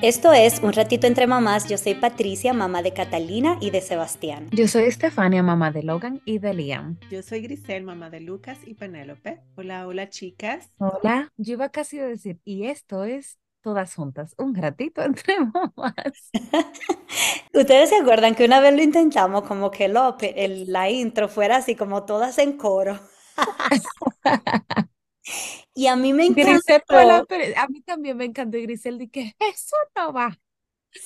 Esto 0.00 0.32
es 0.32 0.62
Un 0.62 0.72
ratito 0.72 1.08
entre 1.08 1.26
mamás. 1.26 1.68
Yo 1.68 1.76
soy 1.76 1.94
Patricia, 1.94 2.52
mamá 2.52 2.82
de 2.82 2.92
Catalina 2.92 3.58
y 3.60 3.70
de 3.70 3.80
Sebastián. 3.80 4.48
Yo 4.52 4.68
soy 4.68 4.84
Estefania, 4.84 5.42
mamá 5.42 5.72
de 5.72 5.82
Logan 5.82 6.20
y 6.24 6.38
de 6.38 6.54
Liam. 6.54 6.98
Yo 7.10 7.20
soy 7.20 7.40
Grisel, 7.40 7.82
mamá 7.82 8.08
de 8.08 8.20
Lucas 8.20 8.58
y 8.64 8.74
Penélope. 8.74 9.40
Hola, 9.56 9.88
hola 9.88 10.08
chicas. 10.08 10.70
Hola. 10.78 11.32
Yo 11.36 11.54
iba 11.54 11.70
casi 11.70 11.98
a 11.98 12.06
decir, 12.06 12.38
y 12.44 12.66
esto 12.66 13.02
es 13.02 13.40
todas 13.60 13.92
juntas, 13.96 14.36
un 14.38 14.54
ratito 14.54 15.02
entre 15.02 15.34
mamás. 15.52 16.30
Ustedes 17.52 17.88
se 17.88 17.96
acuerdan 17.96 18.36
que 18.36 18.44
una 18.44 18.60
vez 18.60 18.76
lo 18.76 18.82
intentamos 18.82 19.42
como 19.42 19.72
que 19.72 19.88
lo, 19.88 20.16
el, 20.20 20.72
la 20.72 20.90
intro 20.90 21.28
fuera 21.28 21.56
así 21.56 21.74
como 21.74 22.04
todas 22.04 22.38
en 22.38 22.56
coro. 22.56 23.00
Y 25.74 25.86
a 25.86 25.96
mí 25.96 26.12
me 26.12 26.26
encanta. 26.26 26.74
a 27.56 27.68
mí 27.68 27.80
también 27.82 28.16
me 28.16 28.24
encantó 28.24 28.58
Grisel, 28.58 28.98
de 28.98 29.08
que 29.10 29.34
eso 29.38 29.76
no 29.96 30.12
va. 30.12 30.38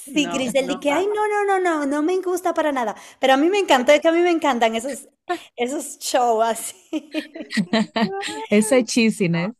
Sí, 0.04 0.28
Grisel, 0.30 0.66
de 0.68 0.80
que, 0.80 0.90
ay, 0.90 1.06
no, 1.06 1.28
no, 1.28 1.44
no, 1.46 1.60
no, 1.60 1.86
no 1.86 2.02
me 2.02 2.18
gusta 2.20 2.54
para 2.54 2.72
nada. 2.72 2.96
Pero 3.20 3.34
a 3.34 3.36
mí 3.36 3.48
me 3.50 3.58
encanta, 3.58 3.94
es 3.94 4.00
que 4.00 4.08
a 4.08 4.12
mí 4.12 4.20
me 4.20 4.30
encantan 4.30 4.74
esos, 4.76 5.08
esos 5.56 5.98
shows 5.98 6.44
así. 6.44 7.10
Ese 8.50 8.84
cheesiness. 8.84 9.52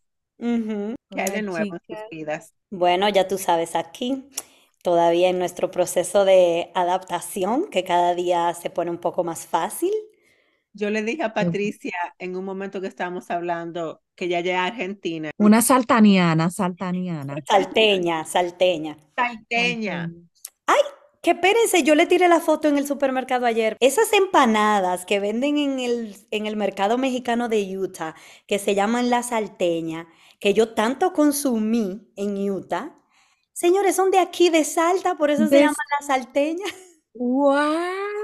¿Qué 1.10 1.20
hay 1.20 1.30
de 1.30 1.42
nuevo 1.42 1.74
en 1.74 1.80
tus 1.86 2.08
vidas? 2.10 2.54
Bueno, 2.70 3.08
ya 3.08 3.28
tú 3.28 3.38
sabes, 3.38 3.74
aquí 3.76 4.24
todavía 4.82 5.28
en 5.28 5.38
nuestro 5.38 5.70
proceso 5.70 6.24
de 6.24 6.72
adaptación, 6.74 7.68
que 7.70 7.84
cada 7.84 8.14
día 8.14 8.52
se 8.54 8.70
pone 8.70 8.90
un 8.90 8.98
poco 8.98 9.24
más 9.24 9.46
fácil. 9.46 9.92
Yo 10.74 10.90
le 10.90 11.02
dije 11.02 11.22
a 11.22 11.34
Patricia 11.34 11.92
en 12.18 12.36
un 12.36 12.44
momento 12.44 12.80
que 12.80 12.86
estábamos 12.86 13.30
hablando 13.30 14.00
que 14.14 14.28
ya 14.28 14.40
llega 14.40 14.64
a 14.64 14.66
Argentina. 14.66 15.30
Una 15.36 15.60
saltaniana, 15.60 16.50
saltaniana. 16.50 17.36
Salteña, 17.46 18.24
salteña. 18.24 18.96
Salteña. 19.14 20.10
Ay, 20.66 20.80
que 21.20 21.32
espérense, 21.32 21.82
yo 21.82 21.94
le 21.94 22.06
tiré 22.06 22.26
la 22.28 22.40
foto 22.40 22.68
en 22.68 22.78
el 22.78 22.86
supermercado 22.86 23.44
ayer. 23.44 23.76
Esas 23.80 24.12
empanadas 24.12 25.04
que 25.04 25.20
venden 25.20 25.58
en 25.58 25.78
el, 25.78 26.16
en 26.30 26.46
el 26.46 26.56
mercado 26.56 26.96
mexicano 26.96 27.48
de 27.48 27.78
Utah, 27.78 28.14
que 28.46 28.58
se 28.58 28.74
llaman 28.74 29.10
la 29.10 29.22
salteña, 29.22 30.08
que 30.40 30.54
yo 30.54 30.74
tanto 30.74 31.12
consumí 31.12 32.10
en 32.16 32.50
Utah. 32.50 32.98
Señores, 33.52 33.94
son 33.94 34.10
de 34.10 34.18
aquí, 34.18 34.48
de 34.48 34.64
Salta, 34.64 35.16
por 35.16 35.30
eso 35.30 35.46
se 35.46 35.60
llaman 35.60 35.76
la 36.00 36.06
salteña. 36.06 36.64
¡Wow! 37.14 38.21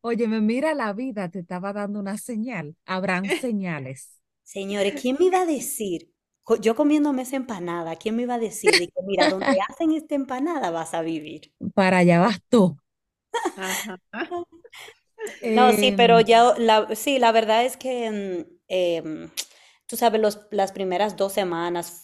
Oye, 0.00 0.28
me 0.28 0.40
mira 0.40 0.74
la 0.74 0.92
vida, 0.92 1.30
te 1.30 1.40
estaba 1.40 1.72
dando 1.72 2.00
una 2.00 2.18
señal. 2.18 2.76
Habrán 2.86 3.30
señales. 3.30 4.20
Señores, 4.44 4.94
¿quién 5.00 5.16
me 5.18 5.26
iba 5.26 5.40
a 5.42 5.46
decir? 5.46 6.12
Yo 6.60 6.74
comiéndome 6.76 7.22
esa 7.22 7.36
empanada, 7.36 7.96
¿quién 7.96 8.16
me 8.16 8.22
iba 8.22 8.34
a 8.34 8.38
decir 8.38 8.76
que 8.94 9.02
mira, 9.02 9.28
donde 9.28 9.56
hacen 9.68 9.92
esta 9.92 10.14
empanada 10.14 10.70
vas 10.70 10.94
a 10.94 11.02
vivir? 11.02 11.52
Para 11.74 11.98
allá 11.98 12.20
vas 12.20 12.40
tú. 12.48 12.76
No, 15.52 15.72
sí, 15.72 15.92
pero 15.92 16.20
Em, 16.20 16.20
ya, 16.20 16.54
la, 16.58 16.94
sí, 16.96 17.18
la 17.18 17.32
verdad 17.32 17.64
es 17.64 17.76
que, 17.76 18.10
mm, 18.10 18.56
em, 18.68 19.30
tú 19.86 19.96
sabes, 19.96 20.20
los, 20.20 20.40
las 20.50 20.72
primeras 20.72 21.16
dos 21.16 21.32
semanas 21.32 22.03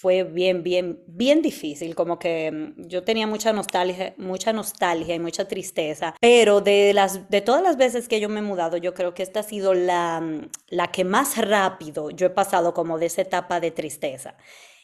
fue 0.00 0.22
bien, 0.22 0.62
bien, 0.62 1.02
bien 1.08 1.42
difícil, 1.42 1.96
como 1.96 2.20
que 2.20 2.52
mm, 2.52 2.86
yo 2.86 3.02
tenía 3.02 3.26
mucha 3.26 3.52
nostalgia, 3.52 4.14
mucha 4.16 4.52
nostalgia 4.52 5.16
y 5.16 5.18
mucha 5.18 5.48
tristeza, 5.48 6.14
pero 6.20 6.60
de 6.60 6.92
las, 6.94 7.28
de 7.30 7.40
todas 7.40 7.62
las 7.64 7.76
veces 7.76 8.06
que 8.06 8.20
yo 8.20 8.28
me 8.28 8.38
he 8.38 8.42
mudado, 8.42 8.76
yo 8.76 8.94
creo 8.94 9.12
que 9.12 9.24
esta 9.24 9.40
ha 9.40 9.42
sido 9.42 9.74
la, 9.74 10.20
mm, 10.20 10.50
la 10.68 10.92
que 10.92 11.02
más 11.04 11.36
rápido 11.36 12.10
yo 12.10 12.26
he 12.26 12.30
pasado 12.30 12.74
como 12.74 12.98
de 12.98 13.06
esa 13.06 13.22
etapa 13.22 13.58
de 13.58 13.72
tristeza. 13.72 14.36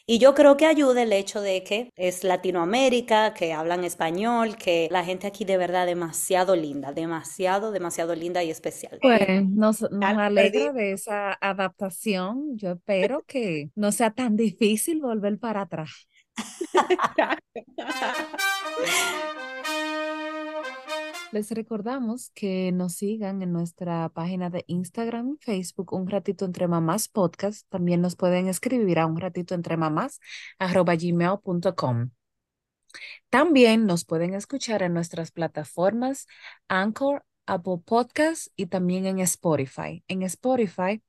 Y 0.06 0.18
yo 0.18 0.34
creo 0.34 0.58
que 0.58 0.66
ayuda 0.66 1.02
el 1.02 1.14
hecho 1.14 1.40
de 1.40 1.64
que 1.64 1.90
es 1.96 2.24
Latinoamérica, 2.24 3.32
que 3.32 3.54
hablan 3.54 3.84
español, 3.84 4.56
que 4.56 4.86
la 4.90 5.02
gente 5.02 5.26
aquí 5.26 5.46
de 5.46 5.56
verdad 5.56 5.86
demasiado 5.86 6.56
linda, 6.56 6.92
demasiado, 6.92 7.72
demasiado 7.72 8.14
linda 8.14 8.42
y 8.42 8.50
especial. 8.50 8.98
Pues 9.00 9.48
nos, 9.48 9.80
nos 9.80 10.04
Al- 10.04 10.20
alegra 10.20 10.72
de 10.72 10.92
esa 10.92 11.32
adaptación. 11.40 12.58
Yo 12.58 12.72
espero 12.72 13.24
que 13.26 13.70
no 13.76 13.92
sea 13.92 14.10
tan 14.10 14.36
difícil 14.36 15.00
volver 15.00 15.38
para 15.38 15.62
atrás. 15.62 16.06
Les 21.34 21.50
recordamos 21.50 22.30
que 22.30 22.70
nos 22.70 22.94
sigan 22.94 23.42
en 23.42 23.52
nuestra 23.52 24.08
página 24.10 24.50
de 24.50 24.62
Instagram 24.68 25.30
y 25.32 25.44
Facebook, 25.44 25.92
Un 25.92 26.08
Ratito 26.08 26.44
Entre 26.44 26.68
Mamás 26.68 27.08
Podcast. 27.08 27.68
También 27.70 28.00
nos 28.00 28.14
pueden 28.14 28.46
escribir 28.46 29.00
a 29.00 29.06
un 29.06 29.18
ratito 29.18 29.56
entre 29.56 29.76
mamás 29.76 30.20
gmail.com. 30.60 32.10
También 33.30 33.84
nos 33.84 34.04
pueden 34.04 34.34
escuchar 34.34 34.84
en 34.84 34.94
nuestras 34.94 35.32
plataformas 35.32 36.28
Anchor, 36.68 37.24
Apple 37.46 37.78
Podcasts 37.84 38.50
y 38.56 38.66
también 38.66 39.06
en 39.06 39.18
Spotify. 39.20 40.02
En 40.08 40.22
Spotify 40.22 41.02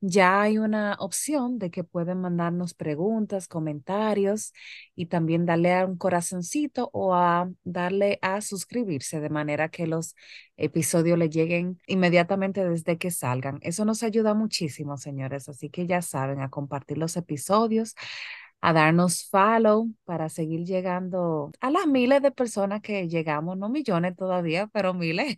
ya 0.00 0.42
hay 0.42 0.58
una 0.58 0.96
opción 0.98 1.58
de 1.58 1.70
que 1.70 1.84
pueden 1.84 2.20
mandarnos 2.20 2.74
preguntas, 2.74 3.48
comentarios 3.48 4.52
y 4.94 5.06
también 5.06 5.46
darle 5.46 5.74
a 5.74 5.86
un 5.86 5.96
corazoncito 5.96 6.90
o 6.92 7.14
a 7.14 7.50
darle 7.64 8.18
a 8.22 8.40
suscribirse 8.40 9.20
de 9.20 9.30
manera 9.30 9.68
que 9.68 9.86
los 9.86 10.14
episodios 10.56 11.18
le 11.18 11.28
lleguen 11.28 11.80
inmediatamente 11.86 12.68
desde 12.68 12.98
que 12.98 13.10
salgan. 13.10 13.58
Eso 13.62 13.84
nos 13.84 14.02
ayuda 14.02 14.34
muchísimo, 14.34 14.96
señores. 14.96 15.48
Así 15.48 15.70
que 15.70 15.86
ya 15.86 16.02
saben, 16.02 16.40
a 16.40 16.50
compartir 16.50 16.98
los 16.98 17.16
episodios, 17.16 17.94
a 18.60 18.72
darnos 18.72 19.24
follow 19.24 19.88
para 20.04 20.28
seguir 20.28 20.64
llegando 20.64 21.50
a 21.60 21.70
las 21.70 21.86
miles 21.86 22.22
de 22.22 22.30
personas 22.30 22.82
que 22.82 23.08
llegamos, 23.08 23.56
no 23.56 23.68
millones 23.68 24.16
todavía, 24.16 24.68
pero 24.72 24.94
miles. 24.94 25.36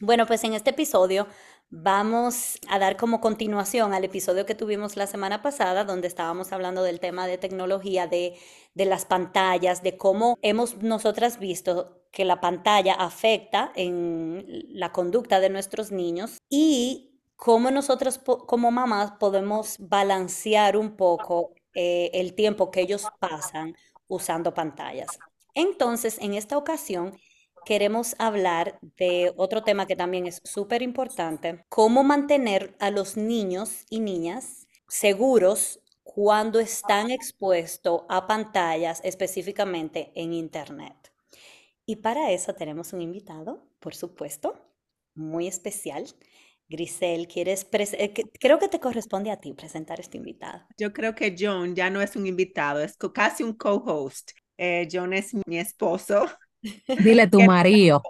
Bueno, 0.00 0.26
pues 0.26 0.44
en 0.44 0.54
este 0.54 0.70
episodio 0.70 1.26
vamos 1.70 2.58
a 2.68 2.78
dar 2.78 2.96
como 2.96 3.20
continuación 3.20 3.92
al 3.92 4.04
episodio 4.04 4.46
que 4.46 4.54
tuvimos 4.54 4.96
la 4.96 5.08
semana 5.08 5.42
pasada, 5.42 5.84
donde 5.84 6.06
estábamos 6.06 6.52
hablando 6.52 6.82
del 6.82 7.00
tema 7.00 7.26
de 7.26 7.36
tecnología, 7.36 8.06
de, 8.06 8.36
de 8.74 8.84
las 8.84 9.04
pantallas, 9.04 9.82
de 9.82 9.96
cómo 9.96 10.36
hemos 10.40 10.82
nosotras 10.82 11.38
visto 11.40 11.98
que 12.12 12.24
la 12.24 12.40
pantalla 12.40 12.94
afecta 12.94 13.72
en 13.74 14.44
la 14.68 14.92
conducta 14.92 15.40
de 15.40 15.50
nuestros 15.50 15.92
niños 15.92 16.38
y 16.48 17.07
cómo 17.38 17.70
nosotros 17.70 18.18
como 18.18 18.72
mamás 18.72 19.12
podemos 19.12 19.76
balancear 19.78 20.76
un 20.76 20.96
poco 20.96 21.54
eh, 21.72 22.10
el 22.12 22.34
tiempo 22.34 22.72
que 22.72 22.80
ellos 22.80 23.06
pasan 23.20 23.76
usando 24.08 24.52
pantallas. 24.52 25.20
Entonces, 25.54 26.18
en 26.20 26.34
esta 26.34 26.58
ocasión 26.58 27.16
queremos 27.64 28.16
hablar 28.18 28.80
de 28.96 29.32
otro 29.36 29.62
tema 29.62 29.86
que 29.86 29.94
también 29.94 30.26
es 30.26 30.40
súper 30.42 30.82
importante, 30.82 31.64
cómo 31.68 32.02
mantener 32.02 32.76
a 32.80 32.90
los 32.90 33.16
niños 33.16 33.84
y 33.88 34.00
niñas 34.00 34.66
seguros 34.88 35.80
cuando 36.02 36.58
están 36.58 37.12
expuestos 37.12 38.02
a 38.08 38.26
pantallas, 38.26 39.00
específicamente 39.04 40.10
en 40.16 40.32
Internet. 40.32 41.12
Y 41.86 41.96
para 41.96 42.32
eso 42.32 42.52
tenemos 42.54 42.92
un 42.92 43.00
invitado, 43.00 43.62
por 43.78 43.94
supuesto, 43.94 44.56
muy 45.14 45.46
especial. 45.46 46.06
Grisel, 46.68 47.26
¿quieres 47.26 47.66
eh, 47.72 48.12
creo 48.40 48.58
que 48.58 48.68
te 48.68 48.80
corresponde 48.80 49.30
a 49.30 49.40
ti 49.40 49.54
presentar 49.54 50.00
este 50.00 50.18
invitado. 50.18 50.66
Yo 50.76 50.92
creo 50.92 51.14
que 51.14 51.34
John 51.38 51.74
ya 51.74 51.88
no 51.90 52.02
es 52.02 52.14
un 52.16 52.26
invitado, 52.26 52.80
es 52.80 52.96
casi 53.14 53.42
un 53.42 53.54
co-host. 53.54 54.32
Eh, 54.58 54.88
John 54.90 55.12
es 55.12 55.34
mi 55.46 55.58
esposo 55.58 56.26
Dile 57.04 57.26
tu 57.26 57.40
marido. 57.42 58.02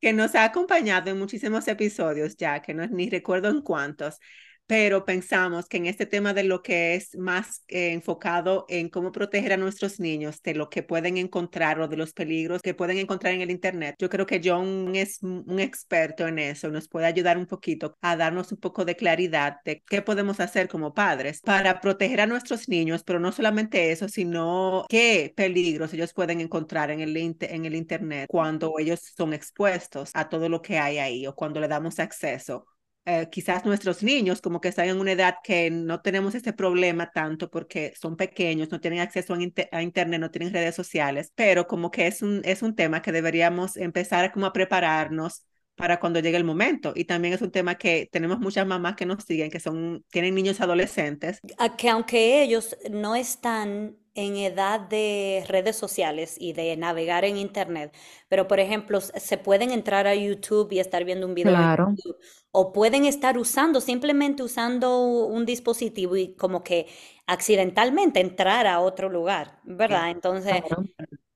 que 0.00 0.12
nos 0.12 0.34
ha 0.34 0.44
acompañado 0.44 1.10
en 1.10 1.18
muchísimos 1.18 1.66
episodios 1.68 2.36
ya, 2.36 2.60
que 2.60 2.74
no 2.74 2.86
ni 2.86 3.08
recuerdo 3.08 3.48
en 3.48 3.62
cuántos, 3.62 4.18
pero 4.66 5.04
pensamos 5.04 5.66
que 5.68 5.76
en 5.76 5.86
este 5.86 6.06
tema 6.06 6.34
de 6.34 6.44
lo 6.44 6.62
que 6.62 6.94
es 6.94 7.16
más 7.16 7.62
eh, 7.68 7.92
enfocado 7.92 8.66
en 8.68 8.88
cómo 8.88 9.12
proteger 9.12 9.52
a 9.52 9.56
nuestros 9.56 10.00
niños 10.00 10.42
de 10.42 10.54
lo 10.54 10.68
que 10.68 10.82
pueden 10.82 11.16
encontrar 11.18 11.80
o 11.80 11.88
de 11.88 11.96
los 11.96 12.12
peligros 12.12 12.62
que 12.62 12.74
pueden 12.74 12.98
encontrar 12.98 13.34
en 13.34 13.42
el 13.42 13.50
Internet, 13.50 13.96
yo 13.98 14.10
creo 14.10 14.26
que 14.26 14.40
John 14.42 14.94
es 14.96 15.22
un 15.22 15.60
experto 15.60 16.26
en 16.26 16.38
eso, 16.38 16.68
nos 16.70 16.88
puede 16.88 17.06
ayudar 17.06 17.38
un 17.38 17.46
poquito 17.46 17.96
a 18.00 18.16
darnos 18.16 18.52
un 18.52 18.58
poco 18.58 18.84
de 18.84 18.96
claridad 18.96 19.58
de 19.64 19.82
qué 19.88 20.02
podemos 20.02 20.40
hacer 20.40 20.68
como 20.68 20.94
padres 20.94 21.40
para 21.42 21.80
proteger 21.80 22.20
a 22.20 22.26
nuestros 22.26 22.68
niños, 22.68 23.04
pero 23.04 23.20
no 23.20 23.32
solamente 23.32 23.92
eso, 23.92 24.08
sino 24.08 24.84
qué 24.88 25.32
peligros 25.36 25.92
ellos 25.94 26.12
pueden 26.12 26.40
encontrar 26.40 26.90
en 26.90 27.00
el, 27.00 27.16
en 27.16 27.64
el 27.64 27.74
Internet 27.74 28.26
cuando 28.28 28.78
ellos 28.78 29.00
son 29.16 29.32
expuestos 29.32 30.10
a 30.14 30.28
todo 30.28 30.48
lo 30.48 30.60
que 30.62 30.78
hay 30.78 30.98
ahí 30.98 31.26
o 31.26 31.34
cuando 31.34 31.60
le 31.60 31.68
damos 31.68 31.98
acceso 31.98 32.66
eh, 33.06 33.28
quizás 33.30 33.64
nuestros 33.64 34.02
niños 34.02 34.40
como 34.42 34.60
que 34.60 34.68
están 34.68 34.88
en 34.88 34.98
una 35.00 35.12
edad 35.12 35.36
que 35.44 35.70
no 35.70 36.00
tenemos 36.02 36.34
este 36.34 36.52
problema 36.52 37.10
tanto 37.12 37.50
porque 37.50 37.94
son 38.00 38.16
pequeños, 38.16 38.70
no 38.70 38.80
tienen 38.80 39.00
acceso 39.00 39.34
a, 39.34 39.42
inter- 39.42 39.68
a 39.72 39.82
internet, 39.82 40.20
no 40.20 40.30
tienen 40.30 40.52
redes 40.52 40.74
sociales, 40.74 41.32
pero 41.34 41.66
como 41.66 41.90
que 41.90 42.06
es 42.08 42.22
un, 42.22 42.42
es 42.44 42.62
un 42.62 42.74
tema 42.74 43.02
que 43.02 43.12
deberíamos 43.12 43.76
empezar 43.76 44.32
como 44.32 44.46
a 44.46 44.52
prepararnos 44.52 45.44
para 45.76 46.00
cuando 46.00 46.20
llegue 46.20 46.36
el 46.38 46.44
momento. 46.44 46.92
Y 46.96 47.04
también 47.04 47.34
es 47.34 47.42
un 47.42 47.50
tema 47.50 47.76
que 47.76 48.08
tenemos 48.10 48.38
muchas 48.40 48.66
mamás 48.66 48.96
que 48.96 49.06
nos 49.06 49.24
siguen, 49.24 49.50
que 49.50 49.60
son, 49.60 50.04
tienen 50.10 50.34
niños 50.34 50.60
adolescentes. 50.60 51.40
Que 51.78 51.88
aunque 51.90 52.42
ellos 52.42 52.76
no 52.90 53.14
están 53.14 53.96
en 54.16 54.36
edad 54.36 54.80
de 54.80 55.44
redes 55.46 55.76
sociales 55.76 56.36
y 56.40 56.52
de 56.54 56.76
navegar 56.76 57.24
en 57.24 57.36
internet, 57.36 57.94
pero 58.28 58.48
por 58.48 58.58
ejemplo, 58.58 59.00
se 59.00 59.38
pueden 59.38 59.70
entrar 59.70 60.06
a 60.06 60.14
YouTube 60.14 60.72
y 60.72 60.80
estar 60.80 61.04
viendo 61.04 61.26
un 61.26 61.34
video 61.34 61.52
Claro, 61.52 61.90
YouTube, 61.90 62.16
o 62.50 62.72
pueden 62.72 63.04
estar 63.04 63.38
usando, 63.38 63.80
simplemente 63.80 64.42
usando 64.42 65.00
un 65.26 65.46
dispositivo 65.46 66.16
y 66.16 66.34
como 66.34 66.64
que 66.64 66.86
accidentalmente 67.26 68.20
entrar 68.20 68.66
a 68.66 68.80
otro 68.80 69.08
lugar, 69.08 69.60
¿verdad? 69.64 70.10
Entonces, 70.10 70.62
claro. 70.66 70.84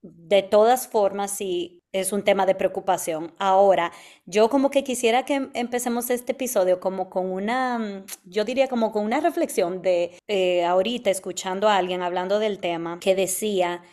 de 0.01 0.43
todas 0.43 0.87
formas, 0.87 1.31
sí, 1.31 1.80
es 1.91 2.11
un 2.13 2.23
tema 2.23 2.45
de 2.45 2.55
preocupación. 2.55 3.33
Ahora, 3.39 3.91
yo 4.25 4.49
como 4.49 4.69
que 4.69 4.83
quisiera 4.83 5.25
que 5.25 5.35
em- 5.35 5.51
empecemos 5.53 6.09
este 6.09 6.31
episodio 6.33 6.79
como 6.79 7.09
con 7.09 7.31
una, 7.31 7.77
mm, 7.79 8.05
yo 8.25 8.45
diría 8.45 8.67
como 8.67 8.91
con 8.91 9.05
una 9.05 9.19
reflexión 9.19 9.81
de 9.81 10.17
eh, 10.27 10.63
ahorita 10.65 11.09
escuchando 11.09 11.67
a 11.69 11.77
alguien 11.77 12.01
hablando 12.01 12.39
del 12.39 12.59
tema 12.59 12.99
que 12.99 13.15
decía 13.15 13.83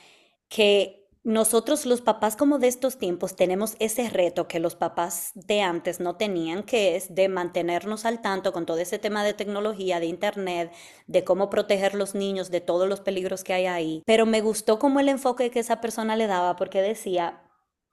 que 0.49 0.95
nosotros 1.25 1.85
los 1.85 2.01
papás 2.01 2.37
como 2.37 2.59
de 2.59 2.69
estos 2.69 2.97
tiempos 2.97 3.37
tenemos 3.37 3.77
ese 3.81 4.09
reto 4.09 4.49
que 4.49 4.61
los 4.61 4.77
papás 4.77 5.33
de 5.35 5.61
antes 5.61 6.01
no 6.01 6.17
tenían, 6.17 6.63
que 6.63 6.97
es 6.97 7.15
de 7.15 7.29
mantenernos 7.29 8.07
al 8.07 8.23
tanto 8.23 8.53
con 8.53 8.65
todo 8.65 8.79
ese 8.79 8.99
tema 8.99 9.23
de 9.25 9.35
tecnología, 9.35 10.01
de 10.01 10.07
internet, 10.07 10.73
de 11.07 11.25
cómo 11.25 11.51
proteger 11.51 11.95
los 11.95 12.15
niños 12.15 12.51
de 12.51 12.63
todos 12.63 12.89
los 12.89 13.01
peligros 13.01 13.45
que 13.45 13.53
hay 13.53 13.67
ahí. 13.67 14.03
Pero 14.07 14.25
me 14.25 14.41
gustó 14.41 14.79
como 14.79 15.01
el 15.01 15.09
enfoque 15.11 15.51
que 15.51 15.59
esa 15.61 15.81
persona 15.83 16.17
le 16.17 16.29
daba 16.29 16.57
porque 16.57 16.81
decía, 16.81 17.43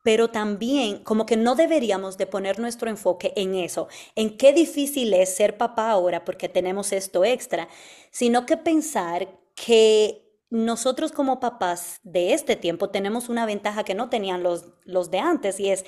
pero 0.06 0.30
también 0.30 1.04
como 1.04 1.26
que 1.26 1.36
no 1.36 1.56
deberíamos 1.56 2.16
de 2.20 2.28
poner 2.28 2.60
nuestro 2.60 2.92
enfoque 2.92 3.34
en 3.36 3.56
eso, 3.56 3.88
en 4.14 4.38
qué 4.38 4.54
difícil 4.54 5.12
es 5.16 5.36
ser 5.36 5.58
papá 5.58 5.90
ahora 5.90 6.24
porque 6.24 6.48
tenemos 6.48 6.94
esto 6.94 7.26
extra, 7.26 7.68
sino 8.12 8.46
que 8.46 8.56
pensar 8.56 9.28
que 9.56 10.22
nosotros 10.52 11.12
como 11.12 11.40
papás 11.40 12.02
de 12.04 12.34
este 12.34 12.56
tiempo 12.56 12.92
tenemos 12.92 13.30
una 13.30 13.48
ventaja 13.48 13.84
que 13.84 13.96
no 13.96 14.08
tenían 14.10 14.44
los, 14.44 14.74
los 14.84 15.10
de 15.10 15.18
antes 15.18 15.60
y 15.60 15.72
es 15.72 15.86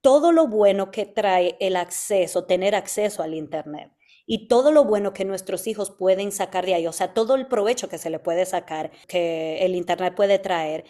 todo 0.00 0.30
lo 0.30 0.46
bueno 0.46 0.92
que 0.92 1.04
trae 1.04 1.56
el 1.58 1.74
acceso, 1.74 2.44
tener 2.44 2.76
acceso 2.76 3.24
al 3.24 3.34
Internet 3.34 3.90
y 4.26 4.46
todo 4.46 4.70
lo 4.70 4.84
bueno 4.84 5.12
que 5.12 5.24
nuestros 5.24 5.66
hijos 5.66 5.90
pueden 5.90 6.30
sacar 6.30 6.66
de 6.66 6.74
ahí, 6.74 6.86
o 6.86 6.92
sea, 6.92 7.14
todo 7.14 7.34
el 7.34 7.48
provecho 7.48 7.88
que 7.88 7.98
se 7.98 8.10
le 8.10 8.20
puede 8.20 8.46
sacar, 8.46 8.92
que 9.08 9.58
el 9.64 9.74
Internet 9.74 10.14
puede 10.14 10.38
traer 10.38 10.84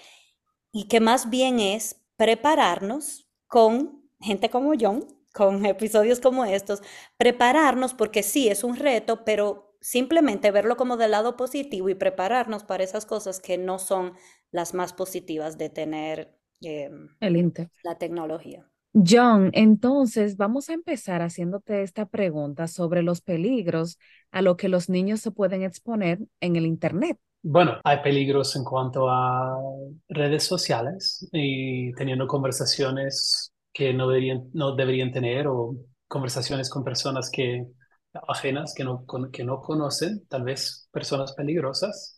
y 0.73 0.89
que 0.89 1.01
más 1.01 1.31
bien 1.31 1.59
es 1.59 2.04
prepararnos 2.17 3.29
con 3.47 4.03
gente 4.21 4.51
como 4.51 4.73
John, 4.79 5.07
con 5.33 5.67
episodios 5.67 6.21
como 6.21 6.45
estos, 6.45 6.83
prepararnos 7.17 7.95
porque 7.95 8.23
sí 8.23 8.49
es 8.49 8.65
un 8.65 8.77
reto, 8.77 9.25
pero 9.25 9.77
simplemente 9.81 10.51
verlo 10.51 10.77
como 10.77 10.97
del 10.97 11.11
lado 11.11 11.37
positivo 11.37 11.89
y 11.89 11.95
prepararnos 11.95 12.65
para 12.65 12.85
esas 12.85 13.05
cosas 13.05 13.41
que 13.41 13.59
no 13.59 13.79
son 13.79 14.15
las 14.51 14.73
más 14.73 14.93
positivas 14.93 15.59
de 15.59 15.69
tener 15.69 16.39
em, 16.61 17.09
El 17.21 17.37
Inter. 17.37 17.69
la 17.83 17.99
tecnología. 17.99 18.67
John, 18.95 19.51
entonces 19.53 20.37
vamos 20.37 20.71
a 20.71 20.73
empezar 20.73 21.21
haciéndote 21.21 21.83
esta 21.83 22.07
pregunta 22.07 22.69
sobre 22.69 23.03
los 23.03 23.21
peligros 23.21 23.99
a 24.31 24.41
lo 24.41 24.57
que 24.57 24.69
los 24.69 24.89
niños 24.89 25.21
se 25.21 25.33
pueden 25.33 25.63
exponer 25.63 26.21
en 26.41 26.55
el 26.55 26.65
Internet. 26.65 27.19
Bueno, 27.47 27.79
hay 27.85 28.01
peligros 28.03 28.57
en 28.57 28.65
cuanto 28.65 29.09
a 29.11 29.55
redes 30.09 30.45
sociales 30.45 31.29
y 31.33 31.93
teniendo 31.93 32.27
conversaciones 32.27 33.53
que 33.73 33.93
no 33.93 34.09
deberían, 34.09 34.49
no 34.55 34.75
deberían 34.75 35.13
tener 35.13 35.47
o 35.49 35.77
conversaciones 36.09 36.71
con 36.71 36.85
personas 36.85 37.31
que 37.31 37.67
ajenas 38.29 38.73
que 38.75 38.85
no, 38.85 39.05
con- 39.05 39.31
que 39.31 39.45
no 39.45 39.61
conocen, 39.61 40.27
tal 40.29 40.45
vez 40.45 40.89
personas 40.91 41.33
peligrosas. 41.35 42.17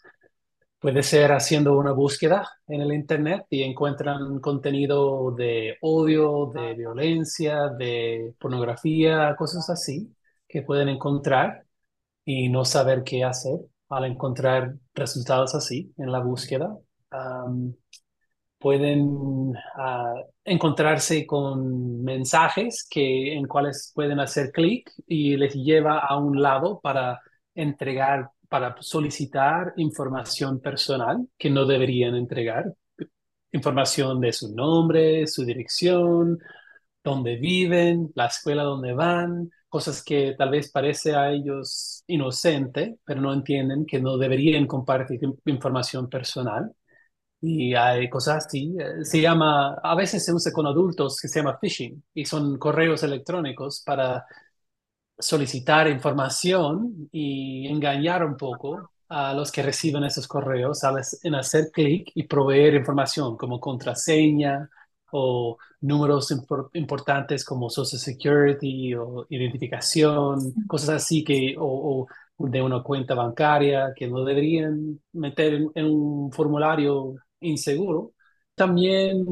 Puede 0.81 1.02
ser 1.02 1.32
haciendo 1.32 1.79
una 1.79 1.93
búsqueda 1.93 2.49
en 2.69 2.82
el 2.82 2.93
internet 2.94 3.46
y 3.50 3.62
encuentran 3.64 4.40
contenido 4.40 5.32
de 5.32 5.76
odio, 5.82 6.52
de 6.55 6.75
violencia, 6.75 7.69
de 7.70 8.34
pornografía, 8.40 9.37
cosas 9.38 9.70
así 9.70 10.14
que 10.49 10.62
pueden 10.62 10.88
encontrar 10.90 11.64
y 12.25 12.49
no 12.50 12.64
saber 12.67 13.05
qué 13.05 13.25
hacer 13.25 13.61
al 13.88 14.05
encontrar 14.05 14.75
resultados 14.94 15.55
así 15.55 15.93
en 15.97 16.12
la 16.12 16.21
búsqueda. 16.21 16.77
Pueden 18.59 19.53
ah, 19.77 20.15
encontrarse 20.44 21.27
con 21.27 22.03
mensajes 22.03 22.87
que, 22.88 23.35
en 23.35 23.47
cuales 23.47 23.93
pueden 23.94 24.19
hacer 24.19 24.50
clic 24.50 24.91
y 25.06 25.37
les 25.37 25.55
lleva 25.55 25.99
a 25.99 26.19
un 26.19 26.41
lado 26.41 26.81
para 26.81 27.21
entregar, 27.55 28.31
para 28.49 28.75
solicitar 28.81 29.75
información 29.77 30.61
personal 30.61 31.29
que 31.39 31.50
no 31.50 31.67
deberían 31.67 32.15
entregar. 32.17 32.65
Información 33.53 34.21
de 34.21 34.32
su 34.32 34.55
nombre, 34.55 35.27
su 35.27 35.44
dirección, 35.44 36.39
dónde 37.05 37.37
viven, 37.37 38.11
la 38.15 38.27
escuela 38.27 38.62
donde 38.62 38.93
van, 38.94 39.50
cosas 39.69 40.03
que 40.03 40.35
tal 40.39 40.51
vez 40.51 40.71
parece 40.73 41.15
a 41.15 41.31
ellos 41.33 42.05
inocente, 42.07 42.99
pero 43.05 43.21
no 43.21 43.33
entienden 43.33 43.87
que 43.87 44.01
no 44.01 44.17
deberían 44.19 44.67
compartir 44.67 45.21
información 45.47 46.09
personal. 46.09 46.73
Y 47.41 47.75
hay 47.75 48.09
cosas 48.11 48.47
así. 48.47 48.75
eh, 48.81 49.05
Se 49.05 49.21
llama, 49.21 49.75
a 49.83 49.95
veces 49.97 50.25
se 50.25 50.33
usa 50.35 50.53
con 50.53 50.67
adultos 50.67 51.21
que 51.21 51.29
se 51.29 51.41
llama 51.41 51.59
phishing 51.61 52.03
y 52.15 52.25
son 52.27 52.59
correos 52.59 53.03
electrónicos 53.05 53.83
para 53.87 54.25
solicitar 55.19 55.89
información 55.89 57.09
y 57.13 57.67
engañar 57.69 58.25
un 58.25 58.37
poco 58.37 58.93
a 59.09 59.33
los 59.35 59.51
que 59.53 59.63
reciben 59.63 60.05
esos 60.05 60.27
correos 60.29 60.81
en 61.23 61.35
hacer 61.35 61.71
clic 61.73 62.11
y 62.15 62.25
proveer 62.25 62.75
información 62.75 63.37
como 63.37 63.61
contraseña 63.61 64.69
o 65.19 65.57
números 65.81 66.31
impor- 66.33 66.71
importantes 66.75 67.45
como 67.45 67.71
Social 67.71 68.01
Security 68.01 68.95
o 68.95 69.27
identificación, 69.31 70.55
cosas 70.67 70.91
así 70.91 71.25
que, 71.25 71.55
o, 71.59 72.07
o 72.39 72.47
de 72.49 72.61
una 72.63 72.83
cuenta 72.83 73.15
bancaria 73.15 73.93
que 73.97 74.09
no 74.09 74.25
deberían 74.25 75.01
meter 75.13 75.55
en, 75.55 75.71
en 75.75 75.87
un 75.87 76.33
formulario 76.33 77.15
inseguro. 77.41 78.13
También 78.55 79.25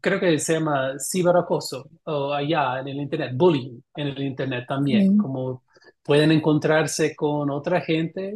creo 0.00 0.20
que 0.20 0.38
se 0.38 0.54
llama 0.54 0.94
ciberacoso 0.98 1.88
o 2.04 2.32
allá 2.32 2.80
en 2.80 2.88
el 2.88 2.96
internet, 3.00 3.32
bullying 3.34 3.80
en 3.96 4.06
el 4.08 4.22
internet 4.22 4.64
también, 4.68 5.12
Sí. 5.12 5.16
como 5.16 5.62
pueden 6.02 6.32
encontrarse 6.32 7.14
con 7.16 7.50
otra 7.50 7.80
gente, 7.80 8.34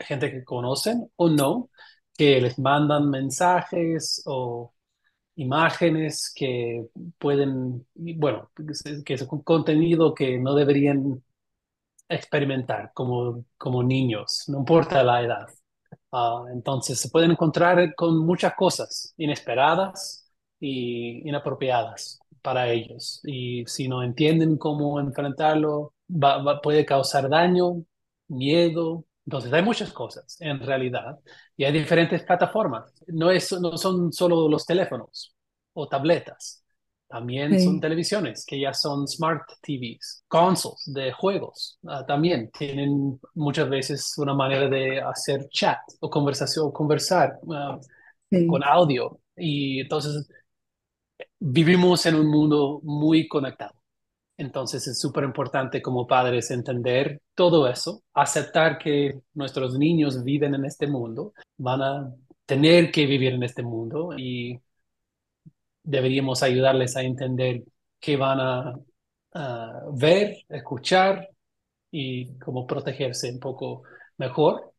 gente 0.00 0.30
que 0.30 0.44
conocen 0.44 1.10
o 1.16 1.28
no, 1.28 1.70
que 2.16 2.40
les 2.40 2.58
mandan 2.58 3.10
mensajes 3.10 4.22
o 4.26 4.72
imágenes 5.40 6.32
que 6.34 6.86
pueden, 7.18 7.86
bueno, 7.94 8.50
que 8.56 8.64
es 8.72 9.04
que 9.04 9.14
es 9.14 9.22
un 9.22 9.42
contenido 9.42 10.14
que 10.14 10.38
no 10.38 10.54
deberían 10.54 11.22
experimentar 12.08 12.92
como, 12.94 13.44
como 13.56 13.82
niños, 13.82 14.44
no 14.48 14.58
importa 14.58 15.02
la 15.04 15.22
edad. 15.22 15.46
Ah, 16.12 16.44
entonces 16.52 17.00
se 17.00 17.10
pueden 17.10 17.32
encontrar 17.32 17.94
con 17.94 18.18
muchas 18.26 18.54
cosas 18.54 19.14
inesperadas 19.16 20.30
y 20.60 21.28
inapropiadas 21.28 22.20
para 22.42 22.68
ellos. 22.70 23.20
Y 23.24 23.64
si 23.66 23.88
no 23.88 24.02
entienden 24.02 24.58
cómo 24.58 25.00
enfrentarlo, 25.00 25.94
va- 26.10 26.42
va- 26.42 26.60
puede 26.62 26.86
causar 26.86 27.28
daño, 27.28 27.84
miedo. 28.28 29.04
Entonces 29.30 29.52
hay 29.52 29.62
muchas 29.62 29.92
cosas 29.92 30.36
en 30.40 30.58
realidad 30.60 31.18
y 31.56 31.64
hay 31.64 31.72
diferentes 31.72 32.22
plataformas. 32.24 32.92
No, 33.08 33.30
es, 33.30 33.52
no 33.52 33.76
son 33.76 34.12
solo 34.12 34.48
los 34.48 34.66
teléfonos 34.66 35.34
o 35.74 35.88
tabletas. 35.88 36.64
También 37.08 37.58
son 37.58 37.80
televisiones 37.80 38.44
que 38.46 38.60
ya 38.60 38.72
son 38.74 39.06
smart 39.08 39.42
TVs, 39.62 40.24
consoles 40.28 40.82
de 40.86 41.12
juegos. 41.12 41.78
ah, 41.88 42.04
también 42.06 42.50
tienen 42.52 43.20
muchas 43.34 43.68
veces 43.68 44.14
una 44.18 44.34
manera 44.34 44.68
de 44.68 45.00
hacer 45.00 45.48
chat 45.50 45.78
o 46.00 46.10
conversación 46.10 46.66
o 46.66 46.72
conversar 46.72 47.38
ah, 47.52 47.78
Sí. 48.30 48.38
con 48.46 48.64
audio. 48.64 49.20
Y 49.36 49.80
entonces 49.80 50.28
vivimos 51.40 52.06
en 52.06 52.14
un 52.14 52.28
mundo 52.30 52.80
muy 52.84 53.26
conectado. 53.28 53.79
Entonces 54.40 54.88
es 54.88 54.98
súper 54.98 55.24
importante 55.24 55.82
como 55.82 56.06
padres 56.06 56.50
entender 56.50 57.20
todo 57.34 57.68
eso, 57.68 58.02
aceptar 58.14 58.78
que 58.78 59.20
nuestros 59.34 59.78
niños 59.78 60.24
viven 60.24 60.54
en 60.54 60.64
este 60.64 60.86
mundo, 60.86 61.34
van 61.58 61.82
a 61.82 62.14
tener 62.46 62.90
que 62.90 63.04
vivir 63.04 63.34
en 63.34 63.42
este 63.42 63.62
mundo 63.62 64.14
y 64.16 64.58
deberíamos 65.82 66.42
ayudarles 66.42 66.96
a 66.96 67.02
entender 67.02 67.64
qué 68.00 68.16
van 68.16 68.40
a, 68.40 68.74
a 69.34 69.82
ver, 69.92 70.38
escuchar 70.48 71.28
y 71.90 72.38
cómo 72.38 72.66
protegerse 72.66 73.30
un 73.30 73.40
poco 73.40 73.82
mejor. 74.16 74.72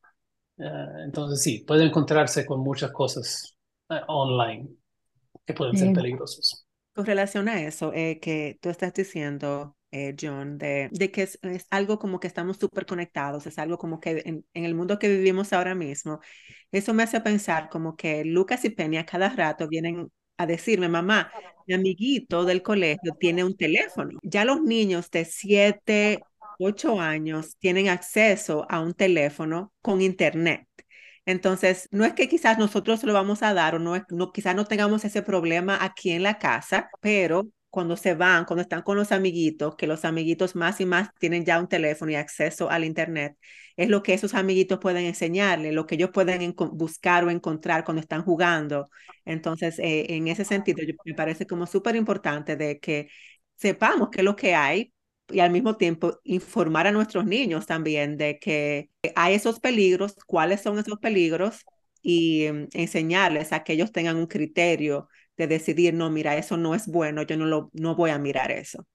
Eh, 0.58 0.64
entonces 1.06 1.42
sí, 1.44 1.64
pueden 1.68 1.90
encontrarse 1.90 2.48
con 2.48 2.62
muchas 2.62 2.92
cosas 2.92 3.56
eh, 3.90 4.02
online 4.08 4.70
que 5.46 5.54
pueden 5.54 5.78
ser 5.78 5.94
Sí. 6.28 6.61
Con 6.94 7.06
relación 7.06 7.48
a 7.48 7.62
eso 7.62 7.94
eh, 7.94 8.20
que 8.20 8.58
tú 8.62 8.70
estás 8.70 8.94
diciendo, 8.94 9.78
eh, 9.92 10.16
John, 10.20 10.58
de, 10.58 10.90
de 10.92 11.12
que 11.12 11.24
es, 11.24 11.40
es, 11.42 11.66
algo 11.70 12.00
como 12.00 12.20
que 12.20 12.28
estamos 12.28 12.58
súper 12.58 12.86
conectados, 12.86 13.48
es 13.48 13.58
algo 13.60 13.78
como 13.78 14.00
que 14.00 14.22
en, 14.26 14.46
en, 14.54 14.66
el 14.66 14.76
mundo 14.76 15.00
que 15.00 15.10
vivimos 15.10 15.54
ahora 15.54 15.76
mismo, 15.76 16.20
eso 16.72 16.94
me 16.94 17.04
hace 17.04 17.22
pensar 17.22 17.70
como 17.70 17.96
que 17.96 18.26
Lucas 18.26 18.66
y 18.66 18.70
Penny 18.72 18.98
a 18.98 19.06
cada 19.06 19.30
rato 19.30 19.68
vienen 19.68 20.12
a 20.38 20.46
decirme, 20.46 20.90
mamá, 20.90 21.32
mi 21.68 21.76
amiguito 21.76 22.46
del 22.46 22.62
colegio 22.62 23.14
tiene 23.20 23.44
un 23.44 23.56
teléfono. 23.56 24.20
Ya 24.24 24.46
los 24.46 24.62
niños 24.62 25.10
de 25.12 25.26
7, 25.26 26.20
8 26.60 27.00
años 27.00 27.58
tienen 27.60 27.90
acceso 27.90 28.66
a 28.70 28.80
un 28.82 28.94
teléfono 28.94 29.74
con 29.82 30.02
internet. 30.02 30.68
Entonces, 31.26 31.88
no 31.92 32.04
es 32.06 32.14
que 32.14 32.28
quizás 32.28 32.58
nosotros 32.58 33.04
lo 33.04 33.14
vamos 33.14 33.44
a 33.44 33.54
dar 33.54 33.76
o 33.76 33.80
no, 33.80 33.96
es, 33.96 34.04
no 34.10 34.32
quizás 34.32 34.56
no 34.56 34.66
tengamos 34.66 35.06
ese 35.06 35.22
problema 35.22 35.78
aquí 35.84 36.12
en 36.12 36.24
la 36.24 36.40
casa, 36.40 36.90
pero 37.00 37.48
cuando 37.70 37.96
se 37.96 38.16
van, 38.16 38.46
cuando 38.46 38.62
están 38.64 38.82
con 38.82 38.98
los 38.98 39.12
amiguitos, 39.12 39.76
que 39.76 39.88
los 39.88 40.04
amiguitos 40.04 40.56
más 40.56 40.82
y 40.82 40.86
más 40.86 41.10
tienen 41.20 41.46
ya 41.46 41.60
un 41.60 41.68
teléfono 41.70 42.12
y 42.12 42.16
acceso 42.16 42.70
al 42.70 42.84
Internet, 42.84 43.38
es 43.78 43.88
lo 43.90 44.04
que 44.04 44.14
esos 44.14 44.34
amiguitos 44.34 44.80
pueden 44.80 45.06
enseñarle, 45.06 45.72
lo 45.72 45.86
que 45.86 45.96
ellos 45.96 46.10
pueden 46.12 46.54
buscar 46.74 47.24
o 47.24 47.30
encontrar 47.30 47.84
cuando 47.86 48.02
están 48.02 48.24
jugando. 48.24 48.90
Entonces, 49.24 49.80
eh, 49.80 50.08
en 50.16 50.28
ese 50.28 50.44
sentido, 50.44 50.80
me 51.06 51.14
parece 51.14 51.46
como 51.48 51.66
súper 51.66 51.96
importante 51.96 52.56
de 52.58 52.80
que 52.80 53.10
sepamos 53.56 54.10
qué 54.12 54.20
es 54.22 54.26
lo 54.26 54.36
que 54.36 54.56
hay 54.56 54.92
y 55.32 55.40
al 55.40 55.52
mismo 55.52 55.78
tiempo 55.78 56.20
informar 56.24 56.88
a 56.88 56.92
nuestros 56.92 57.26
niños 57.26 57.66
también 57.66 58.18
de 58.18 58.40
que 58.40 58.90
hay 59.16 59.36
esos 59.36 59.60
peligros, 59.60 60.16
cuáles 60.26 60.62
son 60.62 60.80
esos 60.80 61.00
peligros 61.00 61.66
y 62.02 62.50
um, 62.50 62.68
enseñarles 62.74 63.54
a 63.54 63.64
que 63.64 63.74
ellos 63.74 63.92
tengan 63.92 64.18
un 64.18 64.28
criterio 64.28 65.08
de 65.38 65.48
decidir, 65.48 65.94
no, 65.94 66.10
mira, 66.10 66.38
eso 66.38 66.58
no 66.58 66.76
es 66.76 66.88
bueno, 66.88 67.24
yo 67.24 67.38
no, 67.38 67.46
lo, 67.46 67.70
no 67.74 67.96
voy 67.96 68.12
a 68.12 68.20
mirar 68.20 68.52
eso. 68.52 68.86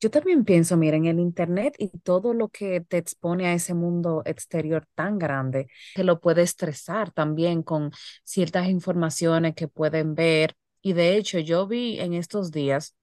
Yo 0.00 0.10
también 0.10 0.44
pienso, 0.44 0.76
mira, 0.76 0.96
en 0.96 1.06
el 1.06 1.18
Internet 1.20 1.74
y 1.78 1.88
todo 2.00 2.34
lo 2.34 2.48
que 2.48 2.82
te 2.82 2.98
expone 2.98 3.46
a 3.46 3.54
ese 3.54 3.72
mundo 3.74 4.22
exterior 4.26 4.86
tan 4.94 5.18
grande, 5.18 5.68
te 5.94 6.04
lo 6.04 6.20
puede 6.20 6.42
estresar 6.42 7.12
también 7.12 7.62
con 7.62 7.92
ciertas 8.24 8.68
informaciones 8.68 9.54
que 9.54 9.68
pueden 9.68 10.14
ver. 10.14 10.54
Y 10.82 10.92
de 10.92 11.16
hecho, 11.16 11.38
yo 11.38 11.66
vi 11.66 11.98
en 12.00 12.12
estos 12.12 12.50
días 12.50 12.95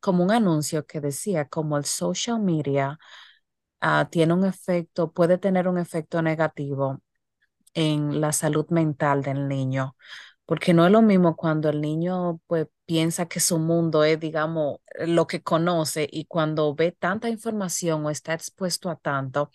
como 0.00 0.24
un 0.24 0.30
anuncio 0.32 0.86
que 0.86 1.00
decía 1.00 1.46
como 1.48 1.76
el 1.78 1.84
social 1.84 2.40
media 2.40 2.98
uh, 3.82 4.06
tiene 4.10 4.34
un 4.34 4.44
efecto, 4.44 5.12
puede 5.12 5.38
tener 5.38 5.68
un 5.68 5.78
efecto 5.78 6.22
negativo 6.22 7.00
en 7.74 8.20
la 8.20 8.32
salud 8.32 8.66
mental 8.70 9.22
del 9.22 9.48
niño, 9.48 9.96
porque 10.46 10.74
no 10.74 10.86
es 10.86 10.92
lo 10.92 11.02
mismo 11.02 11.36
cuando 11.36 11.68
el 11.70 11.80
niño 11.80 12.40
pues 12.46 12.66
piensa 12.86 13.26
que 13.26 13.40
su 13.40 13.58
mundo 13.58 14.04
es, 14.04 14.20
digamos, 14.20 14.78
lo 15.06 15.26
que 15.26 15.42
conoce 15.42 16.08
y 16.10 16.26
cuando 16.26 16.74
ve 16.74 16.92
tanta 16.92 17.28
información 17.30 18.04
o 18.06 18.10
está 18.10 18.34
expuesto 18.34 18.90
a 18.90 18.96
tanto, 18.96 19.50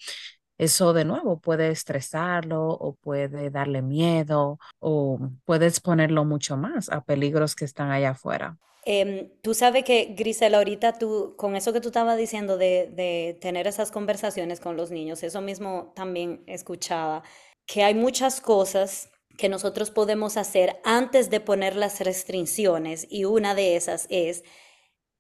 eso 0.58 0.94
de 0.94 1.06
nuevo 1.06 1.40
puede 1.40 1.70
estresarlo 1.70 2.68
o 2.68 2.96
puede 2.96 3.50
darle 3.50 3.82
miedo 3.82 4.60
o 4.80 5.20
puede 5.46 5.68
exponerlo 5.68 6.26
mucho 6.26 6.58
más 6.58 6.90
a 6.90 7.02
peligros 7.02 7.56
que 7.56 7.66
están 7.66 7.92
allá 7.92 8.12
afuera. 8.12 8.58
Eh, 8.92 9.38
tú 9.44 9.54
sabes 9.54 9.84
que, 9.84 10.16
Grisela, 10.18 10.58
ahorita 10.58 10.94
tú, 10.94 11.36
con 11.38 11.56
eso 11.56 11.72
que 11.74 11.80
tú 11.80 11.90
estabas 11.90 12.18
diciendo 12.18 12.58
de, 12.58 12.90
de 12.92 13.38
tener 13.40 13.68
esas 13.68 13.92
conversaciones 13.92 14.60
con 14.60 14.78
los 14.78 14.90
niños, 14.90 15.22
eso 15.22 15.42
mismo 15.42 15.94
también 15.96 16.44
escuchaba, 16.48 17.22
que 17.68 17.84
hay 17.84 17.94
muchas 17.94 18.42
cosas 18.42 19.12
que 19.38 19.48
nosotros 19.48 19.92
podemos 19.92 20.38
hacer 20.38 20.78
antes 20.84 21.30
de 21.30 21.40
poner 21.40 21.76
las 21.76 22.00
restricciones 22.00 23.06
y 23.12 23.26
una 23.26 23.54
de 23.54 23.76
esas 23.76 24.08
es, 24.10 24.44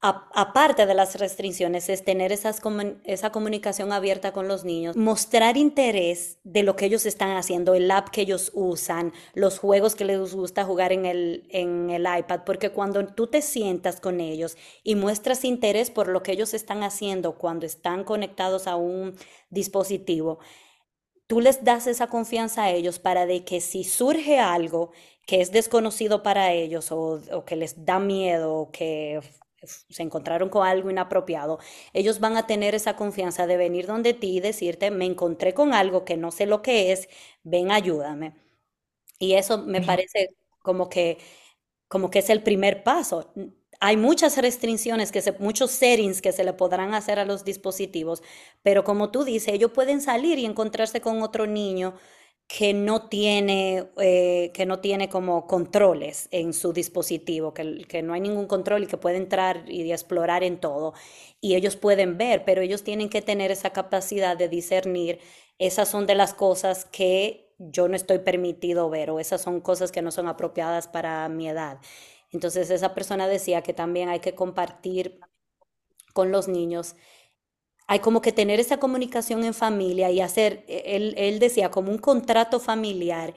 aparte 0.01 0.85
de 0.85 0.93
las 0.93 1.19
restricciones, 1.19 1.89
es 1.89 2.05
tener 2.05 2.31
esa 2.31 3.31
comunicación 3.31 3.91
abierta 3.91 4.31
con 4.31 4.47
los 4.47 4.63
niños, 4.63 4.95
mostrar 4.95 5.57
interés 5.57 6.37
de 6.45 6.63
lo 6.63 6.77
que 6.77 6.85
ellos 6.85 7.05
están 7.05 7.35
haciendo, 7.35 7.75
el 7.75 7.91
app 7.91 8.07
que 8.09 8.21
ellos 8.21 8.51
usan, 8.53 9.11
los 9.33 9.59
juegos 9.59 9.95
que 9.95 10.05
les 10.05 10.33
gusta 10.33 10.63
jugar 10.63 10.93
en 10.93 11.05
el, 11.05 11.47
en 11.49 11.89
el 11.89 12.03
iPad, 12.03 12.41
porque 12.45 12.71
cuando 12.71 13.05
tú 13.07 13.27
te 13.27 13.41
sientas 13.41 13.99
con 13.99 14.21
ellos 14.21 14.55
y 14.83 14.95
muestras 14.95 15.43
interés 15.43 15.91
por 15.91 16.07
lo 16.07 16.23
que 16.23 16.31
ellos 16.31 16.53
están 16.53 16.83
haciendo 16.83 17.37
cuando 17.37 17.65
están 17.65 18.05
conectados 18.05 18.67
a 18.67 18.77
un 18.77 19.17
dispositivo, 19.49 20.39
tú 21.27 21.41
les 21.41 21.65
das 21.65 21.87
esa 21.87 22.07
confianza 22.07 22.63
a 22.63 22.71
ellos 22.71 22.99
para 22.99 23.25
de 23.25 23.43
que 23.43 23.59
si 23.59 23.83
surge 23.83 24.39
algo 24.39 24.91
que 25.27 25.41
es 25.41 25.51
desconocido 25.51 26.23
para 26.23 26.53
ellos 26.53 26.91
o, 26.91 27.21
o 27.33 27.45
que 27.45 27.57
les 27.57 27.85
da 27.85 27.99
miedo 27.99 28.55
o 28.55 28.71
que 28.71 29.19
se 29.65 30.03
encontraron 30.03 30.49
con 30.49 30.65
algo 30.67 30.89
inapropiado, 30.89 31.59
ellos 31.93 32.19
van 32.19 32.37
a 32.37 32.47
tener 32.47 32.75
esa 32.75 32.95
confianza 32.95 33.47
de 33.47 33.57
venir 33.57 33.87
donde 33.87 34.13
ti 34.13 34.37
y 34.37 34.39
decirte, 34.39 34.91
me 34.91 35.05
encontré 35.05 35.53
con 35.53 35.73
algo 35.73 36.05
que 36.05 36.17
no 36.17 36.31
sé 36.31 36.45
lo 36.45 36.61
que 36.61 36.91
es, 36.91 37.09
ven, 37.43 37.71
ayúdame. 37.71 38.35
Y 39.19 39.33
eso 39.33 39.57
me 39.59 39.81
parece 39.81 40.29
como 40.61 40.89
que, 40.89 41.17
como 41.87 42.09
que 42.11 42.19
es 42.19 42.29
el 42.29 42.43
primer 42.43 42.83
paso 42.83 43.33
hay 43.81 43.97
muchas 43.97 44.37
restricciones, 44.37 45.11
que 45.11 45.21
se, 45.21 45.33
muchos 45.33 45.71
settings 45.71 46.21
que 46.21 46.33
se 46.33 46.43
le 46.43 46.53
podrán 46.53 46.93
hacer 46.95 47.19
a 47.19 47.25
los 47.25 47.45
dispositivos, 47.45 48.23
pero 48.63 48.83
como 48.83 49.11
tú 49.11 49.23
dices, 49.25 49.53
ellos 49.53 49.71
pueden 49.71 50.01
salir 50.01 50.39
y 50.39 50.45
encontrarse 50.45 51.01
con 51.01 51.21
otro 51.23 51.47
niño 51.47 51.95
que 52.49 52.73
no 52.73 53.09
tiene, 53.09 53.89
eh, 53.97 54.51
que 54.55 54.65
no 54.65 54.79
tiene 54.79 55.07
como 55.07 55.45
controles 55.45 56.27
en 56.31 56.53
su 56.53 56.73
dispositivo, 56.73 57.53
que, 57.53 57.85
que, 57.87 58.01
no 58.01 58.13
hay 58.13 58.21
ningún 58.21 58.47
control 58.47 58.83
y 58.83 58.87
que 58.87 58.97
puede 58.97 59.17
entrar 59.17 59.69
y 59.69 59.91
explorar 59.91 60.43
en 60.43 60.59
todo. 60.59 60.95
Y 61.41 61.53
ellos 61.55 61.75
pueden 61.75 62.17
ver, 62.17 62.43
pero 62.45 62.63
ellos 62.63 62.83
tienen 62.83 63.09
que 63.09 63.21
tener 63.21 63.51
esa 63.51 63.69
capacidad 63.69 64.35
de 64.35 64.49
discernir, 64.49 65.19
esas 65.59 65.89
son 65.89 66.07
de 66.07 66.15
las 66.15 66.33
cosas 66.33 66.85
que 66.85 67.53
yo 67.59 67.87
no 67.87 67.95
estoy 67.95 68.19
permitido 68.19 68.89
ver 68.89 69.11
o 69.11 69.19
esas 69.19 69.41
son 69.41 69.61
cosas 69.61 69.91
que 69.91 70.01
no 70.01 70.11
son 70.11 70.27
apropiadas 70.27 70.87
para 70.87 71.29
mi 71.29 71.47
edad. 71.49 71.79
Entonces 72.31 72.71
esa 72.71 72.95
persona 72.95 73.27
decía 73.27 73.61
que 73.61 73.73
también 73.73 74.09
hay 74.09 74.21
que 74.21 74.33
compartir 74.33 75.19
con 76.13 76.31
los 76.31 76.47
niños. 76.47 76.95
Hay 77.91 77.99
como 78.01 78.21
que 78.21 78.31
tener 78.31 78.59
esa 78.59 78.77
comunicación 78.77 79.43
en 79.43 79.55
familia 79.55 80.11
y 80.11 80.21
hacer, 80.21 80.63
e, 80.67 80.95
él, 80.95 81.15
él 81.17 81.39
decía, 81.39 81.71
como 81.71 81.91
un 81.91 81.97
contrato 81.97 82.59
familiar 82.59 83.33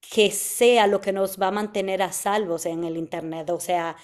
que 0.00 0.30
sea 0.30 0.86
lo 0.86 1.00
que 1.00 1.12
nos 1.12 1.40
va 1.40 1.48
a 1.48 1.50
mantener 1.50 2.02
a 2.02 2.12
salvos 2.12 2.66
en 2.66 2.84
el 2.84 2.96
Internet. 2.96 3.50
O 3.50 3.60
sea, 3.60 3.96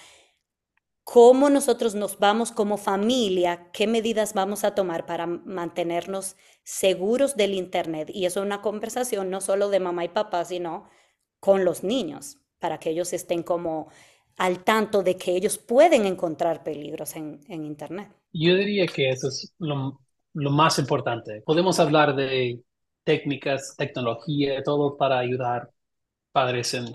cómo 1.05 1.49
nosotros 1.49 1.95
nos 1.95 2.19
vamos 2.19 2.51
como 2.51 2.77
familia, 2.77 3.69
qué 3.71 3.87
medidas 3.87 4.33
vamos 4.33 4.65
a 4.65 4.75
tomar 4.75 5.05
para 5.05 5.27
mantenernos 5.27 6.35
seguros 6.63 7.37
del 7.37 7.53
Internet. 7.53 8.09
Y 8.13 8.25
eso 8.25 8.41
es 8.41 8.45
una 8.45 8.61
conversación 8.61 9.29
no 9.29 9.39
solo 9.39 9.69
de 9.69 9.79
mamá 9.79 10.03
y 10.03 10.09
papá, 10.09 10.43
sino 10.45 10.89
con 11.39 11.63
los 11.63 11.83
niños, 11.83 12.39
para 12.59 12.79
que 12.79 12.89
ellos 12.89 13.13
estén 13.13 13.43
como 13.43 13.87
al 14.35 14.63
tanto 14.65 15.03
de 15.03 15.15
que 15.15 15.35
ellos 15.37 15.57
pueden 15.57 16.05
encontrar 16.05 16.63
peligros 16.63 17.15
en, 17.15 17.39
en 17.47 17.65
Internet. 17.65 18.09
Yo 18.37 18.55
diría 18.55 18.85
que 18.87 19.09
eso 19.09 19.29
es 19.29 19.53
lo, 19.59 19.99
más 20.33 20.77
importante. 20.79 21.41
Podemos 21.45 21.79
hablar 21.79 22.15
de 22.15 22.61
técnicas, 23.03 23.75
tecnología, 23.77 24.61
todo 24.63 24.97
para 24.97 25.19
ayudar 25.19 25.71
padres 26.31 26.73
en, 26.73 26.85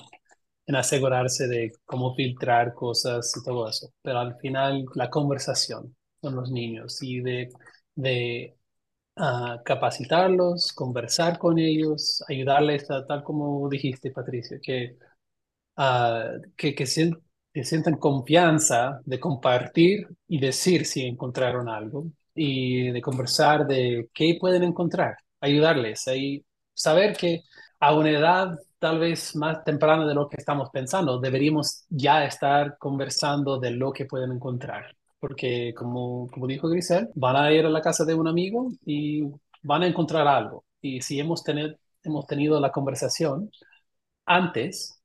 en 0.66 0.76
asegurarse 0.76 1.48
de 1.48 1.72
cómo 1.84 2.14
filtrar 2.14 2.74
cosas 2.74 3.32
y 3.36 3.44
todo 3.44 3.68
eso. 3.68 3.92
Pero 4.02 4.18
al 4.20 4.36
final 4.38 4.84
la 4.94 5.10
conversación 5.10 5.96
con 6.20 6.36
los 6.36 6.50
niños 6.50 7.02
y 7.02 7.20
de, 7.20 7.50
de 7.94 8.56
uh, 9.16 9.62
capacitarlos, 9.64 10.72
conversar 10.72 11.38
con 11.38 11.58
ellos, 11.58 12.22
ayudarles 12.28 12.90
a, 12.90 13.06
tal 13.06 13.24
como 13.24 13.68
dijiste, 13.68 14.10
Patricia, 14.12 14.58
que, 14.62 14.96
uh, 15.76 16.40
que, 16.56 16.74
que, 16.74 16.86
que 17.52 17.64
sientan 17.64 17.96
confianza 17.96 19.00
de 19.04 19.18
compartir 19.20 20.08
y 20.28 20.40
decir 20.40 20.86
si 20.86 21.02
encontraron 21.06 21.68
algo 21.68 22.06
y 22.34 22.90
de 22.90 23.02
conversar 23.02 23.66
de 23.66 24.08
qué 24.14 24.36
pueden 24.40 24.62
encontrar, 24.62 25.16
ayudarles 25.40 26.06
y 26.08 26.44
saber 26.74 27.16
que 27.16 27.42
a 27.80 27.94
una 27.94 28.10
edad 28.10 28.58
tal 28.78 28.98
vez 28.98 29.36
más 29.36 29.62
temprana 29.64 30.06
de 30.06 30.14
lo 30.14 30.28
que 30.28 30.36
estamos 30.38 30.70
pensando, 30.70 31.20
deberíamos 31.20 31.84
ya 31.90 32.24
estar 32.24 32.78
conversando 32.78 33.58
de 33.58 33.72
lo 33.72 33.92
que 33.92 34.06
pueden 34.06 34.32
encontrar. 34.32 34.96
Porque 35.18 35.74
como, 35.76 36.28
como 36.28 36.46
dijo 36.46 36.68
Grisel, 36.68 37.08
van 37.14 37.36
a 37.36 37.52
ir 37.52 37.66
a 37.66 37.70
la 37.70 37.82
casa 37.82 38.04
de 38.06 38.14
un 38.14 38.26
amigo 38.26 38.70
y 38.86 39.22
van 39.62 39.82
a 39.82 39.86
encontrar 39.86 40.26
algo. 40.26 40.64
Y 40.80 41.02
si 41.02 41.20
hemos, 41.20 41.44
hemos 42.02 42.26
tenido 42.26 42.58
la 42.58 42.72
conversación 42.72 43.50
antes, 44.26 44.99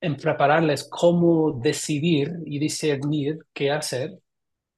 en 0.00 0.16
prepararles 0.16 0.88
cómo 0.88 1.52
decidir 1.52 2.38
y 2.46 2.58
discernir 2.58 3.38
qué 3.52 3.70
hacer, 3.70 4.18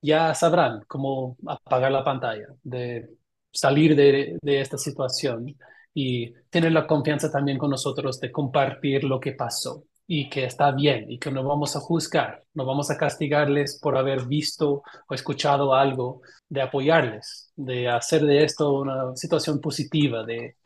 ya 0.01 0.35
sabrán 0.35 0.83
cómo 0.89 1.37
apagar 1.47 1.93
la 1.93 2.05
pantalla, 2.05 2.49
de 2.63 3.09
salir 3.53 3.95
de, 3.97 4.39
esta 4.43 4.79
situación 4.79 5.57
y 5.95 6.33
tener 6.51 6.73
la 6.73 6.87
confianza 6.87 7.31
también 7.31 7.59
con 7.59 7.71
nosotros 7.71 8.19
de 8.21 8.33
compartir 8.33 9.05
lo 9.05 9.21
que 9.21 9.33
pasó. 9.33 9.85
y 10.05 10.29
que 10.29 10.45
está 10.45 10.73
bien 10.73 11.11
y 11.11 11.19
que 11.19 11.31
no 11.31 11.45
vamos 11.45 11.77
a 11.77 11.81
juzgar, 11.81 12.45
no 12.55 12.67
vamos 12.67 12.91
a 12.91 12.99
castigarles 12.99 13.79
por 13.81 13.97
haber 13.97 14.27
visto 14.27 14.83
o 15.09 15.15
escuchado 15.15 15.75
algo, 15.75 16.23
de 16.49 16.61
apoyarles, 16.61 17.53
de 17.57 17.89
hacer 17.89 18.23
de 18.27 18.45
esto 18.45 18.81
una 18.81 19.17
situación 19.17 19.61
positiva, 19.61 20.25
de 20.25 20.57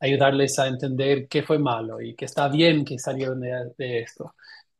ayudarles 0.00 0.58
a 0.58 0.66
entender 0.68 1.28
qué 1.28 1.42
fue 1.42 1.58
malo 1.58 2.00
y 2.00 2.14
que 2.14 2.24
está 2.26 2.48
bien 2.48 2.84
que 2.84 2.98
salieron 2.98 3.40
de, 3.40 4.00
esto. 4.00 4.34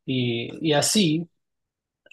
Y, 0.05 0.67
y 0.69 0.73
así 0.73 1.27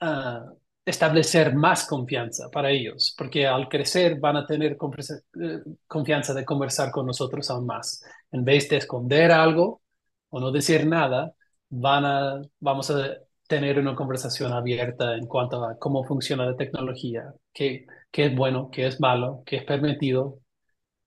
uh, 0.00 0.54
establecer 0.84 1.54
más 1.54 1.86
confianza 1.86 2.50
para 2.50 2.70
ellos, 2.70 3.14
porque 3.16 3.46
al 3.46 3.68
crecer 3.68 4.18
van 4.18 4.36
a 4.36 4.46
tener 4.46 4.76
confianza 4.76 6.34
de 6.34 6.44
conversar 6.44 6.90
con 6.90 7.06
nosotros 7.06 7.50
aún 7.50 7.66
más. 7.66 8.04
En 8.32 8.44
vez 8.44 8.68
de 8.68 8.78
esconder 8.78 9.30
algo 9.32 9.82
o 10.30 10.40
no 10.40 10.50
decir 10.50 10.86
nada, 10.86 11.34
van 11.68 12.48
vamos 12.60 12.90
a 12.90 13.16
tener 13.46 13.78
una 13.78 13.94
conversación 13.94 14.52
abierta 14.52 15.14
en 15.16 15.26
cuanto 15.26 15.64
a 15.64 15.78
cómo 15.78 16.04
funciona 16.04 16.46
la 16.46 16.56
tecnología, 16.56 17.32
qué, 17.52 17.86
qué 18.10 18.26
es 18.26 18.36
bueno, 18.36 18.70
qué 18.70 18.86
es 18.86 19.00
malo, 19.00 19.42
qué 19.46 19.56
es 19.56 19.64
permitido, 19.64 20.40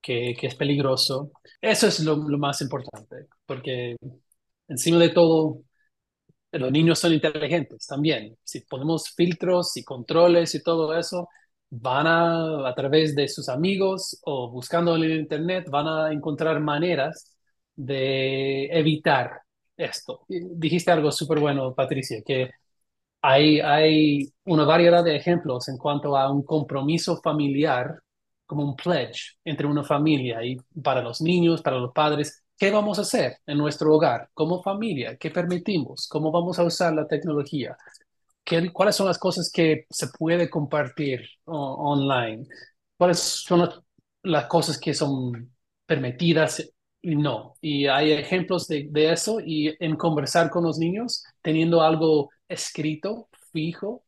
qué 0.05 0.47
es 0.47 0.55
peligroso. 0.55 1.31
Eso 1.62 1.88
es 1.88 2.00
lo, 2.01 2.17
más 2.17 2.62
importante, 2.62 3.27
porque 3.45 3.95
encima 4.67 5.00
de 5.00 5.09
todo, 5.09 5.63
los 6.51 6.71
niños 6.71 7.00
son 7.00 7.13
inteligentes 7.13 7.88
también. 7.88 8.38
Si 8.43 8.62
ponemos 8.62 9.09
filtros 9.15 9.75
y 9.77 9.83
controles 9.83 10.55
y 10.55 10.63
todo 10.63 10.97
eso, 10.97 11.29
van 11.69 12.07
a, 12.07 12.69
a 12.69 12.75
través 12.75 13.15
de 13.15 13.27
sus 13.27 13.50
amigos 13.50 14.19
o 14.24 14.51
buscando 14.51 14.95
en 14.95 15.12
Internet, 15.12 15.69
van 15.69 15.88
a 15.88 16.12
encontrar 16.13 16.59
maneras 16.62 17.35
de 17.75 18.65
evitar 18.67 19.41
esto. 19.77 20.25
Dijiste 20.27 20.91
algo 20.91 21.12
súper 21.12 21.39
bueno, 21.39 21.74
Patricia, 21.75 22.21
que 22.25 22.51
hay, 23.21 23.59
hay 23.62 24.33
una 24.45 24.65
variedad 24.65 25.03
de 25.03 25.15
ejemplos 25.15 25.67
en 25.69 25.77
cuanto 25.77 26.15
a 26.17 26.31
un 26.31 26.43
compromiso 26.43 27.17
familiar, 27.21 28.00
como 28.45 28.63
un 28.63 28.75
pledge 28.75 29.37
entre 29.43 29.67
una 29.67 29.83
familia 29.83 30.43
y 30.43 30.57
para 30.83 31.01
los 31.01 31.21
niños, 31.21 31.61
para 31.61 31.77
los 31.77 31.91
padres, 31.93 32.45
¿Qué 32.57 32.71
vamos 32.71 32.97
a 32.99 33.01
hacer 33.01 33.39
en 33.45 33.57
nuestro 33.57 33.93
hogar 33.93 34.29
como 34.33 34.63
familia? 34.63 35.17
¿Qué 35.17 35.29
permitimos? 35.29 36.07
¿Cómo 36.07 36.31
vamos 36.31 36.57
a 36.57 36.63
usar 36.63 36.93
la 36.93 37.05
tecnología? 37.07 37.77
¿Qué, 38.43 38.71
¿Cuáles 38.71 38.95
son 38.95 39.07
las 39.07 39.17
cosas 39.19 39.51
que 39.51 39.85
se 39.89 40.07
puede 40.07 40.49
compartir 40.49 41.27
online? 41.45 42.47
¿Cuáles 42.97 43.19
son 43.19 43.59
las, 43.61 43.81
las, 44.23 44.45
cosas 44.47 44.79
que 44.79 44.93
son 44.93 45.53
permitidas 45.85 46.63
y 47.01 47.15
no? 47.15 47.55
Y 47.61 47.87
hay 47.87 48.13
ejemplos 48.13 48.67
de, 48.67 48.87
de 48.89 49.11
eso 49.11 49.39
y 49.41 49.75
en 49.79 49.97
conversar 49.97 50.49
con 50.49 50.63
los 50.63 50.77
niños, 50.77 51.25
teniendo 51.41 51.81
algo 51.81 52.29
escrito, 52.47 53.27
fijo, 53.51 54.03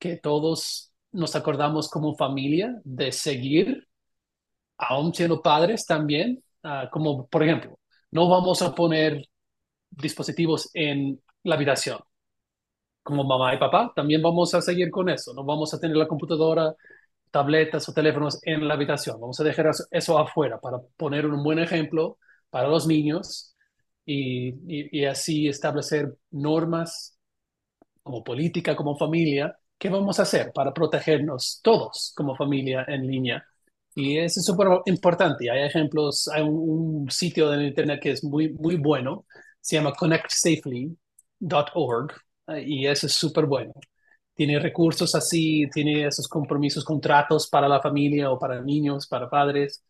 que 0.00 0.16
todos 0.16 0.92
nos 1.14 1.36
acordamos 1.36 1.88
como 1.88 2.14
familia 2.16 2.80
de 2.84 3.12
seguir, 3.12 3.86
aún 4.76 5.14
siendo 5.14 5.40
padres 5.40 5.86
también, 5.86 6.42
uh, 6.64 6.90
como 6.90 7.26
por 7.28 7.42
ejemplo, 7.44 7.78
no 8.10 8.28
vamos 8.28 8.62
a 8.62 8.74
poner 8.74 9.24
dispositivos 9.90 10.70
en 10.74 11.20
la 11.44 11.54
habitación. 11.54 11.98
Como 13.02 13.22
mamá 13.24 13.54
y 13.54 13.58
papá, 13.58 13.92
también 13.94 14.22
vamos 14.22 14.54
a 14.54 14.62
seguir 14.62 14.90
con 14.90 15.08
eso. 15.08 15.34
No 15.34 15.44
vamos 15.44 15.72
a 15.74 15.78
tener 15.78 15.96
la 15.96 16.08
computadora, 16.08 16.74
tabletas 17.30 17.88
o 17.88 17.94
teléfonos 17.94 18.40
en 18.42 18.66
la 18.66 18.74
habitación. 18.74 19.20
Vamos 19.20 19.38
a 19.40 19.44
dejar 19.44 19.70
eso 19.90 20.18
afuera 20.18 20.58
para 20.60 20.78
poner 20.96 21.26
un 21.26 21.42
buen 21.44 21.58
ejemplo 21.58 22.18
para 22.50 22.68
los 22.68 22.86
niños 22.86 23.54
y, 24.06 24.54
y 24.98 25.04
así 25.04 25.48
establecer 25.48 26.14
normas 26.30 27.18
como 28.02 28.24
política, 28.24 28.76
como 28.76 28.96
familia, 28.96 29.56
¿qué 29.78 29.88
vamos 29.88 30.18
a 30.18 30.22
hacer 30.22 30.52
para 30.52 30.72
protegernos 30.72 31.60
todos 31.62 32.12
como 32.16 32.36
familia 32.36 32.84
en 32.88 33.06
línea 33.06 33.44
y 33.94 34.18
es 34.18 34.34
súper 34.44 34.68
importante. 34.86 35.50
Hay 35.50 35.62
ejemplos, 35.62 36.28
hay 36.28 36.42
un, 36.42 37.08
sitio 37.10 37.52
en 37.54 37.62
internet 37.62 38.00
que 38.02 38.10
es 38.12 38.24
muy, 38.24 38.52
muy 38.52 38.76
bueno, 38.76 39.26
se 39.60 39.76
llama 39.76 39.92
connectsafely.org 39.92 42.12
y 42.66 42.86
eso 42.86 43.06
es 43.06 43.12
súper 43.14 43.46
bueno. 43.46 43.72
Tiene 44.34 44.58
recursos 44.58 45.14
así, 45.14 45.68
tiene 45.72 46.06
esos 46.06 46.28
compromisos, 46.28 46.84
contratos 46.84 47.48
para 47.48 47.68
la 47.68 47.80
familia 47.80 48.30
o 48.30 48.38
para 48.38 48.60
niños, 48.60 49.06
para 49.06 49.30
padres, 49.30 49.82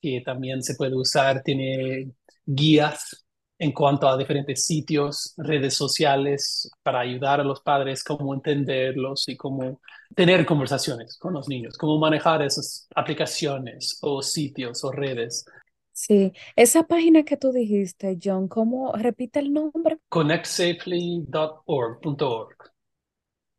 que 0.00 0.22
también 0.24 0.62
se 0.62 0.74
puede 0.74 0.96
usar. 0.96 1.42
Tiene 1.42 2.12
guías 2.46 3.24
en 3.60 3.70
cuanto 3.72 4.08
a 4.08 4.16
diferentes 4.16 4.64
sitios, 4.64 5.34
redes 5.36 5.74
sociales, 5.74 6.70
para 6.82 7.00
ayudar 7.00 7.40
a 7.40 7.44
los 7.44 7.60
padres 7.60 8.02
cómo 8.02 8.32
entenderlos 8.32 9.28
y 9.28 9.36
cómo 9.36 9.82
tener 10.16 10.46
conversaciones 10.46 11.18
con 11.18 11.34
los 11.34 11.46
niños, 11.46 11.76
cómo 11.76 11.98
manejar 11.98 12.40
esas 12.40 12.88
aplicaciones 12.96 13.98
o 14.00 14.22
sitios 14.22 14.82
o 14.82 14.90
redes. 14.90 15.44
Sí, 15.92 16.32
esa 16.56 16.84
página 16.84 17.22
que 17.22 17.36
tú 17.36 17.52
dijiste, 17.52 18.18
John, 18.22 18.48
¿cómo 18.48 18.94
repite 18.94 19.40
el 19.40 19.52
nombre? 19.52 19.98
connectsafely.org.org. 20.08 22.56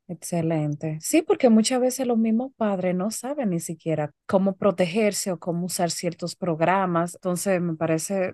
Excelente. 0.08 0.98
Sí, 1.00 1.22
porque 1.22 1.50
muchas 1.50 1.80
veces 1.80 2.08
los 2.08 2.18
mismos 2.18 2.52
padres 2.58 2.96
no 2.96 3.12
saben 3.12 3.52
ni 3.52 3.60
siquiera 3.60 4.12
cómo 4.26 4.56
protegerse 4.56 5.32
o 5.32 5.38
cómo 5.38 5.68
usar 5.68 5.92
ciertos 5.92 6.36
programas. 6.36 7.14
Entonces, 7.14 7.62
me 7.62 7.76
parece 7.76 8.34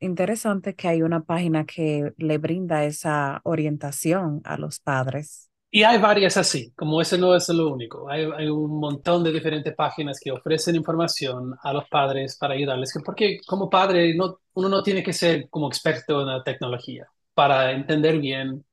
interesante 0.00 0.74
que 0.74 0.88
hay 0.88 1.02
una 1.02 1.22
página 1.22 1.64
que 1.64 2.12
le 2.16 2.38
brinda 2.38 2.84
esa 2.84 3.40
orientación 3.44 4.40
a 4.44 4.56
los 4.58 4.80
padres. 4.80 5.50
Y 5.70 5.82
hay 5.82 5.98
varias 5.98 6.36
así, 6.36 6.72
como 6.76 7.00
ese 7.00 7.18
no 7.18 7.34
es 7.34 7.48
lo 7.48 7.72
único. 7.72 8.08
Hay, 8.08 8.24
un 8.48 8.78
montón 8.80 9.22
de 9.24 9.32
diferentes 9.32 9.74
páginas 9.74 10.18
que 10.18 10.30
ofrecen 10.30 10.76
información 10.76 11.54
a 11.62 11.72
los 11.72 11.88
padres 11.88 12.36
para 12.38 12.54
ayudarles, 12.54 12.94
porque 13.04 13.40
como 13.46 13.68
padre 13.68 14.14
no, 14.14 14.38
uno 14.54 14.68
no 14.68 14.82
tiene 14.82 15.02
que 15.02 15.12
ser 15.12 15.50
como 15.50 15.68
experto 15.68 16.22
en 16.22 16.28
la 16.28 16.42
tecnología 16.42 17.06
para 17.34 17.72
entender 17.72 18.18
bien 18.18 18.64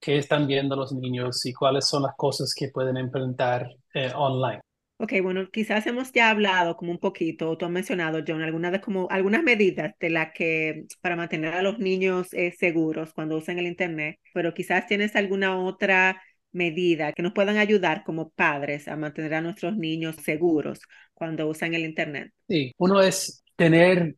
qué 0.00 0.18
están 0.18 0.46
viendo 0.46 0.76
los 0.76 0.92
niños 0.92 1.46
y 1.46 1.54
cuáles 1.54 1.86
son 1.88 2.02
las 2.02 2.16
cosas 2.16 2.52
que 2.54 2.68
pueden 2.68 2.96
enfrentar 2.96 3.68
eh, 3.94 4.12
online. 4.14 4.60
Ok, 5.02 5.14
bueno, 5.20 5.50
quizás 5.50 5.84
hemos 5.88 6.12
ya 6.12 6.30
hablado 6.30 6.76
como 6.76 6.92
un 6.92 6.98
poquito, 7.00 7.58
tú 7.58 7.64
has 7.64 7.72
mencionado, 7.72 8.20
John, 8.24 8.40
algunas 8.40 8.70
de 8.70 8.80
como 8.80 9.08
algunas 9.10 9.42
medidas 9.42 9.94
de 9.98 10.10
las 10.10 10.28
que 10.32 10.84
para 11.00 11.16
mantener 11.16 11.54
a 11.54 11.62
los 11.62 11.80
niños 11.80 12.32
eh, 12.32 12.54
seguros 12.56 13.12
cuando 13.12 13.36
usan 13.36 13.58
el 13.58 13.66
internet, 13.66 14.20
pero 14.32 14.54
quizás 14.54 14.86
tienes 14.86 15.16
alguna 15.16 15.58
otra 15.58 16.22
medida 16.52 17.12
que 17.12 17.22
nos 17.22 17.32
puedan 17.32 17.56
ayudar 17.56 18.04
como 18.04 18.30
padres 18.30 18.86
a 18.86 18.94
mantener 18.94 19.34
a 19.34 19.40
nuestros 19.40 19.76
niños 19.76 20.14
seguros 20.22 20.78
cuando 21.14 21.48
usan 21.48 21.74
el 21.74 21.84
internet. 21.84 22.30
Sí, 22.46 22.72
uno 22.78 23.00
es 23.00 23.42
tener 23.56 24.14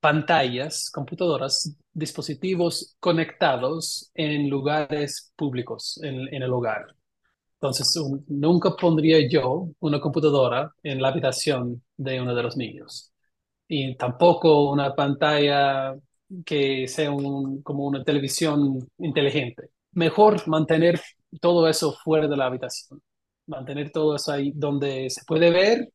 pantallas, 0.00 0.90
computadoras, 0.90 1.76
dispositivos 1.92 2.96
conectados 2.98 4.10
en 4.14 4.48
lugares 4.48 5.34
públicos 5.36 6.00
en, 6.02 6.34
en 6.34 6.42
el 6.42 6.50
hogar. 6.50 6.86
Entonces, 7.64 7.96
un, 7.96 8.24
nunca 8.28 8.76
pondría 8.76 9.26
yo 9.28 9.70
una 9.80 9.98
computadora 10.00 10.70
en 10.82 11.00
la 11.00 11.08
habitación 11.08 11.82
de 11.96 12.20
uno 12.20 12.34
de 12.34 12.42
los 12.42 12.56
niños. 12.58 13.10
Y 13.68 13.96
tampoco 13.96 14.70
una 14.70 14.94
pantalla 14.94 15.94
que 16.44 16.86
sea 16.88 17.10
un, 17.10 17.62
como 17.62 17.86
una 17.86 18.04
televisión 18.04 18.86
inteligente. 18.98 19.70
Mejor 19.92 20.46
mantener 20.48 21.00
todo 21.40 21.66
eso 21.68 21.92
fuera 22.04 22.28
de 22.28 22.36
la 22.36 22.46
habitación. 22.46 23.00
Mantener 23.46 23.90
todo 23.92 24.16
eso 24.16 24.32
ahí 24.32 24.52
donde 24.54 25.08
se 25.10 25.22
puede 25.26 25.50
ver 25.50 25.90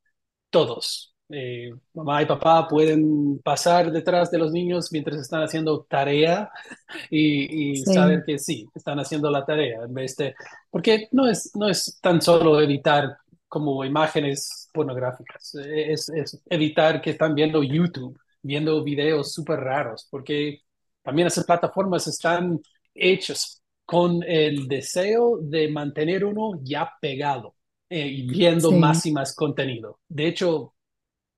todos. 0.50 1.09
Eh, 1.32 1.72
mamá 1.94 2.24
y 2.24 2.26
papá 2.26 2.68
pueden 2.68 3.40
pasar 3.40 3.92
detrás 3.92 4.32
de 4.32 4.40
los 4.40 4.52
niños 4.52 4.92
mientras 4.92 5.22
están 5.22 5.44
haciendo 5.44 5.86
tarea 5.88 6.50
y, 7.10 7.74
y 7.74 7.78
sí. 7.78 7.94
saber 7.94 8.24
que 8.26 8.40
sí, 8.40 8.68
están 8.74 9.00
haciendo 9.00 9.30
la 9.30 9.46
tarea 9.46 9.84
en 9.84 9.94
vez 9.94 10.16
de... 10.16 10.34
Porque 10.72 11.08
no 11.12 11.28
es, 11.28 11.52
no 11.56 11.70
es 11.70 12.00
tan 12.02 12.22
solo 12.22 12.60
evitar 12.60 13.18
como 13.48 13.84
imágenes 13.84 14.70
pornográficas, 14.74 15.56
es, 15.56 16.10
es 16.10 16.42
evitar 16.50 17.02
que 17.02 17.12
están 17.12 17.34
viendo 17.34 17.64
YouTube, 17.64 18.18
viendo 18.42 18.84
videos 18.84 19.34
súper 19.34 19.60
raros, 19.60 20.08
porque 20.10 20.62
también 21.02 21.28
esas 21.28 21.46
plataformas 21.46 22.08
están 22.08 22.60
hechas 22.94 23.64
con 23.86 24.22
el 24.24 24.68
deseo 24.68 25.40
de 25.42 25.68
mantener 25.70 26.24
uno 26.24 26.60
ya 26.62 26.92
pegado 27.02 27.56
eh, 27.90 28.08
y 28.08 28.28
viendo 28.28 28.70
sí. 28.70 28.76
más 28.76 29.06
y 29.08 29.12
más 29.12 29.36
contenido. 29.36 30.00
De 30.08 30.28
hecho, 30.28 30.76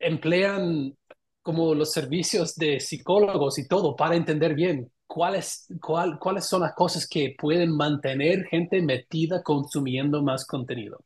emplean 0.01 0.95
como 1.41 1.73
los 1.75 1.91
servicios 1.91 2.55
de 2.55 2.79
psicólogos 2.79 3.57
y 3.59 3.67
todo 3.67 3.95
para 3.95 4.15
entender 4.15 4.53
bien 4.55 4.91
cuáles, 5.07 5.67
cuál, 5.81 6.19
cuáles 6.19 6.45
son 6.45 6.61
las 6.61 6.73
cosas 6.75 7.07
que 7.07 7.35
pueden 7.37 7.75
mantener 7.75 8.45
gente 8.45 8.81
metida 8.81 9.43
consumiendo 9.43 10.21
más 10.23 10.45
contenido. 10.45 11.03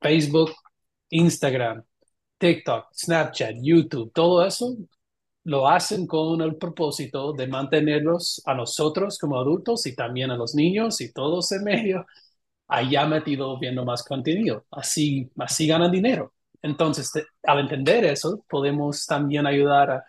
Facebook, 0.00 0.52
Instagram, 1.10 1.82
TikTok, 2.38 2.86
Snapchat, 2.94 3.56
YouTube, 3.62 4.12
todo 4.12 4.44
eso 4.44 4.76
lo 5.44 5.68
hacen 5.68 6.06
con 6.06 6.40
el 6.42 6.56
propósito 6.56 7.32
de 7.32 7.46
mantenerlos 7.46 8.42
a 8.46 8.54
nosotros 8.54 9.18
como 9.18 9.38
adultos 9.38 9.86
y 9.86 9.94
también 9.94 10.30
a 10.30 10.36
los 10.36 10.54
niños 10.54 11.00
y 11.00 11.12
todos 11.12 11.52
en 11.52 11.64
medio 11.64 12.06
allá 12.68 13.06
metido 13.06 13.58
viendo 13.58 13.84
más 13.84 14.04
contenido. 14.04 14.66
Así, 14.70 15.30
así 15.38 15.66
ganan 15.68 15.92
dinero. 15.92 16.34
Entonces, 16.66 17.12
al 17.44 17.60
entender 17.60 18.04
eso, 18.04 18.44
podemos 18.48 19.06
también 19.06 19.46
ayudar 19.46 19.90
a 19.90 20.04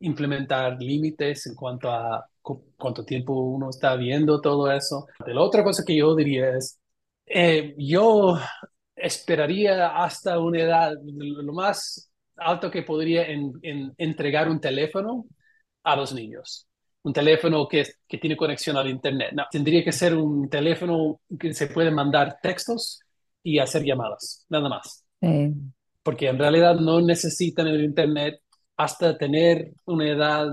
implementar 0.00 0.80
límites 0.80 1.46
en 1.46 1.54
cuanto 1.54 1.90
a 1.90 2.24
cuánto 2.76 3.04
tiempo 3.04 3.32
uno 3.32 3.70
está 3.70 3.96
viendo 3.96 4.40
todo 4.40 4.70
eso. 4.70 5.06
La 5.26 5.40
otra 5.40 5.64
cosa 5.64 5.82
que 5.84 5.96
yo 5.96 6.14
diría 6.14 6.56
es, 6.56 6.78
eh, 7.26 7.74
yo 7.76 8.38
esperaría 8.94 9.88
hasta 9.96 10.38
una 10.38 10.60
edad, 10.62 10.92
lo 11.02 11.52
más 11.52 12.08
alto 12.36 12.70
que 12.70 12.82
podría 12.82 13.26
en, 13.26 13.52
entregar 13.98 14.48
un 14.48 14.60
teléfono 14.60 15.26
a 15.82 15.96
los 15.96 16.14
niños. 16.14 16.68
Un 17.02 17.12
teléfono 17.12 17.66
que, 17.66 17.84
que 18.06 18.18
tiene 18.18 18.36
conexión 18.36 18.76
al 18.76 18.88
Internet. 18.88 19.32
No, 19.32 19.44
tendría 19.50 19.82
que 19.82 19.92
ser 19.92 20.14
un 20.14 20.48
teléfono 20.48 21.20
que 21.38 21.52
se 21.52 21.66
puede 21.68 21.90
mandar 21.90 22.38
textos 22.40 23.00
y 23.42 23.58
hacer 23.58 23.82
llamadas, 23.84 24.44
nada 24.48 24.68
más. 24.68 25.04
Porque 26.06 26.28
en 26.28 26.38
realidad 26.38 26.76
no 26.76 27.00
necesitan 27.02 27.66
el 27.66 27.82
Internet 27.84 28.40
hasta 28.76 29.18
tener 29.18 29.72
una 29.86 30.08
edad 30.08 30.46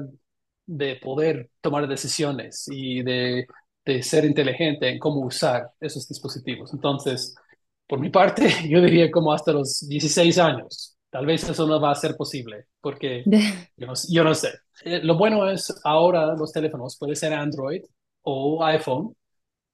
de 0.65 0.95
poder 0.95 1.51
tomar 1.61 1.87
decisiones 1.87 2.67
y 2.71 3.03
de, 3.03 3.45
de 3.85 4.01
ser 4.01 4.25
inteligente 4.25 4.89
en 4.89 4.97
cómo 4.97 5.21
usar 5.21 5.69
esos 5.79 6.07
dispositivos. 6.07 6.73
Entonces, 6.73 7.35
por 7.87 7.99
mi 7.99 8.09
parte, 8.09 8.49
yo 8.67 8.81
diría 8.81 9.11
como 9.11 9.31
hasta 9.31 9.53
los 9.53 9.87
16 9.87 10.39
años. 10.39 10.97
Tal 11.11 11.27
vez 11.27 11.47
eso 11.47 11.67
no 11.67 11.79
va 11.79 11.91
a 11.91 11.95
ser 11.95 12.15
posible, 12.15 12.65
porque 12.81 13.23
yo 13.77 13.85
no, 13.85 13.93
yo 14.09 14.23
no 14.23 14.33
sé. 14.33 14.53
Eh, 14.83 15.01
lo 15.03 15.15
bueno 15.19 15.47
es 15.51 15.71
ahora 15.83 16.33
los 16.35 16.51
teléfonos, 16.51 16.97
puede 16.97 17.15
ser 17.15 17.31
Android 17.33 17.83
o 18.23 18.65
iPhone, 18.65 19.15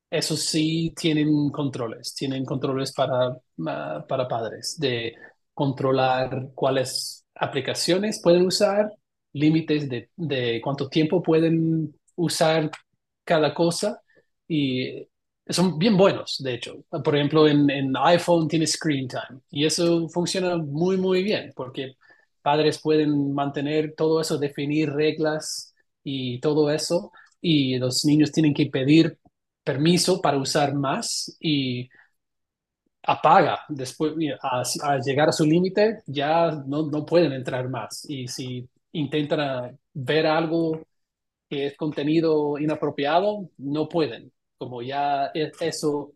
esos 0.10 0.42
sí 0.42 0.94
tienen 1.00 1.52
controles, 1.52 2.14
tienen 2.16 2.44
controles 2.44 2.92
para, 2.94 3.38
ah, 3.68 4.06
para 4.10 4.28
padres, 4.28 4.78
de 4.78 5.14
controlar 5.60 6.52
cuáles 6.56 7.26
aplicaciones 7.36 8.22
pueden 8.24 8.46
usar, 8.46 8.90
límites 9.34 9.90
de, 9.90 10.10
de 10.16 10.62
cuánto 10.64 10.88
tiempo 10.88 11.22
pueden 11.22 11.94
usar 12.16 12.72
cada 13.26 13.54
cosa 13.54 14.02
y 14.48 15.06
son 15.50 15.78
bien 15.78 15.98
buenos, 15.98 16.38
de 16.42 16.54
hecho. 16.54 16.86
Por 17.04 17.14
ejemplo, 17.14 17.46
en, 17.46 17.70
en, 17.70 17.94
iPhone 17.98 18.48
tiene 18.48 18.66
Screen 18.68 19.10
Time 19.10 19.42
y 19.52 19.66
eso 19.66 20.08
funciona 20.08 20.56
muy, 20.56 20.96
muy 20.96 21.24
bien 21.24 21.52
porque 21.54 21.98
padres 22.42 22.80
pueden 22.82 23.34
mantener 23.34 23.96
todo 23.98 24.22
eso, 24.22 24.38
definir 24.38 24.90
reglas 24.92 25.76
y 26.06 26.40
todo 26.40 26.72
eso 26.72 27.12
y 27.42 27.78
los 27.80 28.06
niños 28.06 28.32
tienen 28.32 28.54
que 28.54 28.68
pedir 28.68 29.18
permiso 29.66 30.22
para 30.22 30.38
usar 30.38 30.74
más 30.74 31.36
y 31.42 31.90
apaga 33.10 33.62
después 33.70 34.14
al 34.42 35.02
llegar 35.02 35.30
a 35.30 35.32
su 35.32 35.44
límite 35.46 36.04
ya 36.06 36.52
no, 36.68 36.84
no 36.88 37.06
pueden 37.06 37.34
entrar 37.34 37.68
más. 37.70 38.06
Y 38.10 38.28
si 38.28 38.70
intentan 38.92 39.80
ver 39.94 40.28
algo 40.28 40.82
que 41.50 41.68
es 41.68 41.78
contenido 41.78 42.58
inapropiado 42.60 43.50
no 43.58 43.90
pueden. 43.90 44.32
Como 44.58 44.82
ya 44.84 45.32
e, 45.34 45.52
eso 45.62 46.14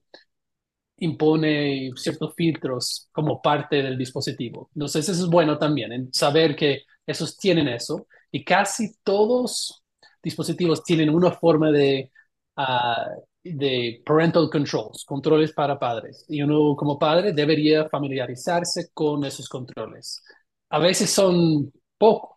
impone 0.98 1.92
ciertos 1.96 2.34
filtros 2.36 3.10
como 3.12 3.42
parte 3.42 3.78
del 3.82 3.98
dispositivo. 3.98 4.70
Entonces 4.76 5.10
eso 5.10 5.24
es 5.24 5.30
bueno 5.30 5.58
también, 5.58 5.92
en 5.92 6.14
saber 6.14 6.56
que 6.56 6.84
esos 7.06 7.38
tienen 7.38 7.68
eso. 7.68 8.08
Y 8.32 8.44
casi 8.44 8.96
todos 9.04 9.84
dispositivos 10.22 10.84
tienen 10.84 11.10
una 11.10 11.32
forma 11.32 11.72
de, 11.72 12.12
ah, 12.56 13.08
de 13.44 14.02
parental 14.06 14.50
controls, 14.52 15.06
controles 15.06 15.52
para 15.54 15.80
padres. 15.80 16.26
Y 16.30 16.42
uno 16.42 16.76
como 16.76 16.98
padre 16.98 17.34
debería 17.34 17.90
familiarizarse 17.90 18.90
con 18.94 19.26
esos 19.26 19.50
controles. 19.50 20.24
A 20.70 20.80
veces 20.80 21.10
son 21.10 21.72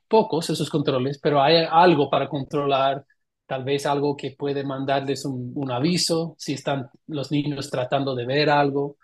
pocos 0.09 0.51
esos 0.51 0.71
controles, 0.71 1.19
pero 1.21 1.41
hay 1.43 1.67
algo 1.71 2.11
para 2.11 2.29
controlar 2.29 3.05
tal 3.47 3.65
vez 3.65 3.87
algo 3.87 4.17
que 4.17 4.33
puede 4.33 4.65
mandarles 4.65 5.25
un, 5.25 5.71
aviso 5.71 6.35
si 6.39 6.55
están 6.55 6.91
los 7.07 7.31
niños 7.31 7.71
tratando 7.71 8.15
de 8.15 8.27
ver 8.27 8.51
algo, 8.51 8.99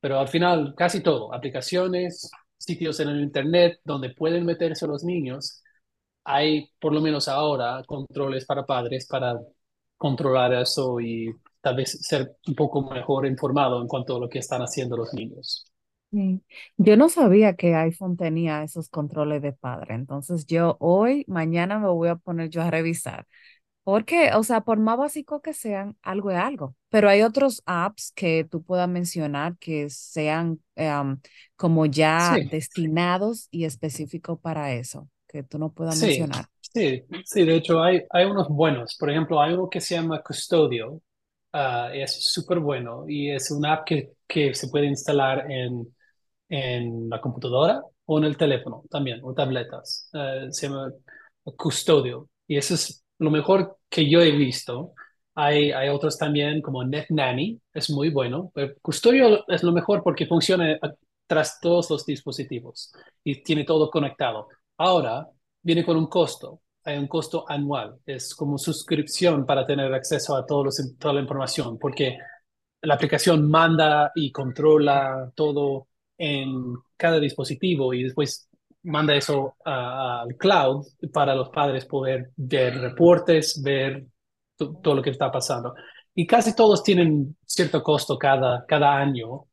pero 0.00 0.18
al 0.18 0.28
final 0.28 0.74
casi 0.76 1.02
todo, 1.02 1.32
aplicaciones, 1.34 2.30
sitios 2.58 3.00
en 3.00 3.08
el 3.10 3.20
Internet 3.22 3.80
donde 3.84 4.10
pueden 4.10 4.46
meterse 4.46 4.86
los 4.86 5.04
niños, 5.04 5.62
hay 6.24 6.70
por 6.80 6.92
lo 6.94 7.00
menos 7.00 7.28
ahora 7.28 7.82
controles 7.86 8.46
para 8.46 8.64
padres 8.66 9.06
para 9.06 9.38
controlar 10.02 10.52
eso 10.52 11.00
y 11.00 11.32
tal 11.60 11.76
vez 11.76 11.92
ser 12.02 12.36
un 12.48 12.56
poco 12.56 12.90
mejor 12.90 13.24
informado 13.24 13.80
en 13.80 13.86
cuanto 13.86 14.16
a 14.16 14.18
lo 14.18 14.28
que 14.28 14.40
están 14.40 14.60
haciendo 14.62 14.96
los 14.96 15.14
niños. 15.14 15.64
Yo 16.76 16.96
no 16.96 17.08
sabía 17.08 17.54
que 17.54 17.76
iPhone 17.76 18.16
tenía 18.16 18.64
esos 18.64 18.88
controles 18.88 19.42
de 19.42 19.52
padre, 19.52 19.94
entonces 19.94 20.44
yo 20.44 20.76
hoy, 20.80 21.24
mañana 21.28 21.78
me 21.78 21.88
voy 21.88 22.08
a 22.08 22.16
poner 22.16 22.50
yo 22.50 22.62
a 22.62 22.70
revisar. 22.70 23.26
Porque, 23.84 24.30
o 24.34 24.42
sea, 24.42 24.60
por 24.62 24.78
más 24.78 24.98
básico 24.98 25.40
que 25.40 25.54
sean, 25.54 25.96
algo 26.02 26.30
es 26.30 26.38
algo. 26.38 26.76
Pero 26.88 27.08
hay 27.08 27.22
otros 27.22 27.62
apps 27.66 28.12
que 28.14 28.46
tú 28.48 28.62
puedas 28.62 28.88
mencionar 28.88 29.56
que 29.58 29.88
sean 29.90 30.60
em, 30.76 31.18
como 31.56 31.86
ya 31.86 32.36
destinados 32.50 33.48
y 33.50 33.64
específicos 33.64 34.38
para 34.40 34.72
eso, 34.72 35.08
que 35.32 35.42
tú 35.44 35.58
no 35.58 35.72
puedas 35.72 35.96
mencionar. 35.96 36.46
Sí, 36.60 37.02
sí, 37.24 37.44
de 37.44 37.56
hecho 37.56 37.82
hay, 37.82 38.02
hay 38.10 38.24
unos 38.24 38.48
buenos. 38.48 38.96
Por 38.98 39.10
ejemplo, 39.10 39.40
hay 39.40 39.52
uno 39.52 39.68
que 39.68 39.80
se 39.80 39.94
llama 39.94 40.22
Custodio. 40.22 41.02
Ah, 41.52 41.90
es 41.92 42.24
súper 42.32 42.60
bueno 42.60 43.04
y 43.08 43.30
es 43.30 43.50
una 43.50 43.74
app 43.74 43.86
que, 43.86 44.12
que 44.26 44.54
se 44.54 44.68
puede 44.68 44.86
instalar 44.86 45.50
en, 45.50 45.94
en 46.48 47.08
la 47.10 47.20
computadora 47.20 47.82
o 48.06 48.18
en 48.18 48.24
el 48.24 48.36
teléfono 48.38 48.84
también, 48.90 49.20
o 49.22 49.34
tabletas. 49.34 50.10
Eh, 50.14 50.48
se 50.50 50.68
llama 50.68 50.92
Custodio. 51.56 52.28
Y 52.46 52.56
eso 52.58 52.74
es 52.74 53.04
lo 53.18 53.30
mejor 53.30 53.78
que 53.90 54.08
yo 54.10 54.20
he 54.22 54.32
visto. 54.32 54.92
Hay, 55.34 55.72
hay 55.72 55.88
otros 55.88 56.18
también 56.18 56.62
como 56.62 56.84
NetNanny, 56.84 57.60
es 57.74 57.90
muy 57.90 58.10
bueno. 58.10 58.50
Pero 58.54 58.74
Custodio 58.82 59.44
es 59.48 59.62
lo 59.62 59.72
mejor 59.72 60.02
porque 60.02 60.26
funciona 60.26 60.78
tras 61.26 61.60
todos 61.60 61.90
los 61.90 62.04
dispositivos 62.06 62.92
y 63.24 63.42
tiene 63.42 63.64
todo 63.64 63.90
conectado. 63.90 64.48
Ahora 64.78 65.28
viene 65.62 65.84
con 65.84 65.96
un 65.96 66.06
costo, 66.06 66.62
hay 66.84 66.98
un 66.98 67.06
costo 67.06 67.44
anual, 67.48 67.98
es 68.06 68.34
como 68.34 68.58
suscripción 68.58 69.46
para 69.46 69.66
tener 69.66 69.92
acceso 69.94 70.36
a 70.36 70.44
todos 70.44 70.64
los, 70.64 70.98
toda 70.98 71.14
la 71.14 71.20
información, 71.20 71.78
porque 71.78 72.18
la 72.82 72.94
aplicación 72.94 73.48
manda 73.48 74.10
y 74.14 74.32
controla 74.32 75.30
todo 75.34 75.88
en 76.18 76.74
cada 76.96 77.20
dispositivo 77.20 77.94
y 77.94 78.04
después 78.04 78.48
manda 78.84 79.14
eso 79.14 79.56
al 79.64 80.36
cloud 80.36 80.86
para 81.12 81.34
los 81.34 81.50
padres 81.50 81.84
poder 81.86 82.32
ver 82.36 82.78
reportes, 82.80 83.62
ver 83.62 84.06
todo 84.56 84.94
lo 84.94 85.02
que 85.02 85.10
está 85.10 85.30
pasando. 85.30 85.74
Y 86.14 86.26
casi 86.26 86.54
todos 86.54 86.82
tienen 86.82 87.36
cierto 87.46 87.82
costo 87.82 88.18
cada, 88.18 88.66
cada 88.66 88.96
año 88.96 89.46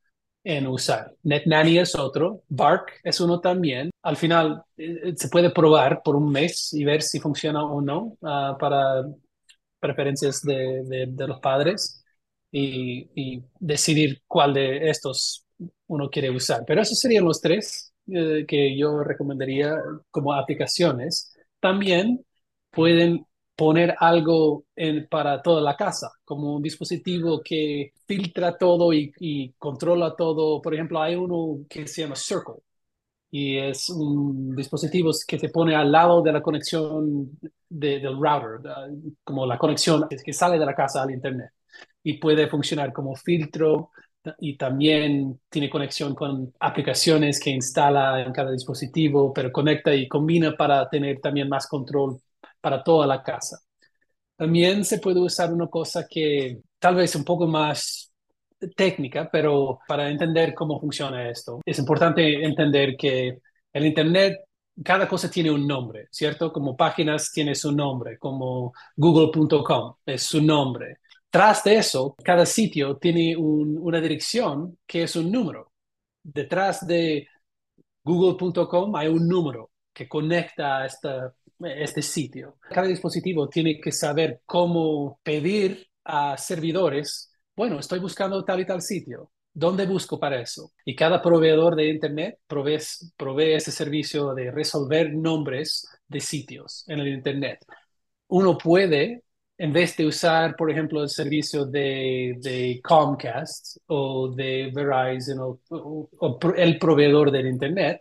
en 0.44 0.68
usar. 0.68 1.14
NetNanny 1.24 1.80
es 1.80 1.96
otro, 1.96 2.44
Bark 2.50 2.94
es 3.04 3.20
uno 3.20 3.40
también. 3.40 3.90
Al 4.04 4.18
final 4.18 4.64
eh, 4.78 5.14
se 5.16 5.30
puede 5.30 5.52
probar 5.52 6.02
por 6.04 6.16
un 6.16 6.32
mes 6.32 6.74
y 6.74 6.84
ver 6.84 7.02
si 7.02 7.20
funciona 7.20 7.64
o 7.64 7.82
no 7.82 8.18
ah, 8.24 8.58
para 8.60 9.04
preferencias 9.80 10.42
de, 10.42 11.08
de, 11.08 11.28
los 11.28 11.40
padres 11.40 12.04
y, 12.52 13.10
y, 13.16 13.44
decidir 13.60 14.22
cuál 14.28 14.54
de 14.54 14.90
estos 14.90 15.46
uno 15.88 16.10
quiere 16.10 16.30
usar. 16.30 16.64
Pero 16.66 16.82
esos 16.82 17.00
serían 17.00 17.26
los 17.26 17.42
tres 17.42 17.94
eh, 18.08 18.46
que 18.48 18.78
yo 18.78 19.04
recomendaría 19.04 19.76
como 20.12 20.34
aplicaciones, 20.34 21.34
también 21.60 22.26
pueden 22.72 23.26
poner 23.60 23.94
algo 24.00 24.64
en, 24.74 25.06
para 25.10 25.42
toda 25.42 25.62
la 25.62 25.76
casa, 25.76 26.10
como 26.24 26.56
un 26.56 26.62
dispositivo 26.62 27.42
que 27.44 27.92
filtra 28.08 28.58
todo 28.58 28.94
y, 28.94 29.54
controla 29.58 30.16
todo. 30.16 30.62
Por 30.62 30.74
ejemplo, 30.74 31.02
hay 31.02 31.16
uno 31.16 31.66
que 31.70 31.86
se 31.86 32.04
llama 32.04 32.16
Circle 32.16 32.56
y 33.32 33.58
es 33.58 33.90
un 33.90 34.56
dispositivo 34.56 35.12
que 35.28 35.38
te 35.38 35.50
pone 35.50 35.76
al 35.76 35.92
lado 35.92 36.22
de 36.22 36.32
la 36.32 36.42
conexión 36.42 37.38
del 37.68 38.16
router, 38.18 38.62
como 39.26 39.46
la 39.46 39.58
conexión 39.58 40.08
que 40.08 40.34
sale 40.34 40.58
de 40.58 40.66
la 40.66 40.74
casa 40.74 41.02
al 41.04 41.12
Internet 41.12 41.52
y 42.02 42.14
puede 42.14 42.48
funcionar 42.48 42.94
como 42.94 43.14
filtro 43.14 43.92
y 44.40 44.56
también 44.58 45.42
tiene 45.50 45.70
conexión 45.70 46.16
con 46.16 46.54
aplicaciones 46.62 47.42
que 47.42 47.50
instala 47.50 48.22
en 48.22 48.32
cada 48.32 48.52
dispositivo, 48.52 49.34
pero 49.34 49.52
conecta 49.52 49.94
y 49.94 50.08
combina 50.08 50.56
para 50.56 50.88
tener 50.90 51.20
también 51.20 51.50
más 51.50 51.68
control 51.68 52.22
para 52.62 52.84
toda 52.84 53.08
la 53.08 53.22
casa. 53.24 53.60
También 54.36 54.86
se 54.86 55.00
puede 55.00 55.20
usar 55.20 55.54
una 55.54 55.68
cosa 55.68 56.08
que 56.10 56.62
tal 56.80 56.96
vez 56.96 57.16
un 57.16 57.24
poco 57.26 57.48
más 57.48 58.12
técnica, 58.76 59.30
pero 59.32 59.80
para 59.88 60.10
entender 60.10 60.54
cómo 60.54 60.80
funciona 60.80 61.30
esto, 61.30 61.62
es 61.66 61.80
importante 61.80 62.44
entender 62.44 62.96
que 62.98 63.40
el 63.74 63.86
Internet 63.86 64.40
cada 64.84 65.08
cosa 65.08 65.30
tiene 65.30 65.52
un 65.52 65.68
nombre, 65.68 66.08
¿cierto? 66.12 66.52
Como 66.52 66.76
páginas 66.76 67.32
tiene 67.32 67.56
su 67.56 67.72
nombre, 67.72 68.18
como 68.18 68.74
google.com 68.96 69.96
es 70.06 70.24
su 70.24 70.42
nombre. 70.42 71.00
Tras 71.30 71.64
de 71.64 71.76
eso, 71.76 72.16
cada 72.24 72.46
sitio 72.46 72.98
tiene 72.98 73.36
una 73.38 74.02
dirección 74.02 74.78
que 74.88 75.04
es 75.04 75.16
un 75.16 75.32
número. 75.32 75.72
Detrás 76.24 76.86
de 76.88 77.28
google.com 78.04 78.96
hay 78.96 79.08
un 79.08 79.28
número 79.28 79.72
que 79.94 80.08
conecta 80.08 80.78
a 80.80 80.86
esta, 80.86 81.34
este 81.60 82.02
sitio. 82.02 82.58
Cada 82.70 82.88
dispositivo 82.88 83.50
tiene 83.50 83.80
que 83.80 83.92
saber 83.92 84.42
cómo 84.46 85.20
pedir 85.24 85.88
a 86.04 86.38
servidores, 86.38 87.32
bueno, 87.56 87.80
estoy 87.80 88.00
buscando 88.00 88.44
tal 88.44 88.62
y 88.62 88.66
tal 88.66 88.82
sitio. 88.82 89.32
¿Dónde 89.54 89.86
busco 89.86 90.20
para 90.20 90.40
eso? 90.40 90.72
Y 90.86 90.96
cada 90.96 91.22
proveedor 91.22 91.76
de 91.76 91.90
Internet 91.90 92.40
provee, 92.48 92.76
ese 93.54 93.72
servicio 93.72 94.34
de 94.34 94.52
resolver 94.52 95.14
nombres 95.14 95.88
de 96.08 96.20
sitios 96.20 96.86
en 96.88 97.00
el 97.00 97.10
Internet. 97.10 97.66
Uno 98.28 98.58
puede, 98.58 99.24
en 99.58 99.74
vez 99.74 99.98
de 99.98 100.06
usar, 100.06 100.56
por 100.56 100.72
ejemplo, 100.72 101.02
el 101.04 101.10
servicio 101.10 101.66
de 101.66 102.80
Comcast 102.84 103.78
o 103.88 104.30
de 104.30 104.72
Verizon 104.74 105.60
o, 105.70 106.40
el 106.56 106.80
proveedor 106.80 107.32
del 107.32 107.48
Internet, 107.48 108.00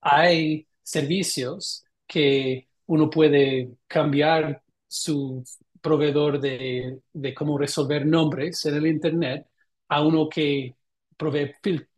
hay 0.00 0.66
servicios 0.82 1.84
que 2.06 2.68
uno 2.86 3.10
puede 3.10 3.70
cambiar 3.86 4.62
su 4.86 5.44
proveedor 5.80 6.40
de, 6.40 7.00
cómo 7.36 7.58
resolver 7.58 8.06
nombres 8.06 8.64
en 8.66 8.76
el 8.76 8.86
Internet 8.86 9.46
a 9.88 10.02
uno 10.02 10.28
que 10.28 10.74
provee 11.16 11.54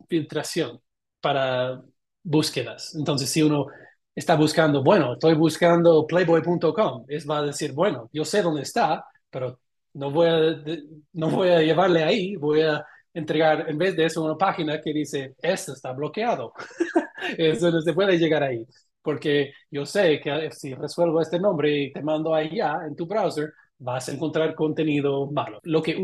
filtración 0.09 0.81
para 1.21 1.83
búsquedas. 2.23 2.95
Entonces, 2.95 3.31
si 3.31 3.43
uno 3.43 3.67
está 4.15 4.37
buscando, 4.37 4.83
bueno, 4.83 5.15
estoy 5.15 5.35
buscando 5.35 6.07
playboy.com, 6.07 7.05
es 7.09 7.29
va 7.29 7.39
a 7.39 7.43
decir, 7.47 7.73
bueno, 7.73 8.09
yo 8.13 8.25
sé 8.25 8.43
dónde 8.43 8.63
está, 8.63 9.05
pero 9.31 9.61
no 9.95 10.11
voy 10.11 10.29
a, 10.29 10.65
no 11.13 11.31
voy 11.31 11.49
a 11.51 11.61
llevarle 11.63 12.03
ahí, 12.03 12.37
voy 12.37 12.63
a 12.63 12.85
entregar 13.13 13.69
en 13.69 13.79
vez 13.79 13.97
de 13.97 14.07
eso 14.07 14.25
una 14.25 14.37
página 14.37 14.81
que 14.81 14.93
dice, 14.93 15.35
esto 15.41 15.73
está 15.73 15.93
bloqueado. 15.93 16.53
eso 17.39 17.71
no 17.71 17.81
se 17.81 17.93
puede 17.93 18.19
llegar 18.19 18.43
ahí, 18.43 18.67
porque 19.05 19.53
yo 19.71 19.85
sé 19.87 20.19
que 20.21 20.51
si 20.51 20.75
resuelvo 20.75 21.21
este 21.21 21.39
nombre 21.39 21.85
y 21.85 21.93
te 21.93 22.03
mando 22.03 22.35
allá 22.35 22.81
en 22.89 22.97
tu 22.97 23.07
browser, 23.07 23.53
vas 23.79 24.09
a 24.09 24.13
encontrar 24.13 24.55
contenido 24.55 25.31
malo. 25.31 25.61
Lo 25.63 25.83
que 25.83 25.97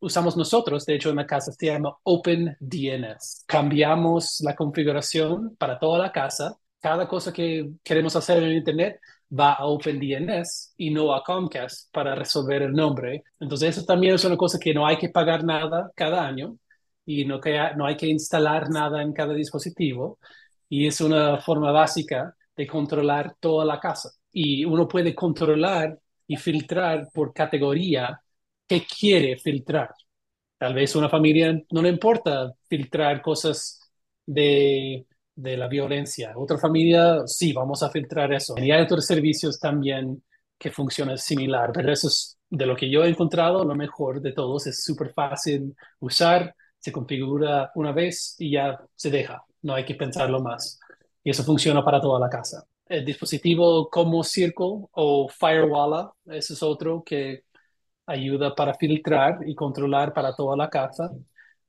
usamos 0.00 0.36
nosotros, 0.36 0.86
de 0.86 0.94
hecho, 0.96 1.10
en 1.10 1.16
la 1.16 1.26
casa 1.26 1.52
se 1.52 1.66
llama 1.66 1.94
OpenDNS. 2.02 3.44
Cambiamos 3.46 4.40
la 4.42 4.54
configuración 4.54 5.54
para 5.56 5.78
toda 5.78 5.98
la 5.98 6.12
casa. 6.12 6.56
Cada 6.80 7.06
cosa 7.06 7.32
que 7.32 7.70
queremos 7.84 8.16
hacer 8.16 8.42
en 8.42 8.52
Internet 8.52 9.00
va 9.30 9.52
a 9.54 9.66
OpenDNS 9.66 10.74
y 10.78 10.90
no 10.90 11.14
a 11.14 11.22
Comcast 11.22 11.92
para 11.92 12.14
resolver 12.14 12.62
el 12.62 12.72
nombre. 12.72 13.24
Entonces, 13.40 13.76
eso 13.76 13.86
también 13.86 14.14
es 14.14 14.24
una 14.24 14.36
cosa 14.36 14.58
que 14.58 14.72
no 14.72 14.86
hay 14.86 14.96
que 14.96 15.10
pagar 15.10 15.44
nada 15.44 15.90
cada 15.94 16.26
año 16.26 16.56
y 17.04 17.24
no, 17.24 17.40
que, 17.40 17.58
no 17.76 17.86
hay 17.86 17.96
que 17.96 18.06
instalar 18.06 18.70
nada 18.70 19.02
en 19.02 19.12
cada 19.12 19.34
dispositivo. 19.34 20.18
Y 20.68 20.86
es 20.86 21.00
una 21.00 21.38
forma 21.40 21.70
básica 21.72 22.35
de 22.56 22.66
controlar 22.66 23.36
toda 23.40 23.64
la 23.64 23.78
casa. 23.80 24.10
Y 24.32 24.64
uno 24.64 24.88
puede 24.88 25.14
controlar 25.14 25.98
y 26.26 26.36
filtrar 26.36 27.08
por 27.12 27.32
categoría 27.32 28.20
qué 28.66 28.84
quiere 28.86 29.36
filtrar. 29.38 29.90
Tal 30.58 30.74
vez 30.74 30.96
una 30.96 31.08
familia 31.08 31.52
no 31.70 31.82
le 31.82 31.90
importa 31.90 32.52
filtrar 32.68 33.20
cosas 33.22 33.80
de, 34.24 35.06
de 35.34 35.56
la 35.56 35.68
violencia. 35.68 36.32
Otra 36.36 36.56
familia, 36.58 37.26
sí, 37.26 37.52
vamos 37.52 37.82
a 37.82 37.90
filtrar 37.90 38.32
eso. 38.32 38.54
Y 38.58 38.70
hay 38.70 38.82
otros 38.82 39.04
servicios 39.06 39.58
también 39.60 40.22
que 40.58 40.70
funcionan 40.70 41.18
similar, 41.18 41.70
pero 41.74 41.92
eso 41.92 42.08
es 42.08 42.38
de 42.48 42.64
lo 42.66 42.74
que 42.76 42.90
yo 42.90 43.04
he 43.04 43.08
encontrado, 43.10 43.64
lo 43.64 43.74
mejor 43.74 44.20
de 44.22 44.32
todos. 44.32 44.66
Es 44.66 44.82
súper 44.82 45.12
fácil 45.12 45.74
usar, 46.00 46.54
se 46.78 46.90
configura 46.92 47.70
una 47.74 47.92
vez 47.92 48.34
y 48.38 48.52
ya 48.52 48.78
se 48.94 49.10
deja. 49.10 49.44
No 49.62 49.74
hay 49.74 49.84
que 49.84 49.94
pensarlo 49.94 50.40
más. 50.40 50.80
Y 51.26 51.30
eso 51.30 51.42
funciona 51.42 51.84
para 51.84 52.00
toda 52.00 52.20
la 52.20 52.30
casa 52.30 52.64
el 52.88 53.04
dispositivo 53.04 53.88
como 53.90 54.22
Circle 54.22 54.86
o 54.92 55.28
Firewall, 55.28 56.10
ese 56.26 56.54
es 56.54 56.62
otro 56.62 57.02
que 57.04 57.44
ayuda 58.06 58.54
para 58.54 58.74
filtrar 58.74 59.38
y 59.46 59.54
controlar 59.54 60.12
para 60.14 60.34
toda 60.34 60.56
la 60.56 60.70
casa, 60.70 61.10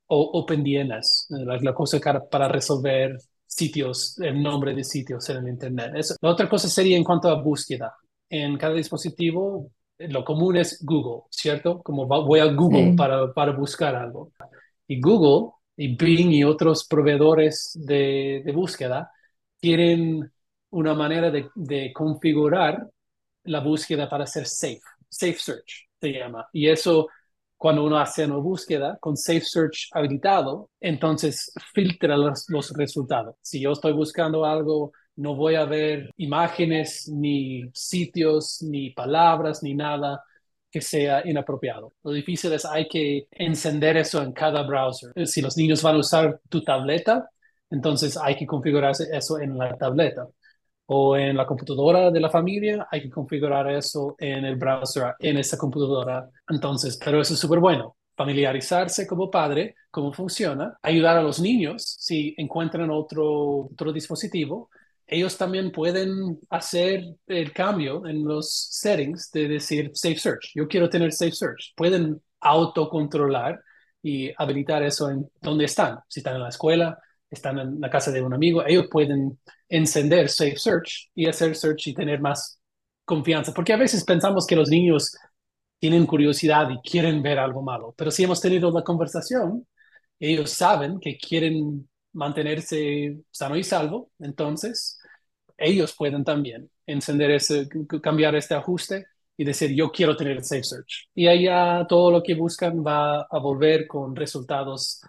o 0.10 0.22
OpenDNS, 0.40 1.28
la, 1.30 1.58
la 1.58 1.74
cosa 1.74 2.00
para 2.30 2.48
resolver 2.48 3.18
sitios, 3.46 4.20
el 4.20 4.42
nombre 4.42 4.74
de 4.76 4.84
sitios 4.84 5.28
en 5.30 5.38
el 5.38 5.48
Internet. 5.50 5.94
la 6.22 6.30
otra 6.30 6.48
cosa 6.48 6.70
sería 6.70 6.96
en 6.96 7.04
cuanto 7.04 7.30
a 7.30 7.42
búsqueda. 7.42 7.94
En 8.30 8.58
cada 8.58 8.76
dispositivo, 8.76 9.72
lo 9.98 10.24
común 10.24 10.58
es 10.58 10.84
Google, 10.86 11.24
¿cierto? 11.32 11.82
Como 11.82 12.06
voy 12.06 12.40
a 12.40 12.46
Google 12.46 12.94
para, 12.96 13.34
para 13.34 13.54
buscar 13.54 13.96
algo. 13.96 14.32
Y 14.88 15.02
Google 15.02 15.54
y 15.76 15.96
Bing 15.96 16.32
y 16.32 16.44
otros 16.44 16.86
proveedores 16.88 17.72
de, 17.74 18.44
de 18.46 18.52
búsqueda 18.52 19.12
tienen 19.60 20.32
una 20.70 20.94
manera 20.94 21.32
de, 21.32 21.94
configurar 21.94 22.88
la 23.44 23.60
búsqueda 23.62 24.10
para 24.10 24.26
ser 24.26 24.46
safe. 24.46 24.82
Safe 25.10 25.38
Search 25.40 25.88
se 26.00 26.12
llama. 26.12 26.48
Y 26.52 26.68
eso, 26.68 27.08
cuando 27.56 27.86
uno 27.86 27.98
hace 27.98 28.26
una 28.26 28.38
búsqueda 28.38 28.98
con 29.00 29.16
Safe 29.16 29.42
Search 29.42 29.90
habilitado, 29.94 30.70
entonces 30.80 31.52
filtra 31.74 32.18
los, 32.18 32.46
los 32.50 32.72
resultados. 32.72 33.36
Si 33.42 33.62
yo 33.62 33.72
estoy 33.72 33.94
buscando 33.94 34.46
algo, 34.46 34.92
no 35.16 35.36
voy 35.36 35.56
a 35.56 35.66
ver 35.66 36.12
imágenes, 36.18 37.10
ni 37.10 37.70
sitios, 37.74 38.62
ni 38.62 38.92
palabras, 38.92 39.64
ni 39.64 39.74
nada 39.74 40.24
que 40.70 40.82
sea 40.82 41.28
inapropiado. 41.28 41.94
Lo 42.04 42.12
difícil 42.12 42.52
es 42.54 42.66
hay 42.66 42.88
que 42.88 43.28
encender 43.32 43.98
eso 43.98 44.22
en 44.22 44.34
cada 44.34 44.64
browser. 44.64 45.28
Si 45.28 45.42
los 45.42 45.58
niños 45.58 45.82
van 45.82 45.96
a 45.96 46.00
usar 46.00 46.40
tu 46.50 46.64
tableta, 46.64 47.30
entonces 47.70 48.18
hay 48.18 48.36
que 48.36 48.46
configurar 48.46 48.94
eso 49.12 49.40
en 49.40 49.58
la 49.58 49.76
tableta 49.78 50.28
o 50.88 51.18
en 51.18 51.36
la 51.36 51.46
computadora 51.46 52.12
de 52.12 52.20
la 52.20 52.30
familia, 52.30 52.88
hay 52.90 53.02
que 53.02 53.10
configurar 53.10 53.70
eso 53.72 54.16
en 54.20 54.46
el 54.46 54.56
browser, 54.56 55.16
en 55.20 55.38
esa 55.38 55.58
computadora. 55.58 56.30
Entonces, 56.50 56.98
pero 57.04 57.22
eso 57.22 57.34
es 57.34 57.40
súper 57.40 57.60
bueno. 57.60 57.98
Familiarizarse 58.16 59.06
como 59.06 59.30
padre, 59.30 59.76
cómo 59.92 60.14
funciona, 60.14 60.78
ayudar 60.82 61.18
a 61.18 61.22
los 61.22 61.40
niños 61.42 61.84
si 62.00 62.34
encuentran 62.38 62.90
otro, 62.90 63.66
otro 63.72 63.92
dispositivo. 63.92 64.70
Ellos 65.06 65.38
también 65.38 65.72
pueden 65.72 66.40
hacer 66.50 67.04
el 67.28 67.54
cambio 67.54 68.06
en 68.08 68.24
los 68.26 68.50
settings 68.72 69.30
de 69.32 69.48
decir 69.48 69.92
Safe 69.94 70.18
Search. 70.18 70.52
Yo 70.56 70.68
quiero 70.68 70.90
tener 70.90 71.12
Safe 71.12 71.32
Search. 71.34 71.74
Pueden 71.76 72.22
autocontrolar 72.40 73.62
y 74.02 74.32
habilitar 74.38 74.84
eso 74.84 75.10
en 75.10 75.30
donde 75.42 75.66
están. 75.66 76.00
Si 76.08 76.22
están 76.22 76.36
en 76.36 76.44
la 76.44 76.50
escuela, 76.50 76.98
están 77.30 77.60
en 77.60 77.80
la 77.82 77.90
casa 77.90 78.12
de 78.12 78.22
un 78.22 78.34
amigo, 78.34 78.66
ellos 78.66 78.88
pueden 78.90 79.40
encender 79.70 80.30
Safe 80.30 80.58
Search 80.58 81.10
y 81.14 81.28
hacer 81.28 81.56
search 81.56 81.88
y 81.88 81.94
tener 81.94 82.22
más 82.22 82.60
confianza. 83.06 83.54
Porque 83.54 83.74
a 83.74 83.78
veces 83.78 84.04
pensamos 84.04 84.46
que 84.48 84.56
los 84.56 84.70
niños 84.70 85.16
tienen 85.80 86.06
curiosidad 86.06 86.70
y 86.70 86.90
quieren 86.90 87.22
ver 87.22 87.40
algo 87.40 87.62
malo, 87.62 87.94
pero 87.98 88.12
si 88.12 88.24
hemos 88.24 88.42
tenido 88.42 88.72
la 88.72 88.84
conversación, 88.84 89.68
ellos 90.20 90.52
saben 90.52 91.00
que 91.00 91.18
quieren 91.18 91.88
mantenerse 92.14 93.20
sano 93.32 93.56
y 93.56 93.64
salvo, 93.64 94.12
entonces 94.20 95.00
ellos 95.58 95.96
pueden 95.96 96.24
también 96.24 96.70
encender 96.86 97.32
ese, 97.32 97.68
cambiar 98.02 98.36
este 98.36 98.56
ajuste 98.56 99.06
y 99.36 99.44
decir 99.44 99.72
yo 99.76 99.92
quiero 99.92 100.16
tener 100.18 100.44
Safe 100.44 100.64
Search. 100.64 101.10
Y 101.14 101.26
ya 101.44 101.86
todo 101.88 102.12
lo 102.12 102.24
que 102.24 102.34
buscan 102.34 102.84
va 102.84 103.22
a 103.22 103.40
volver 103.40 103.88
con 103.88 104.16
resultados 104.16 105.02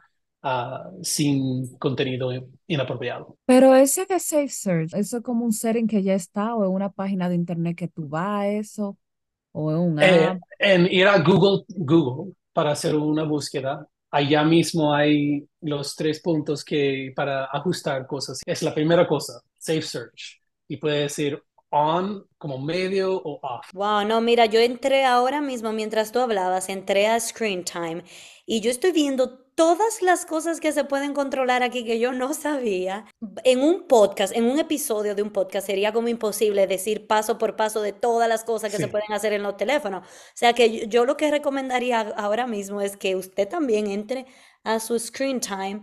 Ah, 0.51 0.89
sin 1.03 1.77
contenido 1.77 2.31
inapropiado. 2.67 3.37
Pero 3.45 3.75
ese 3.75 4.07
de 4.07 4.19
Safe 4.19 4.49
Search, 4.49 4.95
¿eso 4.95 5.19
es 5.19 5.23
como 5.23 5.45
un 5.45 5.53
setting 5.53 5.87
que 5.87 6.03
ya 6.03 6.15
está 6.15 6.55
o 6.55 6.65
es 6.65 6.71
una 6.71 6.89
página 6.89 7.29
de 7.29 7.35
internet 7.35 7.77
que 7.77 7.89
tú 7.89 8.09
vas 8.09 8.41
a 8.41 8.49
eso? 8.49 8.97
¿O 9.53 9.71
es 9.71 9.77
un 9.77 10.03
eh, 10.03 10.25
app? 10.25 10.39
en 10.59 10.91
ir 10.91 11.07
a 11.07 11.19
Google, 11.19 11.67
Google 11.69 12.33
para 12.55 12.71
hacer 12.71 12.97
una 12.97 13.25
búsqueda, 13.25 13.87
allá 14.11 14.43
mismo 14.43 14.95
hay 14.95 15.47
los 15.61 15.95
tres 15.95 16.23
puntos 16.23 16.65
que 16.65 17.13
para 17.15 17.45
ajustar 17.53 18.07
cosas. 18.07 18.41
Es 18.47 18.63
la 18.63 18.73
primera 18.75 19.07
cosa, 19.07 19.43
Safe 19.59 19.83
Search. 19.83 20.41
Y 20.67 20.79
puede 20.79 21.03
decir 21.03 21.43
on 21.69 22.25
como 22.39 22.57
medio 22.57 23.17
o 23.17 23.39
off. 23.43 23.67
Wow, 23.75 24.07
no, 24.07 24.23
mira, 24.23 24.47
yo 24.47 24.61
entré 24.61 25.05
ahora 25.05 25.43
mismo 25.43 25.75
mientras 25.75 26.11
tú 26.11 26.21
hablabas, 26.21 26.71
entré 26.71 27.07
a 27.07 27.21
Screen 27.21 27.65
Time 27.65 28.03
y 28.47 28.63
yo 28.63 28.71
estoy 28.71 28.93
viendo 28.93 29.48
todas 29.59 30.03
las 30.03 30.25
cosas 30.25 30.61
que 30.61 30.71
se 30.71 30.85
pueden 30.85 31.13
controlar 31.15 31.65
aquí 31.65 31.85
que 31.85 31.99
yo 31.99 32.13
no 32.13 32.33
sabía. 32.45 33.07
En 33.43 33.61
un 33.61 33.89
podcast, 33.89 34.33
en 34.37 34.45
un 34.45 34.61
episodio 34.61 35.17
de 35.17 35.23
un 35.23 35.31
podcast, 35.33 35.67
sería 35.67 35.93
como 35.93 36.07
imposible 36.07 36.69
decir 36.69 37.09
paso 37.09 37.39
por 37.39 37.57
paso 37.57 37.83
de 37.83 37.93
todas 37.93 38.29
las 38.29 38.45
cosas 38.45 38.71
que 38.71 38.79
se 38.79 38.87
pueden 38.87 39.13
hacer 39.13 39.33
en 39.33 39.43
los 39.43 39.57
teléfonos. 39.57 40.07
O 40.07 40.37
sea 40.37 40.53
que 40.53 40.87
yo, 40.87 41.05
lo 41.05 41.17
que 41.17 41.33
recomendaría 41.33 42.03
ahora 42.17 42.47
mismo 42.47 42.81
es 42.81 42.97
que 42.97 43.17
usted 43.17 43.49
también 43.49 43.89
entre 43.89 44.27
a 44.63 44.79
su 44.79 44.97
screen 44.97 45.41
time 45.41 45.81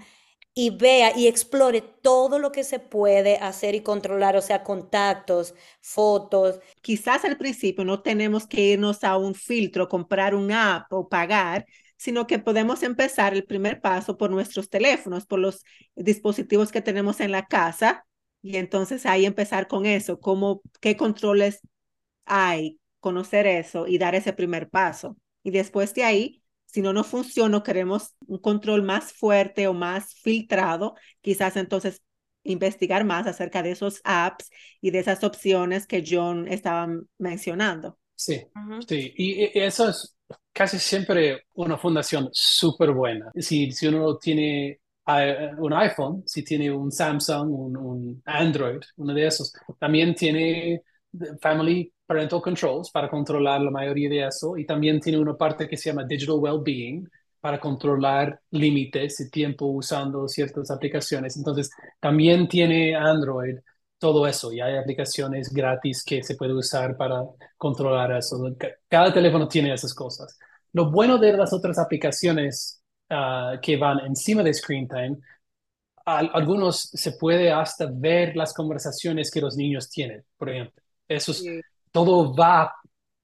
y 0.53 0.69
vea 0.69 1.11
y 1.17 1.27
explore 1.27 1.81
todo 1.81 2.39
lo 2.39 2.53
que 2.53 2.63
se 2.63 2.79
puede 2.79 3.35
hacer 3.39 3.75
y 3.75 3.81
controlar, 3.81 4.37
o 4.37 4.41
sea, 4.41 4.63
contactos, 4.63 5.53
fotos. 5.81 6.61
Quizás 6.81 7.25
al 7.25 7.35
principio 7.35 7.83
no 7.83 8.01
tenemos 8.01 8.47
que 8.47 8.61
irnos 8.61 9.03
a 9.03 9.17
un 9.17 9.35
filtro, 9.35 9.89
comprar 9.89 10.33
un 10.33 10.53
app 10.53 10.93
o 10.93 11.09
pagar, 11.09 11.65
sino 11.97 12.27
que 12.27 12.39
podemos 12.39 12.83
empezar 12.83 13.33
el 13.33 13.45
primer 13.45 13.81
paso 13.81 14.17
por 14.17 14.29
nuestros 14.29 14.69
teléfonos, 14.69 15.25
por 15.25 15.39
los 15.39 15.63
dispositivos 15.95 16.71
que 16.71 16.81
tenemos 16.81 17.19
en 17.19 17.31
la 17.31 17.45
casa 17.45 18.05
y 18.41 18.57
entonces 18.57 19.05
ahí 19.05 19.25
empezar 19.25 19.67
con 19.67 19.85
eso, 19.85 20.19
cómo, 20.19 20.61
qué 20.79 20.95
controles 20.95 21.61
hay, 22.25 22.79
conocer 22.99 23.47
eso 23.47 23.87
y 23.87 23.97
dar 23.97 24.15
ese 24.15 24.33
primer 24.33 24.69
paso. 24.69 25.17
Y 25.43 25.51
después 25.51 25.93
de 25.93 26.03
ahí, 26.03 26.43
si 26.65 26.81
no 26.81 26.93
nos 26.93 27.07
funciona, 27.07 27.63
queremos 27.63 28.15
un 28.27 28.39
control 28.39 28.83
más 28.83 29.13
fuerte 29.13 29.67
o 29.67 29.73
más 29.73 30.13
filtrado, 30.15 30.95
quizás 31.21 31.55
entonces 31.55 32.01
investigar 32.43 33.05
más 33.05 33.27
acerca 33.27 33.63
de 33.63 33.71
esos 33.71 34.01
apps 34.03 34.49
y 34.81 34.91
de 34.91 34.99
esas 34.99 35.23
opciones 35.23 35.87
que 35.87 36.03
John 36.07 36.47
estaba 36.47 36.87
mencionando. 37.17 37.97
Sí, 38.15 38.43
sí, 38.87 39.13
y 39.17 39.59
eso 39.59 39.89
es 39.89 40.14
casi 40.55 40.79
siempre 40.79 41.47
una 41.55 41.77
fundación 41.77 42.29
súper 42.31 42.91
buena. 42.91 43.29
Si, 43.35 43.71
si 43.71 43.87
uno 43.87 44.17
tiene 44.17 44.79
un 45.59 45.73
iPhone, 45.73 46.23
si 46.25 46.43
tiene 46.43 46.71
un 46.71 46.91
Samsung, 46.91 47.51
un, 47.51 47.77
un 47.77 48.21
Android, 48.25 48.79
uno 48.97 49.13
de 49.13 49.27
esos, 49.27 49.53
también 49.77 50.15
tiene 50.15 50.81
Family 51.41 51.91
parental 52.05 52.41
controls 52.41 52.89
para 52.91 53.09
controlar 53.09 53.61
la 53.61 53.71
mayoría 53.71 54.09
de 54.09 54.27
eso 54.27 54.57
y 54.57 54.65
también 54.65 54.99
tiene 55.01 55.19
una 55.19 55.35
parte 55.35 55.67
que 55.67 55.77
se 55.77 55.89
llama 55.89 56.05
digital 56.05 56.37
well-being 56.39 57.07
para 57.41 57.59
controlar 57.59 58.39
límites 58.51 59.19
y 59.19 59.29
tiempo 59.29 59.65
usando 59.67 60.27
ciertas 60.27 60.71
aplicaciones. 60.71 61.37
Entonces, 61.37 61.69
también 61.99 62.47
tiene 62.47 62.95
Android 62.95 63.57
todo 63.97 64.27
eso 64.27 64.51
y 64.51 64.59
hay 64.59 64.77
aplicaciones 64.77 65.51
gratis 65.51 66.03
que 66.03 66.21
se 66.23 66.35
puede 66.35 66.53
usar 66.53 66.97
para 66.97 67.23
controlar 67.57 68.11
eso. 68.11 68.37
Cada 68.87 69.13
teléfono 69.13 69.47
tiene 69.47 69.73
esas 69.73 69.93
cosas. 69.93 70.37
Lo 70.73 70.91
bueno 70.91 71.17
de 71.17 71.33
las 71.33 71.53
otras 71.53 71.79
aplicaciones 71.79 72.81
uh, 73.09 73.59
que 73.61 73.77
van 73.77 73.99
encima 74.01 74.43
de 74.43 74.53
Screen 74.53 74.87
Time, 74.87 75.17
algunos 76.05 76.81
se 76.81 77.13
puede 77.13 77.51
hasta 77.51 77.87
ver 77.91 78.35
las 78.35 78.53
conversaciones 78.53 79.31
que 79.31 79.41
los 79.41 79.57
niños 79.57 79.89
tienen, 79.89 80.23
por 80.37 80.49
ejemplo. 80.49 80.83
Eso 81.07 81.31
es, 81.31 81.43
todo 81.91 82.35
va, 82.35 82.75